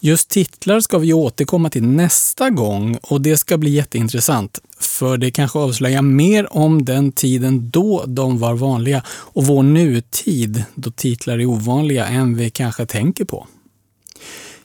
Just 0.00 0.30
titlar 0.30 0.80
ska 0.80 0.98
vi 0.98 1.12
återkomma 1.12 1.68
till 1.70 1.86
nästa 1.86 2.50
gång 2.50 2.96
och 3.10 3.20
det 3.20 3.36
ska 3.36 3.58
bli 3.58 3.70
jätteintressant. 3.70 4.60
För 4.98 5.16
det 5.16 5.30
kanske 5.30 5.58
avslöjar 5.58 6.02
mer 6.02 6.46
om 6.50 6.84
den 6.84 7.12
tiden 7.12 7.70
då 7.70 8.04
de 8.06 8.38
var 8.38 8.54
vanliga 8.54 9.00
och 9.34 9.42
vår 9.50 9.62
nutid 9.62 10.64
då 10.74 10.90
titlar 10.90 11.38
är 11.38 11.46
ovanliga 11.46 12.04
än 12.06 12.36
vi 12.36 12.50
kanske 12.50 12.86
tänker 12.86 13.24
på. 13.24 13.46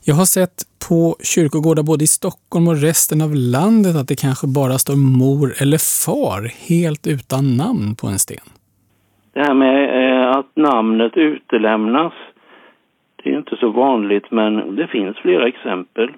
Jag 0.09 0.15
har 0.15 0.25
sett 0.25 0.57
på 0.89 1.15
kyrkogårdar 1.23 1.83
både 1.83 2.03
i 2.03 2.07
Stockholm 2.07 2.67
och 2.67 2.81
resten 2.81 3.21
av 3.21 3.31
landet 3.35 3.95
att 3.95 4.07
det 4.07 4.19
kanske 4.25 4.47
bara 4.47 4.77
står 4.77 4.95
mor 4.95 5.47
eller 5.61 6.05
far 6.05 6.41
helt 6.69 7.07
utan 7.07 7.57
namn 7.57 7.95
på 7.99 8.07
en 8.07 8.19
sten. 8.19 8.47
Det 9.33 9.39
här 9.39 9.53
med 9.53 9.77
eh, 9.99 10.37
att 10.37 10.51
namnet 10.55 11.17
utelämnas, 11.17 12.13
det 13.23 13.29
är 13.29 13.37
inte 13.37 13.55
så 13.59 13.69
vanligt 13.71 14.31
men 14.31 14.75
det 14.75 14.87
finns 14.87 15.17
flera 15.17 15.47
exempel. 15.47 16.09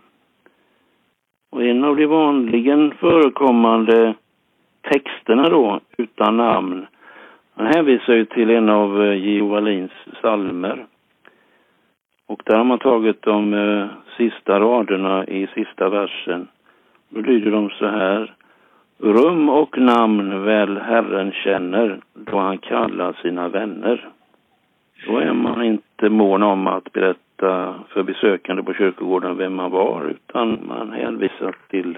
Och 1.51 1.63
en 1.63 1.83
av 1.83 1.95
de 1.95 2.05
vanligen 2.05 2.93
förekommande 2.99 4.13
texterna 4.81 5.49
då, 5.49 5.79
utan 5.97 6.37
namn, 6.37 6.85
han 7.55 7.67
hänvisar 7.67 8.13
ju 8.13 8.25
till 8.25 8.49
en 8.49 8.69
av 8.69 9.03
eh, 9.03 9.13
J.O. 9.13 9.47
Wallins 9.47 9.91
psalmer. 10.13 10.85
Och 12.27 12.41
där 12.45 12.57
har 12.57 12.63
man 12.63 12.79
tagit 12.79 13.21
de 13.21 13.53
eh, 13.53 13.87
sista 14.17 14.59
raderna 14.59 15.25
i 15.25 15.47
sista 15.47 15.89
versen. 15.89 16.47
Då 17.09 17.21
lyder 17.21 17.51
de 17.51 17.69
så 17.69 17.87
här. 17.87 18.33
Rum 18.97 19.49
och 19.49 19.77
namn 19.77 20.43
väl 20.43 20.77
Herren 20.77 21.31
känner 21.31 21.99
då 22.13 22.37
han 22.37 22.57
kallar 22.57 23.13
sina 23.21 23.49
vänner. 23.49 24.09
Då 25.07 25.17
är 25.17 25.33
man 25.33 25.63
inte 25.63 26.09
mån 26.09 26.43
om 26.43 26.67
att 26.67 26.91
berätta 26.91 27.30
för 27.87 28.03
besökande 28.03 28.63
på 28.63 28.73
kyrkogården 28.73 29.37
vem 29.37 29.53
man 29.55 29.71
var 29.71 30.05
utan 30.05 30.59
man 30.67 30.91
hänvisar 30.91 31.55
till 31.69 31.97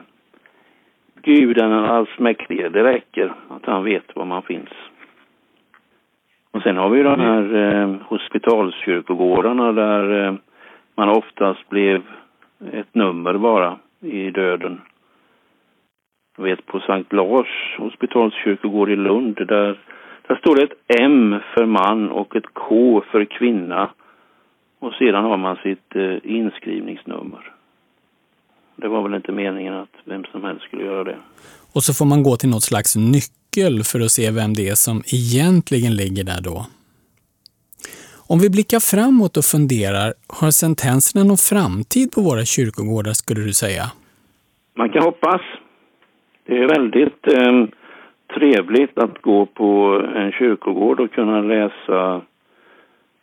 Gud 1.22 1.58
den 1.58 1.72
allsmäktige. 1.72 2.70
Det 2.70 2.84
räcker 2.84 3.34
att 3.50 3.66
han 3.66 3.84
vet 3.84 4.16
var 4.16 4.26
man 4.26 4.42
finns. 4.42 4.70
Och 6.52 6.62
sen 6.62 6.78
har 6.78 6.90
vi 6.90 6.98
ju 6.98 7.04
de 7.04 7.20
här 7.20 7.56
eh, 7.56 7.96
hospitalskyrkogårdarna 8.02 9.72
där 9.72 10.28
eh, 10.28 10.34
man 10.96 11.10
oftast 11.10 11.70
blev 11.70 12.02
ett 12.72 12.96
nummer 12.96 13.34
bara 13.34 13.78
i 14.02 14.32
döden. 14.32 14.82
Jag 16.38 16.44
vet 16.44 16.66
på 16.66 16.80
Sankt 16.80 17.14
Lars 17.14 17.76
hospitalskyrkogård 17.78 18.90
i 18.90 18.96
Lund 18.96 19.36
där, 19.36 19.80
där 20.28 20.36
står 20.36 20.56
det 20.56 20.64
ett 20.64 21.02
M 21.02 21.36
för 21.54 21.66
man 21.66 22.10
och 22.10 22.36
ett 22.36 22.54
K 22.54 23.04
för 23.12 23.26
kvinna. 23.26 23.90
Och 24.84 24.94
sedan 24.94 25.24
har 25.24 25.38
man 25.38 25.56
sitt 25.56 25.96
eh, 25.96 26.18
inskrivningsnummer. 26.24 27.52
Det 28.76 28.88
var 28.88 29.04
väl 29.04 29.14
inte 29.14 29.32
meningen 29.32 29.74
att 29.74 29.96
vem 30.06 30.24
som 30.32 30.44
helst 30.44 30.64
skulle 30.64 30.84
göra 30.84 31.04
det. 31.04 31.18
Och 31.74 31.84
så 31.84 31.94
får 31.94 32.06
man 32.06 32.24
gå 32.24 32.36
till 32.36 32.50
något 32.50 32.64
slags 32.64 32.96
nyckel 32.96 33.84
för 33.84 34.00
att 34.00 34.12
se 34.12 34.32
vem 34.32 34.54
det 34.54 34.70
är 34.70 34.76
som 34.76 34.98
egentligen 35.20 35.96
ligger 35.96 36.24
där 36.24 36.42
då. 36.42 36.66
Om 38.32 38.40
vi 38.40 38.50
blickar 38.50 38.80
framåt 38.94 39.38
och 39.38 39.48
funderar, 39.54 40.10
har 40.40 40.52
sentenserna 40.52 41.24
någon 41.24 41.44
framtid 41.52 42.08
på 42.16 42.22
våra 42.22 42.44
kyrkogårdar 42.56 43.14
skulle 43.22 43.42
du 43.50 43.54
säga? 43.54 43.86
Man 44.78 44.90
kan 44.90 45.04
hoppas. 45.04 45.42
Det 46.46 46.58
är 46.64 46.68
väldigt 46.78 47.22
eh, 47.38 47.54
trevligt 48.36 48.98
att 48.98 49.22
gå 49.22 49.46
på 49.46 49.70
en 50.16 50.32
kyrkogård 50.32 51.00
och 51.00 51.12
kunna 51.12 51.42
läsa 51.42 52.22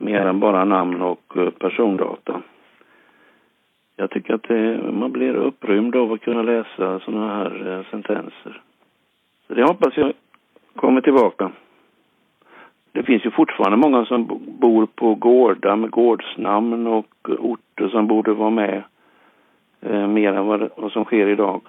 mer 0.01 0.27
än 0.27 0.41
bara 0.41 0.65
namn 0.65 1.03
och 1.03 1.37
eh, 1.37 1.51
persondata. 1.51 2.43
Jag 3.97 4.11
tycker 4.11 4.35
att 4.35 4.43
det, 4.43 4.93
man 4.93 5.13
blir 5.13 5.35
upprymd 5.35 5.97
av 5.97 6.13
att 6.13 6.21
kunna 6.21 6.43
läsa 6.43 7.01
sådana 7.01 7.37
här 7.37 7.73
eh, 7.73 7.91
sentenser. 7.91 8.63
Så 9.47 9.55
det 9.55 9.63
hoppas 9.63 9.97
jag 9.97 10.13
kommer 10.77 11.01
tillbaka. 11.01 11.51
Det 12.93 13.03
finns 13.03 13.27
ju 13.27 13.31
fortfarande 13.31 13.77
många 13.77 14.05
som 14.05 14.41
bor 14.61 14.87
på 14.87 15.15
gårdar 15.15 15.77
med 15.77 15.91
gårdsnamn 15.91 16.87
och 16.87 17.31
orter 17.39 17.89
som 17.89 18.07
borde 18.07 18.33
vara 18.33 18.51
med 18.51 18.83
eh, 19.81 20.07
mer 20.07 20.33
än 20.33 20.47
vad, 20.47 20.71
vad 20.77 20.93
som 20.93 21.05
sker 21.05 21.27
idag. 21.27 21.61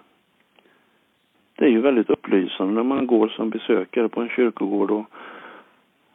Det 1.56 1.66
är 1.66 1.70
ju 1.70 1.82
väldigt 1.82 2.10
upplysande 2.10 2.74
när 2.74 2.84
man 2.84 3.08
går 3.08 3.28
som 3.28 3.50
besökare 3.50 4.10
på 4.10 4.22
en 4.22 4.30
kyrkogård 4.30 4.92
och, 4.92 5.06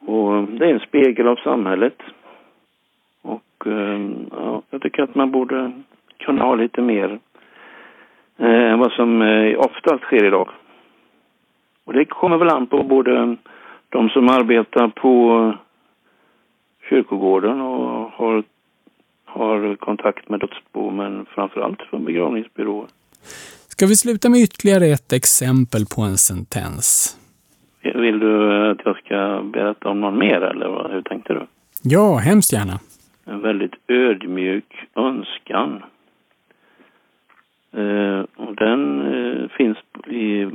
och 0.06 0.32
um, 0.32 0.58
det 0.58 0.64
är 0.64 0.74
en 0.74 0.80
spegel 0.80 1.28
av 1.28 1.36
samhället. 1.36 1.96
Och 3.22 3.66
um, 3.66 4.26
ja, 4.30 4.62
jag 4.70 4.82
tycker 4.82 5.02
att 5.02 5.14
man 5.14 5.30
borde 5.30 5.72
kunna 6.18 6.44
ha 6.44 6.54
lite 6.54 6.80
mer 6.80 7.18
än 8.38 8.78
vad 8.78 8.92
som 8.92 9.22
eh, 9.22 9.58
oftast 9.58 10.02
sker 10.02 10.24
idag. 10.24 10.48
Och 11.84 11.92
det 11.92 12.04
kommer 12.04 12.36
väl 12.36 12.48
an 12.48 12.66
på 12.66 12.82
både 12.82 13.36
de 13.88 14.08
som 14.08 14.28
arbetar 14.28 14.88
på 14.88 15.52
kyrkogården 16.90 17.60
och 17.60 18.10
har, 18.10 18.44
har 19.24 19.76
kontakt 19.76 20.28
med 20.28 20.40
dödsbo, 20.40 20.90
men 20.90 21.26
framförallt 21.34 21.82
från 21.82 22.04
begravningsbyråer. 22.04 22.88
Ska 23.68 23.86
vi 23.86 23.96
sluta 23.96 24.28
med 24.28 24.40
ytterligare 24.40 24.86
ett 24.86 25.12
exempel 25.12 25.86
på 25.96 26.02
en 26.02 26.16
sentens? 26.16 27.18
Vill 27.94 28.18
du 28.18 28.70
att 28.70 28.80
jag 28.84 28.96
ska 28.96 29.42
berätta 29.42 29.88
om 29.88 30.00
någon 30.00 30.18
mer 30.18 30.40
eller 30.40 30.88
hur 30.92 31.02
tänkte 31.02 31.34
du? 31.34 31.46
Ja, 31.82 32.16
hemskt 32.16 32.52
gärna. 32.52 32.80
En 33.24 33.40
väldigt 33.40 33.74
ödmjuk 33.88 34.86
önskan. 34.94 35.82
Eh, 37.72 38.24
och 38.36 38.54
den 38.54 39.00
eh, 39.14 39.48
finns 39.48 39.78
i, 40.06 40.46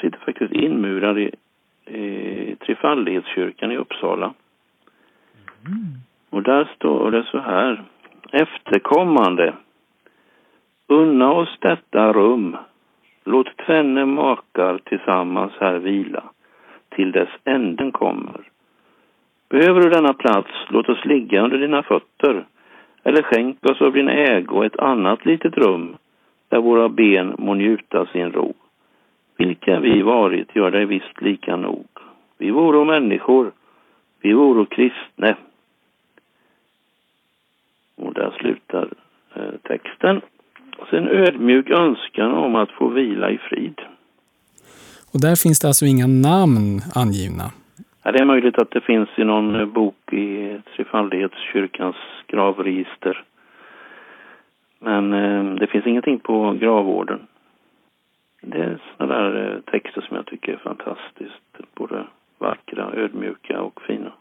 sitter 0.00 0.18
faktiskt 0.18 0.52
inmurad 0.52 1.18
i 1.18 1.30
i 1.86 2.56
Trefaldighetskyrkan 2.56 3.72
i 3.72 3.76
Uppsala. 3.76 4.34
Mm. 5.66 5.84
Och 6.30 6.42
där 6.42 6.70
står 6.76 7.10
det 7.10 7.24
så 7.30 7.38
här. 7.38 7.82
Efterkommande. 8.32 9.54
Unna 10.86 11.32
oss 11.32 11.56
detta 11.60 12.12
rum 12.12 12.56
Låt 13.24 13.56
tvenne 13.66 14.04
makar 14.06 14.78
tillsammans 14.84 15.52
här 15.60 15.78
vila, 15.78 16.22
till 16.96 17.12
dess 17.12 17.28
änden 17.44 17.92
kommer. 17.92 18.40
Behöver 19.48 19.80
du 19.80 19.90
denna 19.90 20.12
plats, 20.12 20.50
låt 20.68 20.88
oss 20.88 21.04
ligga 21.04 21.40
under 21.40 21.58
dina 21.58 21.82
fötter, 21.82 22.44
eller 23.02 23.22
skänk 23.22 23.66
oss 23.70 23.80
av 23.80 23.92
din 23.92 24.08
ägo 24.08 24.62
ett 24.64 24.78
annat 24.78 25.24
litet 25.24 25.56
rum, 25.56 25.96
där 26.48 26.60
våra 26.60 26.88
ben 26.88 27.34
må 27.38 27.54
njuta 27.54 28.06
sin 28.06 28.32
ro. 28.32 28.54
Vilka 29.36 29.80
vi 29.80 30.02
varit 30.02 30.56
gör 30.56 30.70
dig 30.70 30.84
visst 30.84 31.20
lika 31.20 31.56
nog. 31.56 31.86
Vi 32.38 32.50
vore 32.50 32.84
människor, 32.84 33.52
vi 34.20 34.32
vore 34.32 34.66
kristne. 34.66 35.36
Och 37.96 38.14
där 38.14 38.30
slutar 38.30 38.88
eh, 39.34 39.52
texten. 39.62 40.20
sen 40.90 41.08
ödmjuk 41.08 41.70
önskan 41.70 42.32
om 42.32 42.54
att 42.54 42.70
få 42.70 42.88
vila 42.88 43.30
i 43.30 43.38
frid. 43.38 43.80
Och 45.12 45.20
där 45.20 45.36
finns 45.36 45.60
det 45.60 45.68
alltså 45.68 45.86
inga 45.86 46.06
namn 46.06 46.80
angivna? 46.94 47.52
Ja, 48.02 48.12
det 48.12 48.18
är 48.18 48.24
möjligt 48.24 48.58
att 48.58 48.70
det 48.70 48.80
finns 48.80 49.08
i 49.16 49.24
någon 49.24 49.60
eh, 49.60 49.66
bok 49.66 50.12
i 50.12 50.58
Trefaldighetskyrkans 50.76 51.96
gravregister. 52.26 53.24
Men 54.78 55.12
eh, 55.12 55.54
det 55.54 55.66
finns 55.66 55.86
ingenting 55.86 56.18
på 56.18 56.52
gravvården. 56.52 57.20
Det 58.42 58.58
är 58.58 58.80
sådana 58.96 59.14
där 59.14 59.54
eh, 59.54 59.72
texter 59.72 60.00
som 60.00 60.16
jag 60.16 60.26
tycker 60.26 60.52
är 60.52 60.56
fantastiskt. 60.56 61.74
Både 61.74 62.04
vackra, 62.38 62.92
ödmjuka 62.94 63.60
och 63.60 63.82
fina. 63.82 64.12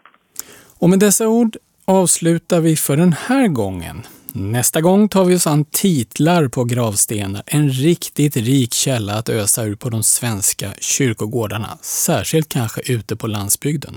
Och 0.79 0.89
med 0.89 0.99
dessa 0.99 1.27
ord 1.27 1.57
avslutar 1.85 2.61
vi 2.61 2.75
för 2.75 2.97
den 2.97 3.13
här 3.13 3.47
gången. 3.47 3.97
Nästa 4.35 4.81
gång 4.81 5.07
tar 5.07 5.25
vi 5.25 5.35
oss 5.35 5.47
an 5.47 5.65
titlar 5.65 6.47
på 6.55 6.63
gravstenar, 6.63 7.41
en 7.45 7.69
riktigt 7.69 8.35
rik 8.37 8.73
källa 8.73 9.13
att 9.13 9.29
ösa 9.29 9.63
ur 9.63 9.75
på 9.75 9.89
de 9.89 10.03
svenska 10.03 10.67
kyrkogårdarna, 10.81 11.71
särskilt 12.07 12.49
kanske 12.53 12.93
ute 12.93 13.15
på 13.15 13.27
landsbygden. 13.27 13.95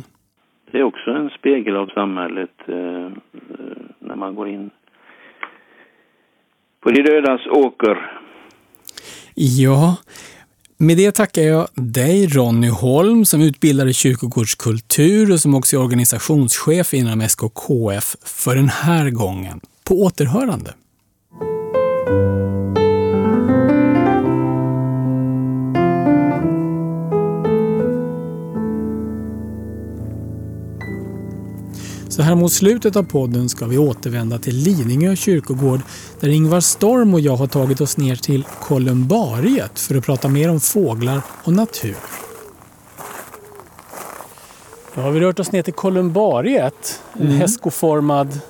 Det 0.73 0.79
är 0.79 0.83
också 0.83 1.11
en 1.11 1.31
spegel 1.31 1.77
av 1.77 1.87
samhället 1.87 2.55
eh, 2.69 2.77
eh 2.77 3.13
när 3.99 4.17
man 4.17 4.35
går 4.35 4.49
in 4.49 4.71
på 6.83 6.91
de 6.91 7.03
dödas 7.03 7.47
åker. 7.47 8.11
Ja, 9.35 9.97
med 10.87 10.97
det 10.97 11.13
tackar 11.13 11.43
jag 11.43 11.69
dig 11.75 12.27
Ronny 12.27 12.69
Holm 12.69 13.25
som 13.25 13.41
utbildar 13.41 13.87
i 13.87 13.95
kyrkogårdskultur 13.95 15.33
och 15.33 15.41
som 15.41 15.55
också 15.55 15.77
är 15.77 15.81
organisationschef 15.81 16.95
inom 16.95 17.21
SKKF 17.21 18.17
för 18.25 18.57
den 18.57 18.69
här 18.69 19.11
gången. 19.11 19.61
På 19.85 20.03
återhörande. 20.03 20.75
Så 32.15 32.23
här 32.23 32.35
mot 32.35 32.53
slutet 32.53 32.97
av 32.97 33.03
podden 33.03 33.49
ska 33.49 33.67
vi 33.67 33.79
återvända 33.79 34.39
till 34.39 34.57
Lidingö 34.57 35.17
kyrkogård 35.17 35.81
där 36.21 36.29
Ingvar 36.29 36.61
Storm 36.61 37.15
och 37.15 37.21
jag 37.21 37.37
har 37.37 37.47
tagit 37.47 37.81
oss 37.81 37.97
ner 37.97 38.17
till 38.17 38.45
kolumbariet 38.61 39.81
för 39.81 39.95
att 39.95 40.05
prata 40.05 40.29
mer 40.29 40.51
om 40.51 40.61
fåglar 40.61 41.21
och 41.45 41.53
natur. 41.53 41.97
Då 44.95 45.01
har 45.01 45.11
vi 45.11 45.21
rört 45.21 45.39
oss 45.39 45.53
ner 45.53 45.63
till 45.63 45.73
kolumbariet, 45.73 47.01
en 47.13 47.27
mm. 47.27 47.39
hästskoformad 47.39 48.41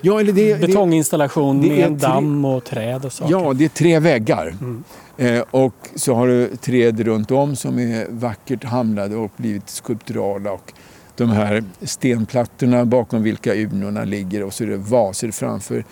ja, 0.00 0.20
eller 0.20 0.32
det, 0.32 0.60
betonginstallation 0.60 1.62
det, 1.62 1.68
det 1.68 1.74
med 1.74 1.86
en 1.86 1.98
damm 1.98 2.44
och 2.44 2.64
träd 2.64 3.04
och 3.04 3.12
saker. 3.12 3.32
Ja, 3.32 3.52
det 3.52 3.64
är 3.64 3.68
tre 3.68 3.98
väggar. 3.98 4.56
Mm. 4.60 4.84
Eh, 5.16 5.44
och 5.50 5.74
så 5.94 6.14
har 6.14 6.28
du 6.28 6.56
träd 6.56 7.00
runt 7.00 7.30
om 7.30 7.56
som 7.56 7.78
är 7.78 8.06
vackert 8.10 8.64
hamnade 8.64 9.16
och 9.16 9.30
blivit 9.36 9.68
skulpturala. 9.70 10.52
Och 10.52 10.72
de 11.16 11.30
här 11.30 11.64
stenplattorna 11.82 12.84
bakom 12.84 13.22
vilka 13.22 13.54
urnorna 13.54 14.04
ligger 14.04 14.42
och 14.42 14.54
så 14.54 14.64
är 14.64 14.68
det 14.68 14.76
vaser 14.76 15.30
framför 15.30 15.84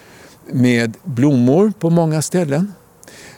med 0.46 0.96
blommor 1.04 1.72
på 1.78 1.90
många 1.90 2.22
ställen. 2.22 2.72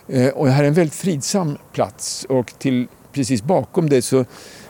Eh, 0.09 0.28
och 0.28 0.47
det 0.47 0.53
här 0.53 0.64
är 0.64 0.68
en 0.68 0.74
väldigt 0.74 0.95
fridsam 0.95 1.59
plats 1.72 2.26
och 2.28 2.53
till, 2.59 2.87
precis 3.12 3.43
bakom 3.43 3.89
dig 3.89 4.03
så 4.03 4.24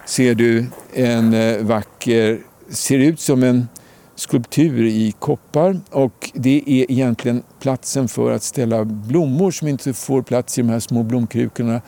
ser 0.06 0.34
du 0.34 0.66
en 0.92 1.34
eh, 1.34 1.58
vacker, 1.58 2.40
ser 2.68 2.98
ut 2.98 3.20
som 3.20 3.42
en 3.42 3.68
skulptur 4.16 4.84
i 4.86 5.12
koppar 5.18 5.80
och 5.90 6.30
det 6.34 6.62
är 6.66 6.92
egentligen 6.92 7.42
platsen 7.60 8.08
för 8.08 8.32
att 8.32 8.42
ställa 8.42 8.84
blommor 8.84 9.50
som 9.50 9.68
inte 9.68 9.92
får 9.92 10.22
plats 10.22 10.58
i 10.58 10.62
de 10.62 10.68
här 10.68 10.80
små 10.80 11.02
blomkrukorna 11.02 11.80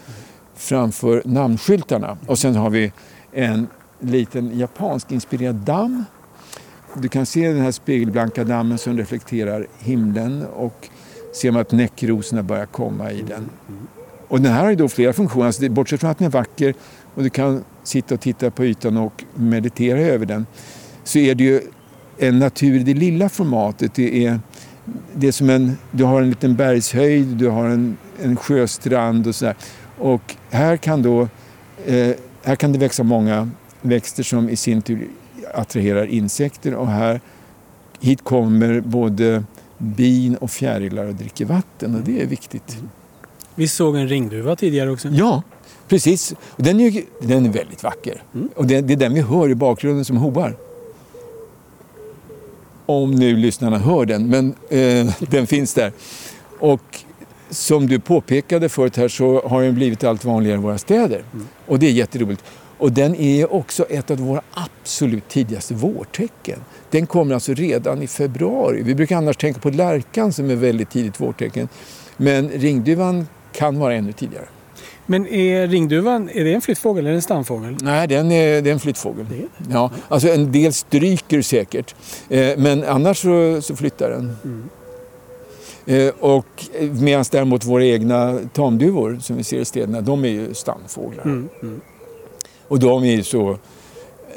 framför 0.55 1.22
namnskyltarna. 1.24 2.18
Och 2.27 2.39
sen 2.39 2.57
har 2.57 2.70
vi 2.70 2.93
en 3.33 3.66
liten 4.01 4.59
japansk 4.59 5.12
inspirerad 5.12 5.55
damm. 5.55 6.05
Du 6.94 7.09
kan 7.09 7.26
se 7.26 7.49
den 7.49 7.61
här 7.61 7.72
spegelblanka 7.72 8.44
dammen 8.44 8.78
som 8.78 8.97
reflekterar 8.97 9.66
himlen 9.78 10.47
och 10.47 10.88
ser 11.34 11.51
man 11.51 11.62
att 11.62 11.72
näckrosorna 11.72 12.42
börjar 12.42 12.66
komma 12.66 13.12
i 13.12 13.22
den. 13.22 13.51
Och 14.28 14.40
den 14.40 14.53
här 14.53 14.62
har 14.62 14.70
ju 14.70 14.76
då 14.76 14.88
flera 14.88 15.12
funktioner. 15.12 15.47
Alltså 15.47 15.68
bortsett 15.68 16.01
från 16.01 16.11
att 16.11 16.18
den 16.18 16.26
är 16.26 16.30
vacker 16.30 16.74
och 17.14 17.22
du 17.22 17.30
kan 17.30 17.64
sitta 17.82 18.14
och 18.14 18.20
titta 18.20 18.51
på 18.51 18.64
ytan 18.64 18.97
och 18.97 19.24
meditera 19.34 19.99
över 19.99 20.26
den 20.26 20.47
så 21.05 21.18
är 21.18 21.34
det 21.34 21.44
ju 21.44 21.61
en 22.18 22.38
natur 22.38 22.80
i 22.80 22.82
det 22.82 22.94
lilla 22.94 23.28
formatet. 23.28 23.94
Det 23.94 24.26
är, 24.26 24.40
det 25.14 25.28
är 25.28 25.32
som 25.32 25.51
en, 25.51 25.76
du 25.90 26.05
har 26.05 26.22
en 26.22 26.28
liten 26.28 26.57
bergshöjd, 26.57 27.26
du 27.26 27.49
har 27.49 27.64
en, 27.64 27.97
en 28.22 28.36
sjöstrand 28.36 29.26
och 29.26 29.34
sådär. 29.34 29.55
Och 29.99 30.34
här 30.51 30.76
kan, 30.76 31.03
då, 31.03 31.28
eh, 31.86 32.16
här 32.42 32.57
kan 32.57 32.72
det 32.72 32.78
växa 32.78 33.03
många 33.03 33.51
växter 33.81 34.22
som 34.22 34.49
i 34.49 34.57
sin 34.57 34.83
tur 34.83 35.09
attraherar 35.55 36.07
insekter 36.07 36.74
och 36.74 36.89
här, 36.89 37.20
hit 38.01 38.24
kommer 38.24 38.81
både 38.81 39.45
bin 39.79 40.37
och 40.37 40.51
fjärilar 40.51 41.07
och 41.07 41.14
dricker 41.14 41.45
vatten 41.45 41.95
och 41.95 42.01
det 42.01 42.22
är 42.22 42.27
viktigt. 42.27 42.79
Vi 43.55 43.68
såg 43.68 43.97
en 43.97 44.09
ringduva 44.09 44.57
tidigare 44.57 44.91
också. 44.91 45.09
Ja, 45.09 45.43
precis. 45.89 46.35
Den 46.57 46.81
är, 46.81 47.03
den 47.20 47.47
är 47.47 47.51
väldigt 47.51 47.83
vacker. 47.83 48.22
Mm. 48.35 48.49
Och 48.57 48.66
det, 48.66 48.81
det, 48.81 48.93
är 48.93 48.97
den 48.97 49.14
vi 49.14 49.20
hör 49.20 49.49
i 49.49 49.55
bakgrunden 49.55 50.05
som 50.05 50.16
hoar. 50.16 50.57
Om 52.87 53.11
nu 53.11 53.37
lyssnarna 53.37 53.79
hör 53.79 54.05
den, 54.05 54.27
men 54.27 54.55
eh, 54.70 55.14
den 55.31 55.47
finns 55.47 55.74
där. 55.74 55.93
Och 56.59 57.05
som 57.51 57.87
du 57.87 58.01
påpekade 58.01 58.68
förut 58.68 58.97
här 58.97 59.09
så 59.09 59.49
har 59.49 59.62
den 59.62 59.74
blivit 59.74 60.05
allt 60.05 60.24
vanligare 60.24 60.59
i 60.59 60.62
våra 60.62 60.79
städer. 60.79 61.24
Mm. 61.33 61.49
Och 61.66 61.79
det 61.79 61.87
är 61.87 61.93
jätteroligt. 61.93 62.45
Och 62.79 62.93
den 62.93 63.14
är 63.14 63.53
också 63.53 63.85
ett 63.85 64.11
av 64.11 64.18
våra 64.18 64.43
absolut 64.55 65.29
tidigaste 65.29 65.74
vårtecken. 65.74 66.59
Den 66.91 67.07
kommer 67.07 67.35
alltså 67.35 67.55
redan 67.55 68.03
i 68.03 68.07
februari. 68.07 68.83
Vi 68.83 68.95
brukar 68.95 69.16
annars 69.16 69.37
tänka 69.37 69.61
på 69.61 69.70
lärkan 69.70 70.33
som 70.33 70.51
är 70.51 70.55
väldigt 70.55 70.91
tidigt 70.91 71.20
vårtecken. 71.20 71.68
Men 72.16 72.49
ringduvan 72.49 73.27
kan 73.53 73.79
vara 73.79 73.95
ännu 73.95 74.12
tidigare. 74.12 74.47
Men 75.07 75.27
är 75.27 75.66
ringduvan 75.66 76.31
är 76.33 76.45
det 76.45 76.55
en 76.55 76.61
flyttfågel 76.61 77.07
eller 77.07 77.14
en 77.14 77.22
stamfågel? 77.22 77.77
Nej, 77.83 78.09
den 78.09 78.33
är, 78.33 78.62
det 78.62 78.70
är 78.70 78.72
en 78.72 78.81
flyttfågel. 78.81 79.27
Det 79.31 79.37
är 79.37 79.41
det. 79.41 79.74
Ja, 79.74 79.91
alltså 80.09 80.29
en 80.29 80.53
del 80.53 80.72
stryker 80.72 81.43
säkert. 81.43 81.95
Eh, 82.29 82.59
men 82.59 82.85
annars 82.85 83.18
så, 83.18 83.62
så 83.62 83.77
flyttar 83.77 84.11
den. 84.11 84.37
Mm. 84.45 84.68
Eh, 85.87 86.12
och 86.20 86.64
medan 87.01 87.24
däremot 87.31 87.64
våra 87.64 87.85
egna 87.85 88.39
tamduvor 88.53 89.18
som 89.22 89.37
vi 89.37 89.45
ser 89.45 89.61
i 89.61 89.64
städerna, 89.64 90.01
de 90.01 90.24
är 90.24 90.29
ju 90.29 90.55
stamfåglar. 90.55 91.24
Mm. 91.24 91.49
Mm. 91.62 91.81
Och 92.69 92.79
de 92.79 93.05
är 93.05 93.23
så 93.23 93.59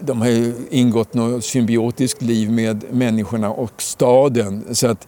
de 0.02 0.22
har 0.22 0.28
ju 0.28 0.54
ingått 0.70 1.14
något 1.14 1.46
symbiotiskt 1.46 2.22
liv 2.22 2.52
med 2.52 2.84
människorna 2.92 3.50
och 3.50 3.82
staden. 3.82 4.76
Så 4.76 4.88
att 4.88 5.08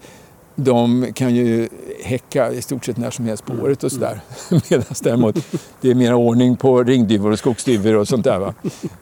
de 0.56 1.08
kan 1.14 1.36
ju 1.36 1.70
häcka 2.04 2.52
i 2.52 2.62
stort 2.62 2.86
sett 2.86 2.98
när 2.98 3.12
som 3.12 3.26
helst 3.26 3.46
på 3.46 3.54
året 3.54 3.84
och 3.84 3.92
sådär. 3.92 4.22
Mm. 4.52 4.62
Medan 4.70 4.86
däremot 5.04 5.36
det 5.82 5.92
är 5.92 5.96
mer 5.96 6.14
ordning 6.14 6.58
på 6.58 6.84
ringduvor 6.84 7.32
och 7.32 7.40
skogsduvor 7.40 7.96
och 7.96 8.08
sånt 8.08 8.24
där. 8.24 8.40
Va? 8.40 8.54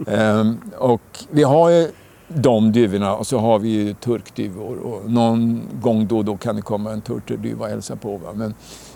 Ehm, 0.08 0.58
och 0.78 1.02
vi 1.32 1.44
har 1.44 1.70
ju 1.70 1.88
de 2.28 2.72
duvorna 2.72 3.16
och 3.16 3.28
så 3.28 3.38
har 3.38 3.60
vi 3.60 3.70
ju 3.70 3.94
turkduvor 3.94 4.78
och 4.78 5.12
någon 5.12 5.62
gång 5.82 6.08
då 6.08 6.18
och 6.18 6.26
då 6.26 6.38
kan 6.38 6.56
det 6.56 6.62
komma 6.62 6.92
en 6.92 7.02
turturduva 7.02 7.66
och 7.66 7.72
hälsa 7.72 7.96
på. 7.96 8.18
Va? 8.18 8.34
Men, 8.34 8.54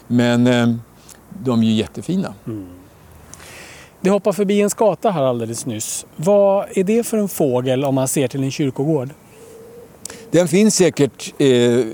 men 0.07 0.47
ehm, 0.47 0.81
de 1.43 1.59
är 1.59 1.65
ju 1.65 1.73
jättefina. 1.73 2.33
Mm. 2.47 2.67
Det 4.03 4.09
hoppade 4.09 4.35
förbi 4.35 4.61
en 4.61 4.69
skata 4.69 5.11
här 5.11 5.23
alldeles 5.23 5.65
nyss. 5.65 6.05
Vad 6.15 6.65
är 6.77 6.83
det 6.83 7.03
för 7.03 7.17
en 7.17 7.29
fågel 7.29 7.85
om 7.85 7.95
man 7.95 8.07
ser 8.07 8.27
till 8.27 8.43
en 8.43 8.51
kyrkogård? 8.51 9.09
Den 10.31 10.47
finns 10.47 10.75
säkert 10.75 11.33
eh, 11.37 11.85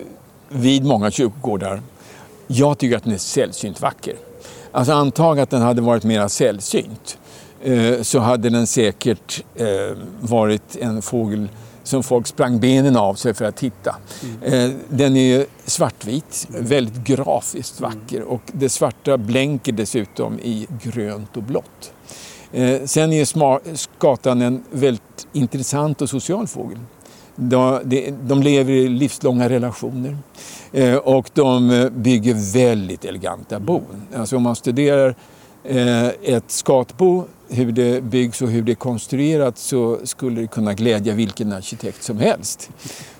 vid 0.49 0.85
många 0.85 1.11
kyrkogårdar. 1.11 1.81
Jag 2.47 2.77
tycker 2.77 2.97
att 2.97 3.03
den 3.03 3.13
är 3.13 3.17
sällsynt 3.17 3.81
vacker. 3.81 4.15
Alltså 4.71 4.93
antag 4.93 5.39
att 5.39 5.49
den 5.49 5.61
hade 5.61 5.81
varit 5.81 6.03
mer 6.03 6.27
sällsynt 6.27 7.17
eh, 7.63 8.01
så 8.01 8.19
hade 8.19 8.49
den 8.49 8.67
säkert 8.67 9.43
eh, 9.55 9.97
varit 10.21 10.75
en 10.75 11.01
fågel 11.01 11.47
som 11.83 12.03
folk 12.03 12.27
sprang 12.27 12.59
benen 12.59 12.97
av 12.97 13.15
sig 13.15 13.33
för 13.33 13.45
att 13.45 13.55
titta. 13.55 13.95
Eh, 14.43 14.69
den 14.89 15.15
är 15.15 15.45
svartvit, 15.65 16.47
väldigt 16.49 17.03
grafiskt 17.03 17.81
vacker 17.81 18.21
och 18.21 18.41
det 18.45 18.69
svarta 18.69 19.17
blänker 19.17 19.71
dessutom 19.71 20.39
i 20.39 20.67
grönt 20.83 21.37
och 21.37 21.43
blått. 21.43 21.93
Eh, 22.51 22.85
sen 22.85 23.13
är 23.13 23.75
skatan 23.75 24.41
en 24.41 24.63
väldigt 24.71 25.27
intressant 25.33 26.01
och 26.01 26.09
social 26.09 26.47
fågel. 26.47 26.79
De, 27.35 28.41
lever 28.43 28.73
i 28.73 28.87
livslånga 28.87 29.49
relationer 29.49 30.17
eh, 30.71 30.95
och 30.95 31.29
de 31.33 31.69
eh, 31.69 31.89
bygger 31.89 32.53
väldigt 32.53 33.05
eleganta 33.05 33.59
bon. 33.59 33.83
Alltså 34.15 34.37
om 34.37 34.43
man 34.43 34.55
studerar 34.55 35.15
ett 36.23 36.43
skatbo, 36.51 37.23
hur 37.49 37.71
det 37.71 38.03
byggs 38.03 38.41
och 38.41 38.49
hur 38.49 38.61
det 38.61 38.71
är 38.71 38.75
konstruerat 38.75 39.57
så 39.57 39.99
skulle 40.03 40.41
det 40.41 40.47
kunna 40.47 40.73
glädja 40.73 41.13
vilken 41.13 41.51
arkitekt 41.53 42.03
som 42.03 42.17
helst. 42.17 42.69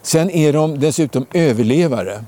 Sen 0.02 0.30
är 0.30 0.54
de 0.54 0.80
dessutom 0.80 1.26
överlevare. 1.34 2.24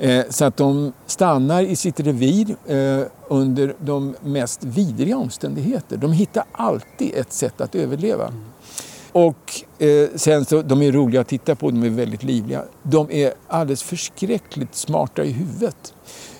Eh, 0.00 0.24
så 0.28 0.44
att 0.44 0.56
de 0.56 0.92
stannar 1.06 1.62
i 1.62 1.76
sitt 1.76 2.00
revir 2.00 2.56
eh, 2.66 3.06
under 3.28 3.74
de 3.78 4.14
mest 4.24 4.64
vidriga 4.64 5.16
omständigheter. 5.16 5.96
De 5.96 6.12
hittar 6.12 6.44
alltid 6.52 7.14
ett 7.14 7.32
sätt 7.32 7.60
att 7.60 7.74
överleva. 7.74 8.32
Och 9.12 9.64
eh, 9.78 10.08
sen 10.14 10.44
så, 10.44 10.62
de 10.62 10.82
är 10.82 10.92
roliga 10.92 11.20
att 11.20 11.28
titta 11.28 11.54
på, 11.54 11.70
de 11.70 11.82
är 11.82 11.90
väldigt 11.90 12.22
livliga. 12.22 12.64
De 12.82 13.10
är 13.10 13.32
alldeles 13.48 13.82
förskräckligt 13.82 14.74
smarta 14.74 15.24
i 15.24 15.32
huvudet. 15.32 15.94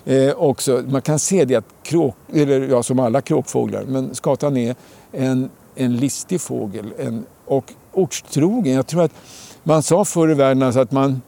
Eh, 0.05 0.31
också, 0.31 0.83
man 0.89 1.03
kan 1.03 1.19
se 1.19 1.45
det 1.45 1.57
att 1.57 1.69
kråk, 1.83 2.17
eller 2.33 2.61
ja, 2.61 2.83
som 2.83 2.99
alla 2.99 3.21
kråkfåglar, 3.21 3.85
men 3.89 4.15
skatan 4.15 4.57
är 4.57 4.75
en, 5.13 5.51
en 5.75 5.97
listig 5.97 6.41
fågel 6.41 6.93
en, 6.99 7.25
och 7.47 7.73
ortstrogen. 7.93 8.75
Jag 8.75 8.87
tror 8.87 9.03
att 9.03 9.13
man 9.63 9.83
sa 9.83 10.05
förr 10.05 10.31
i 10.31 10.35
världen 10.35 10.63
alltså 10.63 10.81
att 10.81 10.93
man 10.93 11.21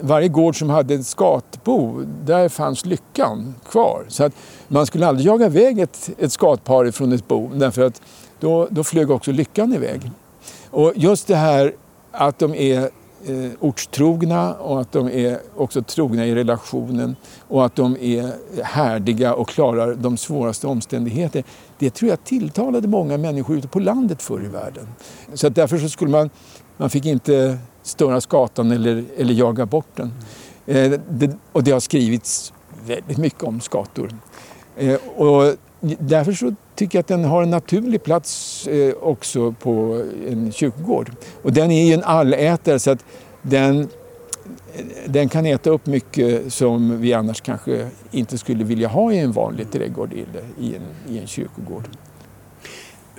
varje 0.00 0.28
gård 0.28 0.58
som 0.58 0.70
hade 0.70 0.94
ett 0.94 1.06
skatbo, 1.06 2.04
där 2.24 2.48
fanns 2.48 2.84
lyckan 2.84 3.54
kvar. 3.70 4.04
Så 4.08 4.24
att 4.24 4.32
man 4.68 4.86
skulle 4.86 5.06
aldrig 5.06 5.26
jaga 5.26 5.46
iväg 5.46 5.78
ett, 5.78 6.10
ett 6.18 6.32
skatpar 6.32 6.90
från 6.90 7.12
ett 7.12 7.28
bo 7.28 7.50
därför 7.54 7.82
att 7.82 8.02
då, 8.40 8.68
då 8.70 8.84
flög 8.84 9.10
också 9.10 9.32
lyckan 9.32 9.72
iväg. 9.72 10.10
Och 10.70 10.92
just 10.96 11.26
det 11.26 11.36
här 11.36 11.74
att 12.10 12.38
de 12.38 12.54
är 12.54 12.90
eh, 13.26 13.50
ortstrogna 13.60 14.54
och 14.54 14.80
att 14.80 14.92
de 14.92 15.08
är 15.08 15.38
också 15.56 15.82
trogna 15.82 16.26
i 16.26 16.34
relationen 16.34 17.16
och 17.48 17.66
att 17.66 17.76
de 17.76 17.96
är 18.00 18.32
härdiga 18.62 19.34
och 19.34 19.48
klarar 19.48 19.94
de 19.94 20.16
svåraste 20.16 20.66
omständigheter. 20.66 21.44
Det 21.78 21.90
tror 21.90 22.10
jag 22.10 22.24
tilltalade 22.24 22.88
många 22.88 23.18
människor 23.18 23.56
ute 23.56 23.68
på 23.68 23.80
landet 23.80 24.22
förr 24.22 24.44
i 24.44 24.48
världen. 24.48 24.88
Så 25.34 25.46
att 25.46 25.54
därför 25.54 25.78
så 25.78 25.88
skulle 25.88 26.10
man, 26.10 26.30
man 26.76 26.90
fick 26.90 27.06
inte 27.06 27.58
störa 27.86 28.20
skatan 28.20 28.70
eller, 28.70 29.04
eller 29.16 29.34
jaga 29.34 29.66
bort 29.66 29.86
den. 29.94 30.12
Eh, 30.66 30.92
det, 31.10 31.36
och 31.52 31.64
det 31.64 31.70
har 31.70 31.80
skrivits 31.80 32.52
väldigt 32.86 33.18
mycket 33.18 33.42
om 33.42 33.60
skator. 33.60 34.10
Eh, 34.76 34.94
och 35.16 35.54
därför 35.98 36.32
så 36.32 36.54
tycker 36.74 36.98
jag 36.98 37.00
att 37.00 37.06
den 37.06 37.24
har 37.24 37.42
en 37.42 37.50
naturlig 37.50 38.02
plats 38.02 38.66
eh, 38.66 38.94
också 39.00 39.52
på 39.52 40.04
en 40.28 40.52
kyrkogård. 40.52 41.10
Och 41.42 41.52
den 41.52 41.70
är 41.70 41.86
ju 41.86 41.94
en 41.94 42.04
allätare 42.04 42.78
så 42.78 42.90
att 42.90 43.04
den, 43.42 43.88
den 45.06 45.28
kan 45.28 45.46
äta 45.46 45.70
upp 45.70 45.86
mycket 45.86 46.52
som 46.52 47.00
vi 47.00 47.12
annars 47.12 47.40
kanske 47.40 47.88
inte 48.10 48.38
skulle 48.38 48.64
vilja 48.64 48.88
ha 48.88 49.12
i 49.12 49.18
en 49.18 49.32
vanlig 49.32 49.70
trädgård 49.70 50.12
eller 50.12 50.44
i 50.58 50.76
en, 50.76 51.14
i 51.14 51.18
en 51.18 51.26
kyrkogård. 51.26 51.84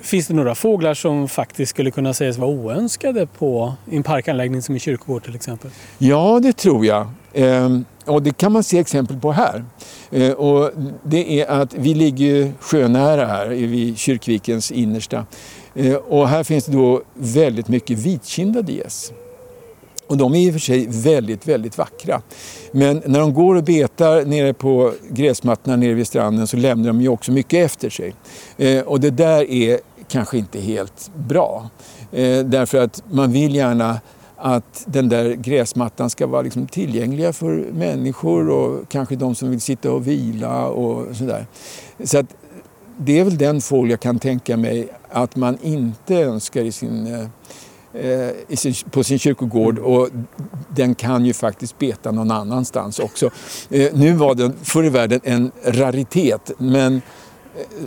Finns 0.08 0.26
det 0.26 0.34
några 0.34 0.54
fåglar 0.54 0.94
som 0.94 1.28
faktiskt 1.28 1.70
skulle 1.70 1.90
kunna 1.90 2.14
sägas 2.14 2.38
vara 2.38 2.50
oönskade 2.50 3.26
på 3.26 3.74
en 3.90 4.02
parkanläggning 4.02 4.62
som 4.62 4.74
en 4.74 4.78
kyrkogård 4.80 5.24
till 5.24 5.34
exempel? 5.34 5.70
Ja, 5.98 6.40
det 6.42 6.52
tror 6.52 6.86
jag. 6.86 7.06
Ehm, 7.34 7.84
och 8.04 8.22
det 8.22 8.36
kan 8.36 8.52
man 8.52 8.64
se 8.64 8.78
exempel 8.78 9.20
på 9.20 9.32
här. 9.32 9.64
Ehm, 10.10 10.32
och 10.32 10.70
det 11.02 11.40
är 11.40 11.46
att 11.46 11.74
vi 11.74 11.94
ligger 11.94 12.52
sjönära 12.60 13.26
här 13.26 13.46
vid 13.48 13.98
Kyrkvikens 13.98 14.70
innersta. 14.70 15.26
Ehm, 15.74 15.96
och 15.96 16.28
här 16.28 16.44
finns 16.44 16.64
det 16.64 16.72
då 16.72 17.02
väldigt 17.14 17.68
mycket 17.68 17.98
vitkindade 17.98 18.72
gäss. 18.72 19.12
Och 20.06 20.16
de 20.16 20.34
är 20.34 20.38
i 20.38 20.48
och 20.50 20.52
för 20.52 20.60
sig 20.60 20.86
väldigt, 20.90 21.48
väldigt 21.48 21.78
vackra. 21.78 22.22
Men 22.72 23.02
när 23.06 23.20
de 23.20 23.34
går 23.34 23.54
och 23.54 23.64
betar 23.64 24.24
nere 24.24 24.54
på 24.54 24.92
gräsmattorna 25.10 25.76
nere 25.76 25.94
vid 25.94 26.06
stranden 26.06 26.46
så 26.46 26.56
lämnar 26.56 26.86
de 26.86 27.00
ju 27.00 27.08
också 27.08 27.32
mycket 27.32 27.64
efter 27.64 27.90
sig. 27.90 28.14
Eh, 28.56 28.80
och 28.80 29.00
det 29.00 29.10
där 29.10 29.50
är 29.50 29.78
kanske 30.08 30.38
inte 30.38 30.60
helt 30.60 31.10
bra. 31.14 31.70
Eh, 32.12 32.44
därför 32.44 32.78
att 32.78 33.02
man 33.10 33.32
vill 33.32 33.54
gärna 33.54 34.00
att 34.36 34.84
den 34.86 35.08
där 35.08 35.30
gräsmattan 35.32 36.10
ska 36.10 36.26
vara 36.26 36.42
liksom 36.42 36.66
tillgängliga 36.66 37.32
för 37.32 37.66
människor 37.72 38.50
och 38.50 38.88
kanske 38.88 39.16
de 39.16 39.34
som 39.34 39.50
vill 39.50 39.60
sitta 39.60 39.92
och 39.92 40.06
vila 40.06 40.66
och 40.66 41.16
sådär. 41.16 41.46
Så 42.04 42.18
att 42.18 42.26
det 42.96 43.18
är 43.18 43.24
väl 43.24 43.38
den 43.38 43.60
fågel 43.60 43.90
jag 43.90 44.00
kan 44.00 44.18
tänka 44.18 44.56
mig 44.56 44.88
att 45.10 45.36
man 45.36 45.58
inte 45.62 46.14
önskar 46.14 46.60
i 46.60 46.72
sin 46.72 47.06
eh, 47.06 48.02
eh, 48.02 48.72
på 48.90 49.04
sin 49.04 49.18
kyrkogård 49.18 49.78
och 49.78 50.08
den 50.68 50.94
kan 50.94 51.24
ju 51.24 51.32
faktiskt 51.32 51.78
beta 51.78 52.10
någon 52.10 52.30
annanstans 52.30 52.98
också. 52.98 53.30
Eh, 53.70 53.94
nu 53.94 54.12
var 54.12 54.34
den 54.34 54.52
förr 54.62 54.84
i 54.84 54.88
världen 54.88 55.20
en 55.24 55.52
raritet 55.64 56.50
men 56.58 57.02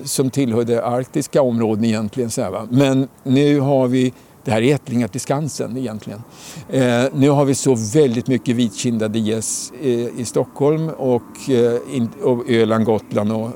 som 0.03 0.29
tillhörde 0.29 0.85
arktiska 0.85 1.41
områden 1.41 1.85
egentligen. 1.85 2.29
Så 2.29 2.67
Men 2.69 3.07
nu 3.23 3.59
har 3.59 3.87
vi 3.87 4.13
det 4.43 4.51
här 4.51 4.61
är 4.61 4.75
ättlingar 4.75 5.07
till 5.07 5.21
Skansen 5.21 5.77
egentligen. 5.77 6.23
Eh, 6.69 7.03
nu 7.13 7.29
har 7.29 7.45
vi 7.45 7.55
så 7.55 7.75
väldigt 7.93 8.27
mycket 8.27 8.55
vitkindade 8.55 9.19
gäss 9.19 9.73
eh, 9.81 9.89
i 9.89 10.25
Stockholm 10.25 10.89
och, 10.89 11.49
eh, 11.49 11.95
in, 11.95 12.09
och 12.23 12.49
Öland, 12.49 12.85
Gotland 12.85 13.31
och 13.31 13.49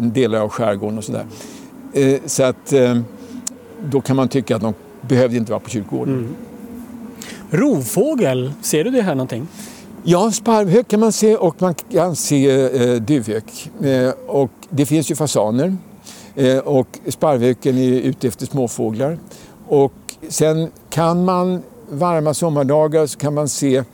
delar 0.00 0.40
av 0.40 0.48
skärgården 0.48 0.98
och 0.98 1.04
sådär. 1.04 1.26
Eh, 1.92 2.20
så 2.26 2.42
att 2.42 2.72
då 3.84 4.00
kan 4.00 4.16
man 4.16 4.28
tycka 4.28 4.56
att 4.56 4.62
de 4.62 4.74
behövde 5.00 5.36
inte 5.36 5.52
vara 5.52 5.60
på 5.60 5.70
kyrkogården. 5.70 6.14
Mm. 6.14 6.34
Rovfågel, 7.50 8.52
ser 8.62 8.84
du 8.84 8.90
det 8.90 9.02
här 9.02 9.14
någonting? 9.14 9.48
Ja, 10.02 10.30
sparvhök 10.32 10.88
kan 10.88 11.00
man 11.00 11.12
se 11.12 11.36
och 11.36 11.62
man 11.62 11.74
kan 11.74 12.16
se 12.16 12.50
eh, 12.50 12.94
duvhök. 12.94 13.70
Eh, 13.82 14.10
och 14.26 14.50
det 14.70 14.86
finns 14.86 15.10
ju 15.10 15.14
fasaner 15.14 15.76
eh, 16.34 16.58
och 16.58 16.98
sparvhöken 17.08 17.78
är 17.78 17.90
ute 17.90 18.28
efter 18.28 18.46
småfåglar. 18.46 19.18
Och 19.68 19.92
sen 20.28 20.70
kan 20.90 21.24
man 21.24 21.62
varma 21.90 22.34
sommardagar 22.34 23.06
så 23.06 23.18
kan 23.18 23.34
man 23.34 23.48
se 23.48 23.76
eh, 23.76 23.84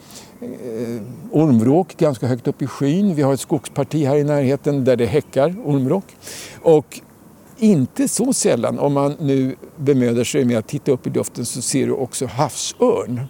ormvråk 1.30 1.96
ganska 1.96 2.26
högt 2.26 2.48
upp 2.48 2.62
i 2.62 2.66
skyn. 2.66 3.14
Vi 3.14 3.22
har 3.22 3.34
ett 3.34 3.40
skogsparti 3.40 4.06
här 4.06 4.16
i 4.16 4.24
närheten 4.24 4.84
där 4.84 4.96
det 4.96 5.06
häckar 5.06 5.54
ormvråk. 5.64 6.04
Och 6.62 7.00
inte 7.62 8.08
så 8.08 8.32
sällan, 8.32 8.78
om 8.78 8.92
man 8.92 9.14
nu 9.20 9.56
bemödar 9.76 10.24
sig 10.24 10.44
med 10.44 10.58
att 10.58 10.68
titta 10.68 10.92
upp 10.92 11.06
i 11.06 11.10
luften, 11.10 11.46
så 11.46 11.62
ser 11.62 11.86
du 11.86 11.92
också 11.92 12.26
havsörn. 12.26 13.20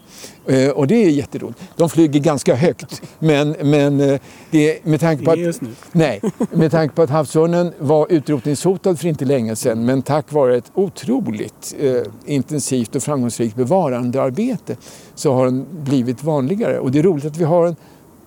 Eh, 0.46 0.70
och 0.70 0.86
det 0.86 0.94
är 1.04 1.10
jätteroligt. 1.10 1.60
De 1.76 1.88
flyger 1.88 2.20
ganska 2.20 2.54
högt, 2.54 3.02
men, 3.18 3.56
men 3.62 4.00
eh, 4.00 4.20
det, 4.50 4.84
med, 4.84 5.00
tanke 5.00 5.24
på 5.24 5.30
att, 5.30 5.60
nej, 5.92 6.20
med 6.50 6.70
tanke 6.70 6.94
på 6.94 7.02
att 7.02 7.10
havsörnen 7.10 7.72
var 7.78 8.06
utrotningshotad 8.10 9.00
för 9.00 9.08
inte 9.08 9.24
länge 9.24 9.56
sedan, 9.56 9.84
men 9.84 10.02
tack 10.02 10.32
vare 10.32 10.56
ett 10.56 10.72
otroligt 10.74 11.74
eh, 11.78 12.02
intensivt 12.26 12.96
och 12.96 13.02
framgångsrikt 13.02 13.56
bevarandearbete 13.56 14.76
så 15.14 15.32
har 15.32 15.44
den 15.44 15.66
blivit 15.70 16.24
vanligare. 16.24 16.78
Och 16.78 16.90
det 16.90 16.98
är 16.98 17.02
roligt 17.02 17.24
att 17.24 17.36
vi 17.36 17.44
har 17.44 17.66
en 17.66 17.76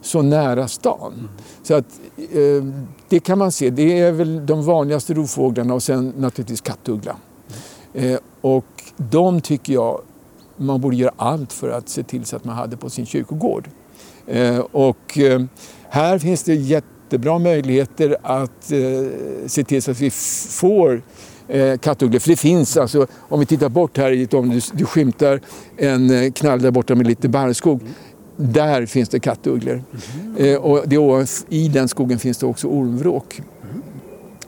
så 0.01 0.21
nära 0.21 0.67
stan. 0.67 1.29
Så 1.63 1.73
att, 1.73 1.85
eh, 2.17 2.63
det 3.09 3.19
kan 3.19 3.37
man 3.37 3.51
se. 3.51 3.69
Det 3.69 3.99
är 3.99 4.11
väl 4.11 4.45
de 4.45 4.65
vanligaste 4.65 5.13
rovfåglarna 5.13 5.73
och 5.73 5.83
sen 5.83 6.13
naturligtvis 6.17 6.61
kattuggla. 6.61 7.15
Eh, 7.93 8.19
och 8.41 8.65
de 8.97 9.41
tycker 9.41 9.73
jag 9.73 10.01
man 10.57 10.81
borde 10.81 10.95
göra 10.95 11.13
allt 11.17 11.53
för 11.53 11.69
att 11.69 11.89
se 11.89 12.03
till 12.03 12.25
så 12.25 12.35
att 12.35 12.43
man 12.43 12.55
hade 12.55 12.77
på 12.77 12.89
sin 12.89 13.05
kyrkogård. 13.05 13.69
Eh, 14.27 14.59
och 14.59 15.17
eh, 15.17 15.41
här 15.89 16.19
finns 16.19 16.43
det 16.43 16.55
jättebra 16.55 17.39
möjligheter 17.39 18.17
att 18.23 18.71
eh, 18.71 19.47
se 19.47 19.63
till 19.63 19.81
så 19.81 19.91
att 19.91 19.99
vi 19.99 20.09
får 20.49 21.01
eh, 21.47 21.77
kattugglor. 21.77 22.19
För 22.19 22.29
det 22.29 22.35
finns 22.35 22.77
alltså, 22.77 23.07
om 23.19 23.39
vi 23.39 23.45
tittar 23.45 23.69
bort 23.69 23.97
här 23.97 24.11
du, 24.11 24.61
du 24.73 24.85
skymtar 24.85 25.41
en 25.77 26.09
eh, 26.09 26.31
knall 26.31 26.61
där 26.61 26.71
borta 26.71 26.95
med 26.95 27.07
lite 27.07 27.29
barrskog 27.29 27.81
där 28.37 28.85
finns 28.85 29.09
det 29.09 29.19
kattugglor. 29.19 29.83
Mm. 30.37 30.53
Eh, 30.53 30.57
och 30.57 30.89
det, 30.89 31.27
I 31.49 31.67
den 31.67 31.87
skogen 31.87 32.19
finns 32.19 32.37
det 32.37 32.45
också 32.45 32.67
ormvråk. 32.67 33.41
Mm. 33.63 33.81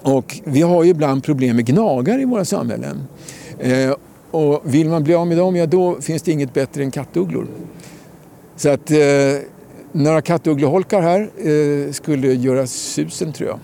Och 0.02 0.40
vi 0.44 0.62
har 0.62 0.84
ju 0.84 0.90
ibland 0.90 1.24
problem 1.24 1.56
med 1.56 1.66
gnagare 1.66 2.22
i 2.22 2.26
våra 2.26 2.46
samhällen. 2.46 3.04
Eh, 3.60 3.94
och 4.32 4.62
vill 4.64 4.90
man 4.90 5.04
bli 5.04 5.14
av 5.14 5.28
med 5.28 5.38
dem, 5.38 5.56
ja 5.56 5.66
då 5.66 6.02
finns 6.02 6.22
det 6.22 6.32
inget 6.32 6.54
bättre 6.54 6.84
än 6.84 6.92
kattugglor. 6.92 7.48
Så 8.56 8.70
att 8.70 8.92
eh, 8.92 8.98
några 9.92 10.22
kattugglholkar 10.22 11.02
här 11.02 11.30
eh, 11.50 11.92
skulle 11.92 12.34
göra 12.34 12.68
susen 12.68 13.34
tror 13.34 13.50
jag. 13.50 13.60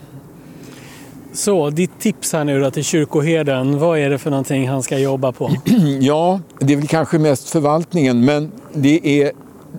Så 1.34 1.69
ditt 1.69 1.99
tips 1.99 2.34
här 2.34 2.43
nu 2.43 2.59
då 2.59 2.71
till 2.71 2.84
kyrkoherden, 2.84 3.80
vad 3.80 3.99
är 3.99 4.09
det 4.09 4.17
för 4.17 4.30
någonting 4.30 4.67
han 4.67 4.84
ska 4.84 4.97
jobba 4.97 5.32
på? 5.32 5.51
ja, 5.99 6.39
det 6.59 6.74
är 6.74 6.78
väl 6.78 6.88
kanske 6.88 7.19
mest 7.19 7.49
förvaltningen 7.49 8.26
men 8.26 8.51
det, 8.74 9.21
är, 9.21 9.32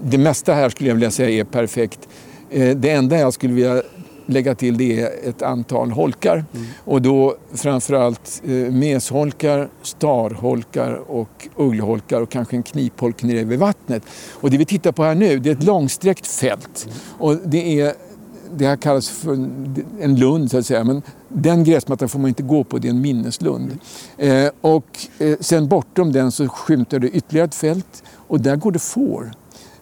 det 0.03 0.19
mesta 0.19 0.55
här 0.55 0.69
skulle 0.69 0.91
jag 0.91 0.95
vilja 0.95 1.11
säga 1.11 1.41
är 1.41 1.45
perfekt. 1.45 2.09
Eh, 2.51 2.77
det 2.77 2.91
enda 2.91 3.19
jag 3.19 3.33
skulle 3.33 3.55
vilja 3.55 3.83
lägga 4.27 4.55
till 4.55 4.77
det 4.77 5.01
är 5.01 5.29
ett 5.29 5.43
antal 5.43 5.91
holkar. 5.91 6.45
Mm. 6.55 6.67
Och 6.85 7.03
då 7.03 7.37
framförallt 7.55 8.43
eh, 8.45 8.53
mesholkar, 8.53 9.69
starholkar 9.83 11.11
och 11.11 11.49
uggleholkar 11.57 12.21
och 12.21 12.31
kanske 12.31 12.57
en 12.57 12.63
knipholk 12.63 13.23
nere 13.23 13.45
vid 13.45 13.59
vattnet. 13.59 14.03
Och 14.33 14.51
det 14.51 14.57
vi 14.57 14.65
tittar 14.65 14.93
på 14.93 15.05
här 15.05 15.15
nu 15.15 15.39
det 15.39 15.51
är 15.51 15.55
ett 15.55 15.65
långsträckt 15.65 16.27
fält. 16.27 16.87
Mm. 16.87 16.99
Och 17.19 17.37
det 17.45 17.81
är 17.81 17.95
det 18.57 18.67
här 18.67 18.77
kallas 18.77 19.09
för 19.09 19.33
en 20.01 20.17
lund 20.17 20.51
så 20.51 20.59
att 20.59 20.67
säga. 20.67 20.85
Men 20.85 21.03
den 21.29 21.65
gräsmattan 21.65 22.09
får 22.09 22.19
man 22.19 22.29
inte 22.29 22.43
gå 22.43 22.65
på, 22.65 22.79
det 22.79 22.89
är 22.89 22.91
en 22.91 23.01
minneslund. 23.01 23.79
Eh, 24.17 24.49
och 24.61 24.99
eh, 25.19 25.37
sen 25.41 25.69
bortom 25.69 26.13
den 26.13 26.33
så 26.33 26.49
skymtar 26.49 26.99
det 26.99 27.09
ytterligare 27.09 27.45
ett 27.45 27.55
fält 27.55 28.03
och 28.13 28.41
där 28.41 28.57
går 28.57 28.73
det 28.73 28.79
får 28.79 29.33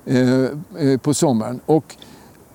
Eh, 0.07 0.45
eh, 0.79 0.99
på 0.99 1.15
sommaren. 1.15 1.61
Och 1.67 1.97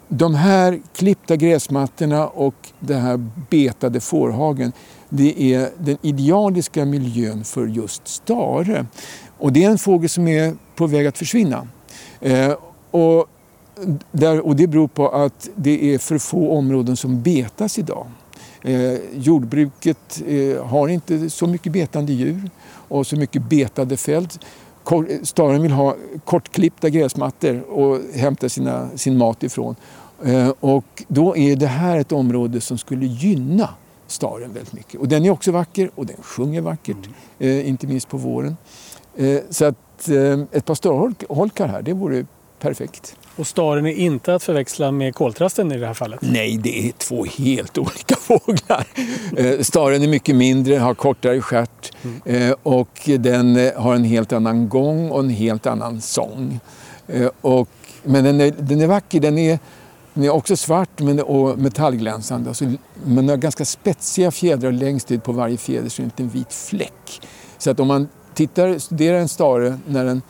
de 0.08 0.36
här 0.36 0.80
klippta 0.95 1.36
gräsmattorna 1.36 2.28
och 2.28 2.56
den 2.80 3.02
här 3.02 3.30
betade 3.50 4.00
fårhagen 4.00 4.72
det 5.10 5.54
är 5.54 5.70
den 5.78 5.98
idealiska 6.02 6.86
miljön 6.86 7.43
för 7.43 7.68
just 7.68 8.08
stare. 8.08 8.86
Och 9.38 9.54
det 9.54 9.64
är 9.64 9.70
en 9.70 9.78
fågel 9.78 10.10
som 10.10 10.28
är 10.28 10.54
på 10.76 10.88
väg 10.88 11.08
att 11.08 11.18
försvinna. 11.18 11.68
Eh, 12.22 12.54
och, 12.91 13.26
där, 14.12 14.39
och 14.39 14.56
det 14.56 14.68
beror 14.68 14.88
på 14.88 15.10
att 15.10 15.50
det 15.56 15.93
är 15.93 15.98
för 15.98 16.18
få 16.18 16.52
områden 16.52 16.98
som 16.98 17.22
betas 17.22 17.80
idag. 17.80 18.08
Eh, 18.62 18.93
jordbruket 19.14 20.22
eh, 20.28 20.66
har 20.66 20.88
inte 20.88 21.30
så 21.30 21.48
mycket 21.48 21.74
betande 21.74 22.14
djur 22.14 22.50
och 22.68 23.08
så 23.08 23.16
mycket 23.16 23.43
betade 23.43 23.98
fält. 23.98 24.39
Staren 25.23 25.61
vill 25.61 25.71
ha 25.71 25.95
kortklippta 26.25 26.89
gräsmattor 26.89 27.61
och 27.61 27.99
hämta 28.13 28.49
sina, 28.49 28.89
sin 28.95 29.17
mat 29.17 29.43
ifrån. 29.43 29.75
Eh, 30.23 30.53
och 30.59 31.03
då 31.07 31.38
är 31.38 31.55
det 31.55 31.67
här 31.67 31.99
ett 31.99 32.11
område 32.11 32.61
som 32.61 32.77
skulle 32.77 33.05
gynna 33.05 33.69
staren 34.07 34.53
väldigt 34.53 34.73
mycket. 34.73 34.99
Och 34.99 35.07
den 35.07 35.25
är 35.25 35.29
också 35.29 35.51
vacker 35.51 35.89
och 35.95 36.05
den 36.05 36.17
sjunger 36.21 36.61
vackert, 36.61 36.97
mm. 37.39 37.59
eh, 37.59 37.69
inte 37.69 37.88
minst 37.88 38.09
på 38.09 38.17
våren. 38.17 38.57
Eh, 39.15 39.39
så 39.49 39.65
att 39.65 40.09
eh, 40.09 40.39
ett 40.51 40.65
par 40.65 40.75
starholkar 40.75 41.67
här, 41.67 41.81
det 41.81 41.93
vore 41.93 42.25
perfekt. 42.59 43.15
Och 43.38 43.47
staren 43.47 43.85
är 43.85 43.91
inte 43.91 44.35
att 44.35 44.43
förväxla 44.43 44.91
med 44.91 45.15
koltrasten 45.15 45.71
i 45.71 45.77
det 45.77 45.88
här 45.88 45.93
fallet? 45.93 46.19
Nej, 46.21 46.57
det 46.57 46.88
är 46.88 46.91
två 46.91 47.25
helt 47.25 47.77
olika 47.77 48.15
fåglar. 48.19 48.88
Eh, 49.38 49.59
staren 49.61 50.03
är 50.03 50.07
mycket 50.07 50.35
mindre, 50.35 50.75
har 50.75 50.93
kortare 50.93 51.41
stjärt 51.41 51.93
mm. 52.03 52.21
Eh, 52.25 52.55
och 52.63 53.09
den 53.19 53.71
har 53.75 53.95
en 53.95 54.03
helt 54.03 54.33
annan 54.33 54.69
gång 54.69 55.11
och 55.11 55.19
en 55.19 55.29
helt 55.29 55.65
annan 55.65 56.01
sång. 56.01 56.59
Och, 57.41 57.69
men 58.03 58.23
den 58.23 58.41
är, 58.41 58.53
den 58.59 58.81
är 58.81 58.88
vacker, 58.88 59.19
den 59.19 59.38
är 59.38 59.59
den 60.17 60.25
är 60.25 60.29
också 60.29 60.57
svart 60.57 60.99
men, 60.99 61.19
och 61.19 61.59
metallglänsande. 61.59 62.49
Alltså, 62.49 62.65
men 63.03 63.15
den 63.15 63.29
har 63.29 63.38
ganska 63.38 63.65
spetsiga 63.65 64.31
fjädrar 64.31 64.71
längst 64.71 65.11
ut 65.11 65.23
på 65.23 65.31
varje 65.31 65.57
fjäder 65.57 65.89
så 65.89 66.01
är 66.01 66.09
det 66.15 66.23
en 66.23 66.29
vit 66.29 66.53
fläck. 66.53 67.21
Så 67.57 67.71
att 67.71 67.79
om 67.79 67.88
man 67.88 68.07
tittar, 68.33 68.79
studerar 68.79 69.17
en 69.17 69.27
stare 69.27 69.79
när 69.88 70.05
den 70.05 70.21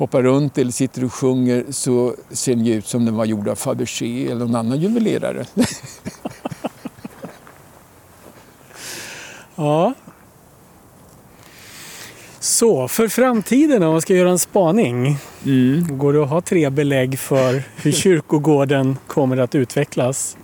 hoppar 0.00 0.22
runt 0.22 0.58
eller 0.58 0.72
sitter 0.72 1.04
och 1.04 1.12
sjunger 1.12 1.64
så 1.70 2.14
ser 2.30 2.54
den 2.54 2.66
ut 2.66 2.86
som 2.86 3.04
den 3.04 3.16
var 3.16 3.24
gjord 3.24 3.48
av 3.48 3.54
Fabergé 3.54 4.26
eller 4.26 4.44
någon 4.44 4.54
annan 4.54 4.80
juvelerare. 4.80 5.44
ja, 9.54 9.94
så, 12.40 12.88
för 12.88 13.08
framtiden 13.08 13.82
om 13.82 13.92
man 13.92 14.00
ska 14.00 14.14
göra 14.14 14.30
en 14.30 14.38
spaning. 14.38 15.16
Mm. 15.44 15.98
Går 15.98 16.12
det 16.12 16.22
att 16.22 16.28
ha 16.28 16.40
tre 16.40 16.70
belägg 16.70 17.18
för 17.18 17.62
hur 17.76 17.92
kyrkogården 18.02 18.98
kommer 19.06 19.36
att 19.36 19.54
utvecklas? 19.54 20.36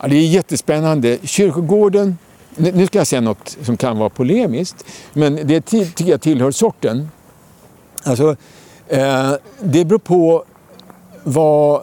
Ja, 0.00 0.08
det 0.08 0.16
är 0.16 0.26
jättespännande. 0.26 1.18
Kyrkogården, 1.22 2.18
nu 2.56 2.86
ska 2.86 2.98
jag 2.98 3.06
säga 3.06 3.20
något 3.20 3.56
som 3.62 3.76
kan 3.76 3.98
vara 3.98 4.08
polemiskt, 4.08 4.84
men 5.12 5.40
det 5.44 5.60
tycker 5.60 6.04
jag 6.04 6.20
tillhör 6.20 6.50
sorten. 6.50 7.08
Alltså, 8.02 8.36
eh, 8.88 9.32
det 9.60 9.84
beror 9.84 9.98
på 9.98 10.44
vad, 11.24 11.82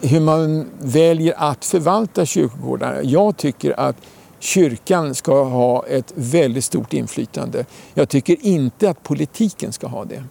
hur 0.00 0.20
man 0.20 0.70
väljer 0.78 1.34
att 1.36 1.64
förvalta 1.64 2.26
kyrkogårdarna. 2.26 3.02
Jag 3.02 3.36
tycker 3.36 3.80
att 3.80 3.96
kyrkan 4.38 5.14
ska 5.14 5.44
ha 5.44 5.86
ett 5.86 6.12
väldigt 6.14 6.64
stort 6.64 6.92
inflytande. 6.92 7.64
Jag 7.94 8.08
tycker 8.08 8.36
inte 8.40 8.90
att 8.90 9.02
politiken 9.02 9.72
ska 9.72 9.86
ha 9.86 10.04
det. 10.04 10.22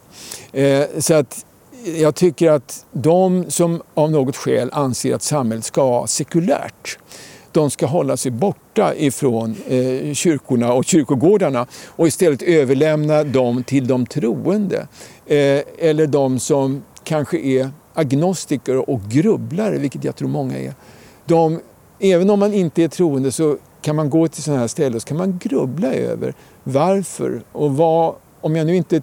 Eh, 0.64 1.00
så 1.00 1.14
att 1.14 1.46
jag 1.98 2.16
tycker 2.16 2.52
att 2.52 2.86
de 2.92 3.46
som 3.52 3.82
av 3.94 4.12
något 4.12 4.36
skäl 4.36 4.70
anser 4.74 5.16
att 5.16 5.24
samhället 5.24 5.66
ska 5.66 5.86
vara 5.86 6.08
sekulärt 6.08 6.98
de 7.58 7.70
ska 7.70 7.86
hålla 7.86 8.18
sig 8.18 8.32
borta 8.32 8.96
ifrån 8.96 9.56
eh, 9.68 10.14
kyrkorna 10.14 10.74
och 10.74 10.86
kyrkogårdarna 10.86 11.68
och 11.86 12.08
istället 12.08 12.42
överlämna 12.42 13.24
dem 13.24 13.64
till 13.64 13.88
de 13.88 14.06
troende. 14.06 14.88
Eh, 15.28 15.62
eller 15.78 16.08
de 16.08 16.40
som 16.40 16.84
kanske 17.04 17.40
är 17.40 17.70
agnostiker 17.94 18.90
och 18.90 19.02
grubblare, 19.10 19.78
vilket 19.78 20.04
jag 20.04 20.16
tror 20.16 20.30
många 20.30 20.60
är. 20.60 20.74
De, 21.26 21.60
även 22.00 22.30
om 22.30 22.40
man 22.40 22.54
inte 22.54 22.84
är 22.84 22.88
troende 22.88 23.32
så 23.32 23.58
kan 23.82 23.96
man 23.96 24.10
gå 24.10 24.28
till 24.28 24.44
sådana 24.44 24.60
här 24.60 24.68
ställen 24.68 24.96
och 24.96 25.02
så 25.02 25.08
kan 25.08 25.18
man 25.18 25.40
grubbla 25.44 25.94
över 25.94 26.34
varför 26.64 27.42
och 27.52 27.78
vad, 27.78 28.16
om 28.42 28.56
jag 28.56 28.68
nu 28.68 28.76
inte 28.76 29.02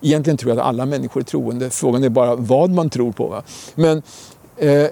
egentligen 0.00 0.36
tror 0.36 0.52
att 0.52 0.58
alla 0.58 0.86
människor 0.86 1.20
är 1.20 1.24
troende, 1.24 1.70
frågan 1.70 2.04
är 2.04 2.08
bara 2.08 2.34
vad 2.34 2.70
man 2.70 2.90
tror 2.90 3.12
på. 3.12 3.26
Va? 3.26 3.42
Men 3.74 4.02
eh, 4.56 4.86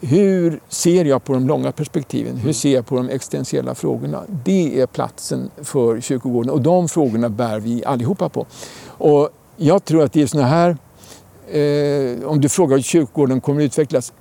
hur 0.00 0.60
ser 0.68 1.04
jag 1.04 1.24
på 1.24 1.32
de 1.32 1.46
långa 1.48 1.72
perspektiven? 1.72 2.36
Hur 2.36 2.52
ser 2.52 2.74
jag 2.74 2.86
på 2.86 2.96
de 2.96 3.08
existentiella 3.08 3.74
frågorna? 3.74 4.22
Det 4.44 4.80
är 4.80 4.86
platsen 4.86 5.50
för 5.62 6.00
kyrkogården 6.00 6.50
och 6.50 6.60
de 6.60 6.88
frågorna 6.88 7.28
bär 7.28 7.60
vi 7.60 7.84
allihopa 7.84 8.28
på. 8.28 8.46
Och 8.86 9.30
jag 9.56 9.84
tror 9.84 10.04
att 10.04 10.12
det 10.12 10.22
är 10.22 10.26
sådana 10.26 10.48
här, 10.48 10.76
eh, 11.48 12.28
om 12.28 12.40
du 12.40 12.48
frågar 12.48 12.76
hur 12.76 12.82
kyrkogården 12.82 13.40
kommer 13.40 13.60
att 13.60 13.66
utvecklas. 13.66 14.12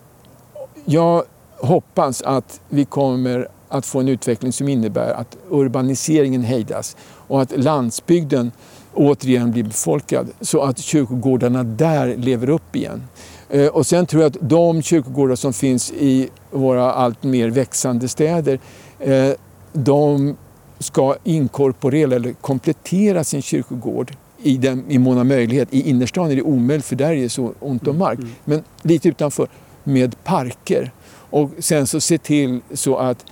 Jag 0.86 1.24
hoppas 1.58 2.22
att 2.22 2.60
vi 2.70 2.86
kommer 2.86 3.48
att 3.70 3.86
få 3.86 4.00
en 4.00 4.08
utveckling 4.08 4.54
som 4.54 4.70
innebär 4.70 5.14
att 5.14 5.38
urbaniseringen 5.50 6.44
hejdas 6.44 6.98
och 7.28 7.42
att 7.42 7.58
landsbygden 7.58 8.52
återigen 8.94 9.52
blir 9.52 9.64
befolkad 9.64 10.28
så 10.42 10.62
att 10.62 10.80
kyrkogårdarna 10.80 11.64
där 11.64 12.18
lever 12.18 12.50
upp 12.50 12.76
igen. 12.76 13.04
Eh, 13.50 13.68
och 13.68 13.86
sen 13.86 14.06
tror 14.06 14.24
jag 14.24 14.30
att 14.30 14.50
de 14.50 14.82
kyrkogårdar 14.82 15.36
som 15.36 15.54
finns 15.54 15.92
i 15.92 16.30
våra 16.52 16.94
allt 16.94 17.24
mer 17.24 17.50
växande 17.50 18.08
städer 18.08 18.60
eh, 19.00 19.30
de 19.74 20.36
ska 20.80 21.16
inkorporera 21.24 22.16
eller 22.16 22.34
komplettera 22.34 23.24
sin 23.24 23.42
kyrkogård 23.42 24.16
i, 24.44 24.58
den, 24.58 24.92
i 24.92 25.00
mån 25.00 25.18
av 25.18 25.26
möjlighet. 25.26 25.74
I 25.74 25.90
innerstan 25.90 26.32
är 26.32 26.36
det 26.36 26.42
omöjligt 26.42 26.86
för 26.86 26.96
där 26.96 27.12
är 27.12 27.22
det 27.22 27.30
så 27.30 27.54
ont 27.60 27.88
om 27.88 27.98
mark. 27.98 28.20
Mm. 28.20 28.32
Men 28.46 28.64
lite 28.82 29.10
utanför 29.10 29.48
med 29.84 30.24
parker. 30.24 30.92
Och 31.30 31.52
sen 31.60 31.88
så 31.88 32.02
se 32.02 32.18
till 32.18 32.62
så 32.74 32.98
att 32.98 33.26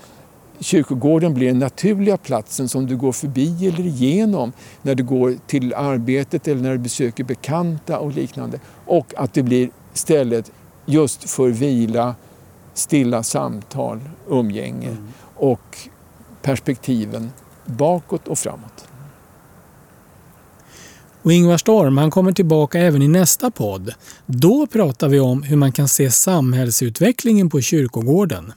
kyrkogården 0.60 1.34
blir 1.34 1.48
den 1.48 1.60
naturliga 1.60 2.18
platsen 2.18 2.70
som 2.70 2.88
du 2.88 2.98
går 2.98 3.12
förbi 3.12 3.68
eller 3.68 3.86
igenom 3.86 4.52
när 4.82 4.96
du 4.96 5.04
går 5.04 5.36
till 5.48 5.74
arbetet 5.74 6.48
eller 6.48 6.62
när 6.62 6.72
du 6.72 6.78
besöker 6.78 7.24
bekanta 7.24 8.00
och 8.00 8.12
liknande. 8.12 8.60
Och 8.86 9.14
att 9.18 9.34
det 9.34 9.44
blir 9.44 9.70
stället 9.94 10.52
just 10.86 11.30
för 11.30 11.50
vila, 11.50 12.16
stilla 12.74 13.24
samtal, 13.24 14.00
umgänge 14.28 14.88
mm. 14.88 15.08
och 15.36 15.78
perspektiven 16.42 17.32
bakåt 17.66 18.28
och 18.28 18.40
framåt. 18.40 18.81
Och 21.22 21.34
Ingvar 21.34 21.58
Storm 21.58 21.98
han 21.98 22.12
kommer 22.12 22.32
tillbaka 22.32 22.80
även 22.80 23.02
i 23.02 23.08
nästa 23.08 23.52
podd. 23.52 23.94
Då 24.26 24.68
pratar 24.68 25.08
vi 25.08 25.20
om 25.20 25.44
hur 25.44 25.58
man 25.58 25.72
kan 25.72 25.88
se 25.88 26.12
samhällsutvecklingen 26.12 27.50
på 27.50 27.62
kyrkogården. 27.62 28.54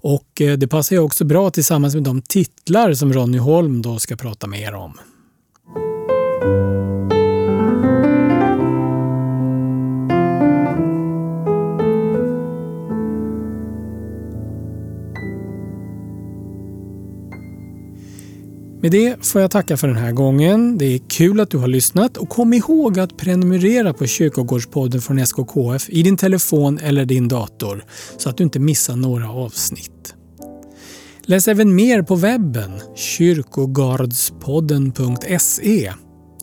Och 0.00 0.40
eh, 0.40 0.58
det 0.58 0.68
passar 0.68 0.96
ju 0.96 1.02
också 1.02 1.24
bra 1.24 1.50
tillsammans 1.50 1.94
med 1.94 2.02
de 2.02 2.22
titlar 2.22 2.94
som 2.94 3.12
Ronny 3.12 3.38
Holm 3.38 3.82
då 3.82 3.98
ska 3.98 4.16
prata 4.16 4.46
mer 4.46 4.74
om. 4.74 4.98
Med 18.82 18.90
det 18.90 19.26
får 19.26 19.40
jag 19.40 19.50
tacka 19.50 19.76
för 19.76 19.88
den 19.88 19.96
här 19.96 20.12
gången. 20.12 20.78
Det 20.78 20.84
är 20.84 21.00
kul 21.08 21.40
att 21.40 21.50
du 21.50 21.58
har 21.58 21.68
lyssnat 21.68 22.16
och 22.16 22.28
kom 22.28 22.52
ihåg 22.52 22.98
att 22.98 23.16
prenumerera 23.16 23.92
på 23.92 24.06
Kyrkogårdspodden 24.06 25.00
från 25.00 25.18
SKKF 25.18 25.90
i 25.90 26.02
din 26.02 26.16
telefon 26.16 26.78
eller 26.78 27.04
din 27.04 27.28
dator 27.28 27.84
så 28.18 28.28
att 28.28 28.36
du 28.36 28.44
inte 28.44 28.58
missar 28.58 28.96
några 28.96 29.30
avsnitt. 29.30 30.14
Läs 31.22 31.48
även 31.48 31.74
mer 31.74 32.02
på 32.02 32.14
webben, 32.14 32.70
kyrkogardspodden.se. 32.96 35.92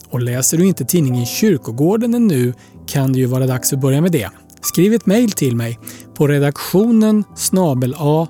Och 0.09 0.21
läser 0.21 0.57
du 0.57 0.65
inte 0.65 0.85
tidningen 0.85 1.25
Kyrkogården 1.25 2.13
ännu 2.13 2.53
kan 2.87 3.13
det 3.13 3.19
ju 3.19 3.25
vara 3.25 3.47
dags 3.47 3.73
att 3.73 3.81
börja 3.81 4.01
med 4.01 4.11
det. 4.11 4.29
Skriv 4.61 4.93
ett 4.93 5.05
mejl 5.05 5.31
till 5.31 5.55
mig 5.55 5.79
på 6.15 6.27
redaktionen 6.27 7.23
snabel 7.35 7.95
a 7.97 8.27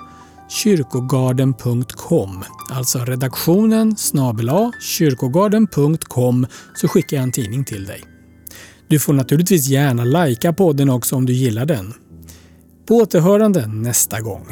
kyrkogarden.com. 0.50 2.44
Alltså 2.70 3.00
redaktionen 3.00 3.98
snabel 3.98 4.50
a 4.50 4.72
kyrkogarden.com 4.82 6.48
så 6.76 6.88
skickar 6.88 7.18
jag 7.18 7.24
en 7.24 7.32
tidning 7.32 7.66
till 7.66 7.86
dig. 7.86 8.04
Du 8.88 9.00
får 9.00 9.14
naturligtvis 9.14 9.68
gärna 9.68 10.04
lajka 10.04 10.54
podden 10.54 10.90
också 10.90 11.16
om 11.16 11.26
du 11.26 11.34
gillar 11.34 11.66
den. 11.66 11.94
På 12.88 12.96
återhörande 12.96 13.68
nästa 13.68 14.22
gång. 14.22 14.48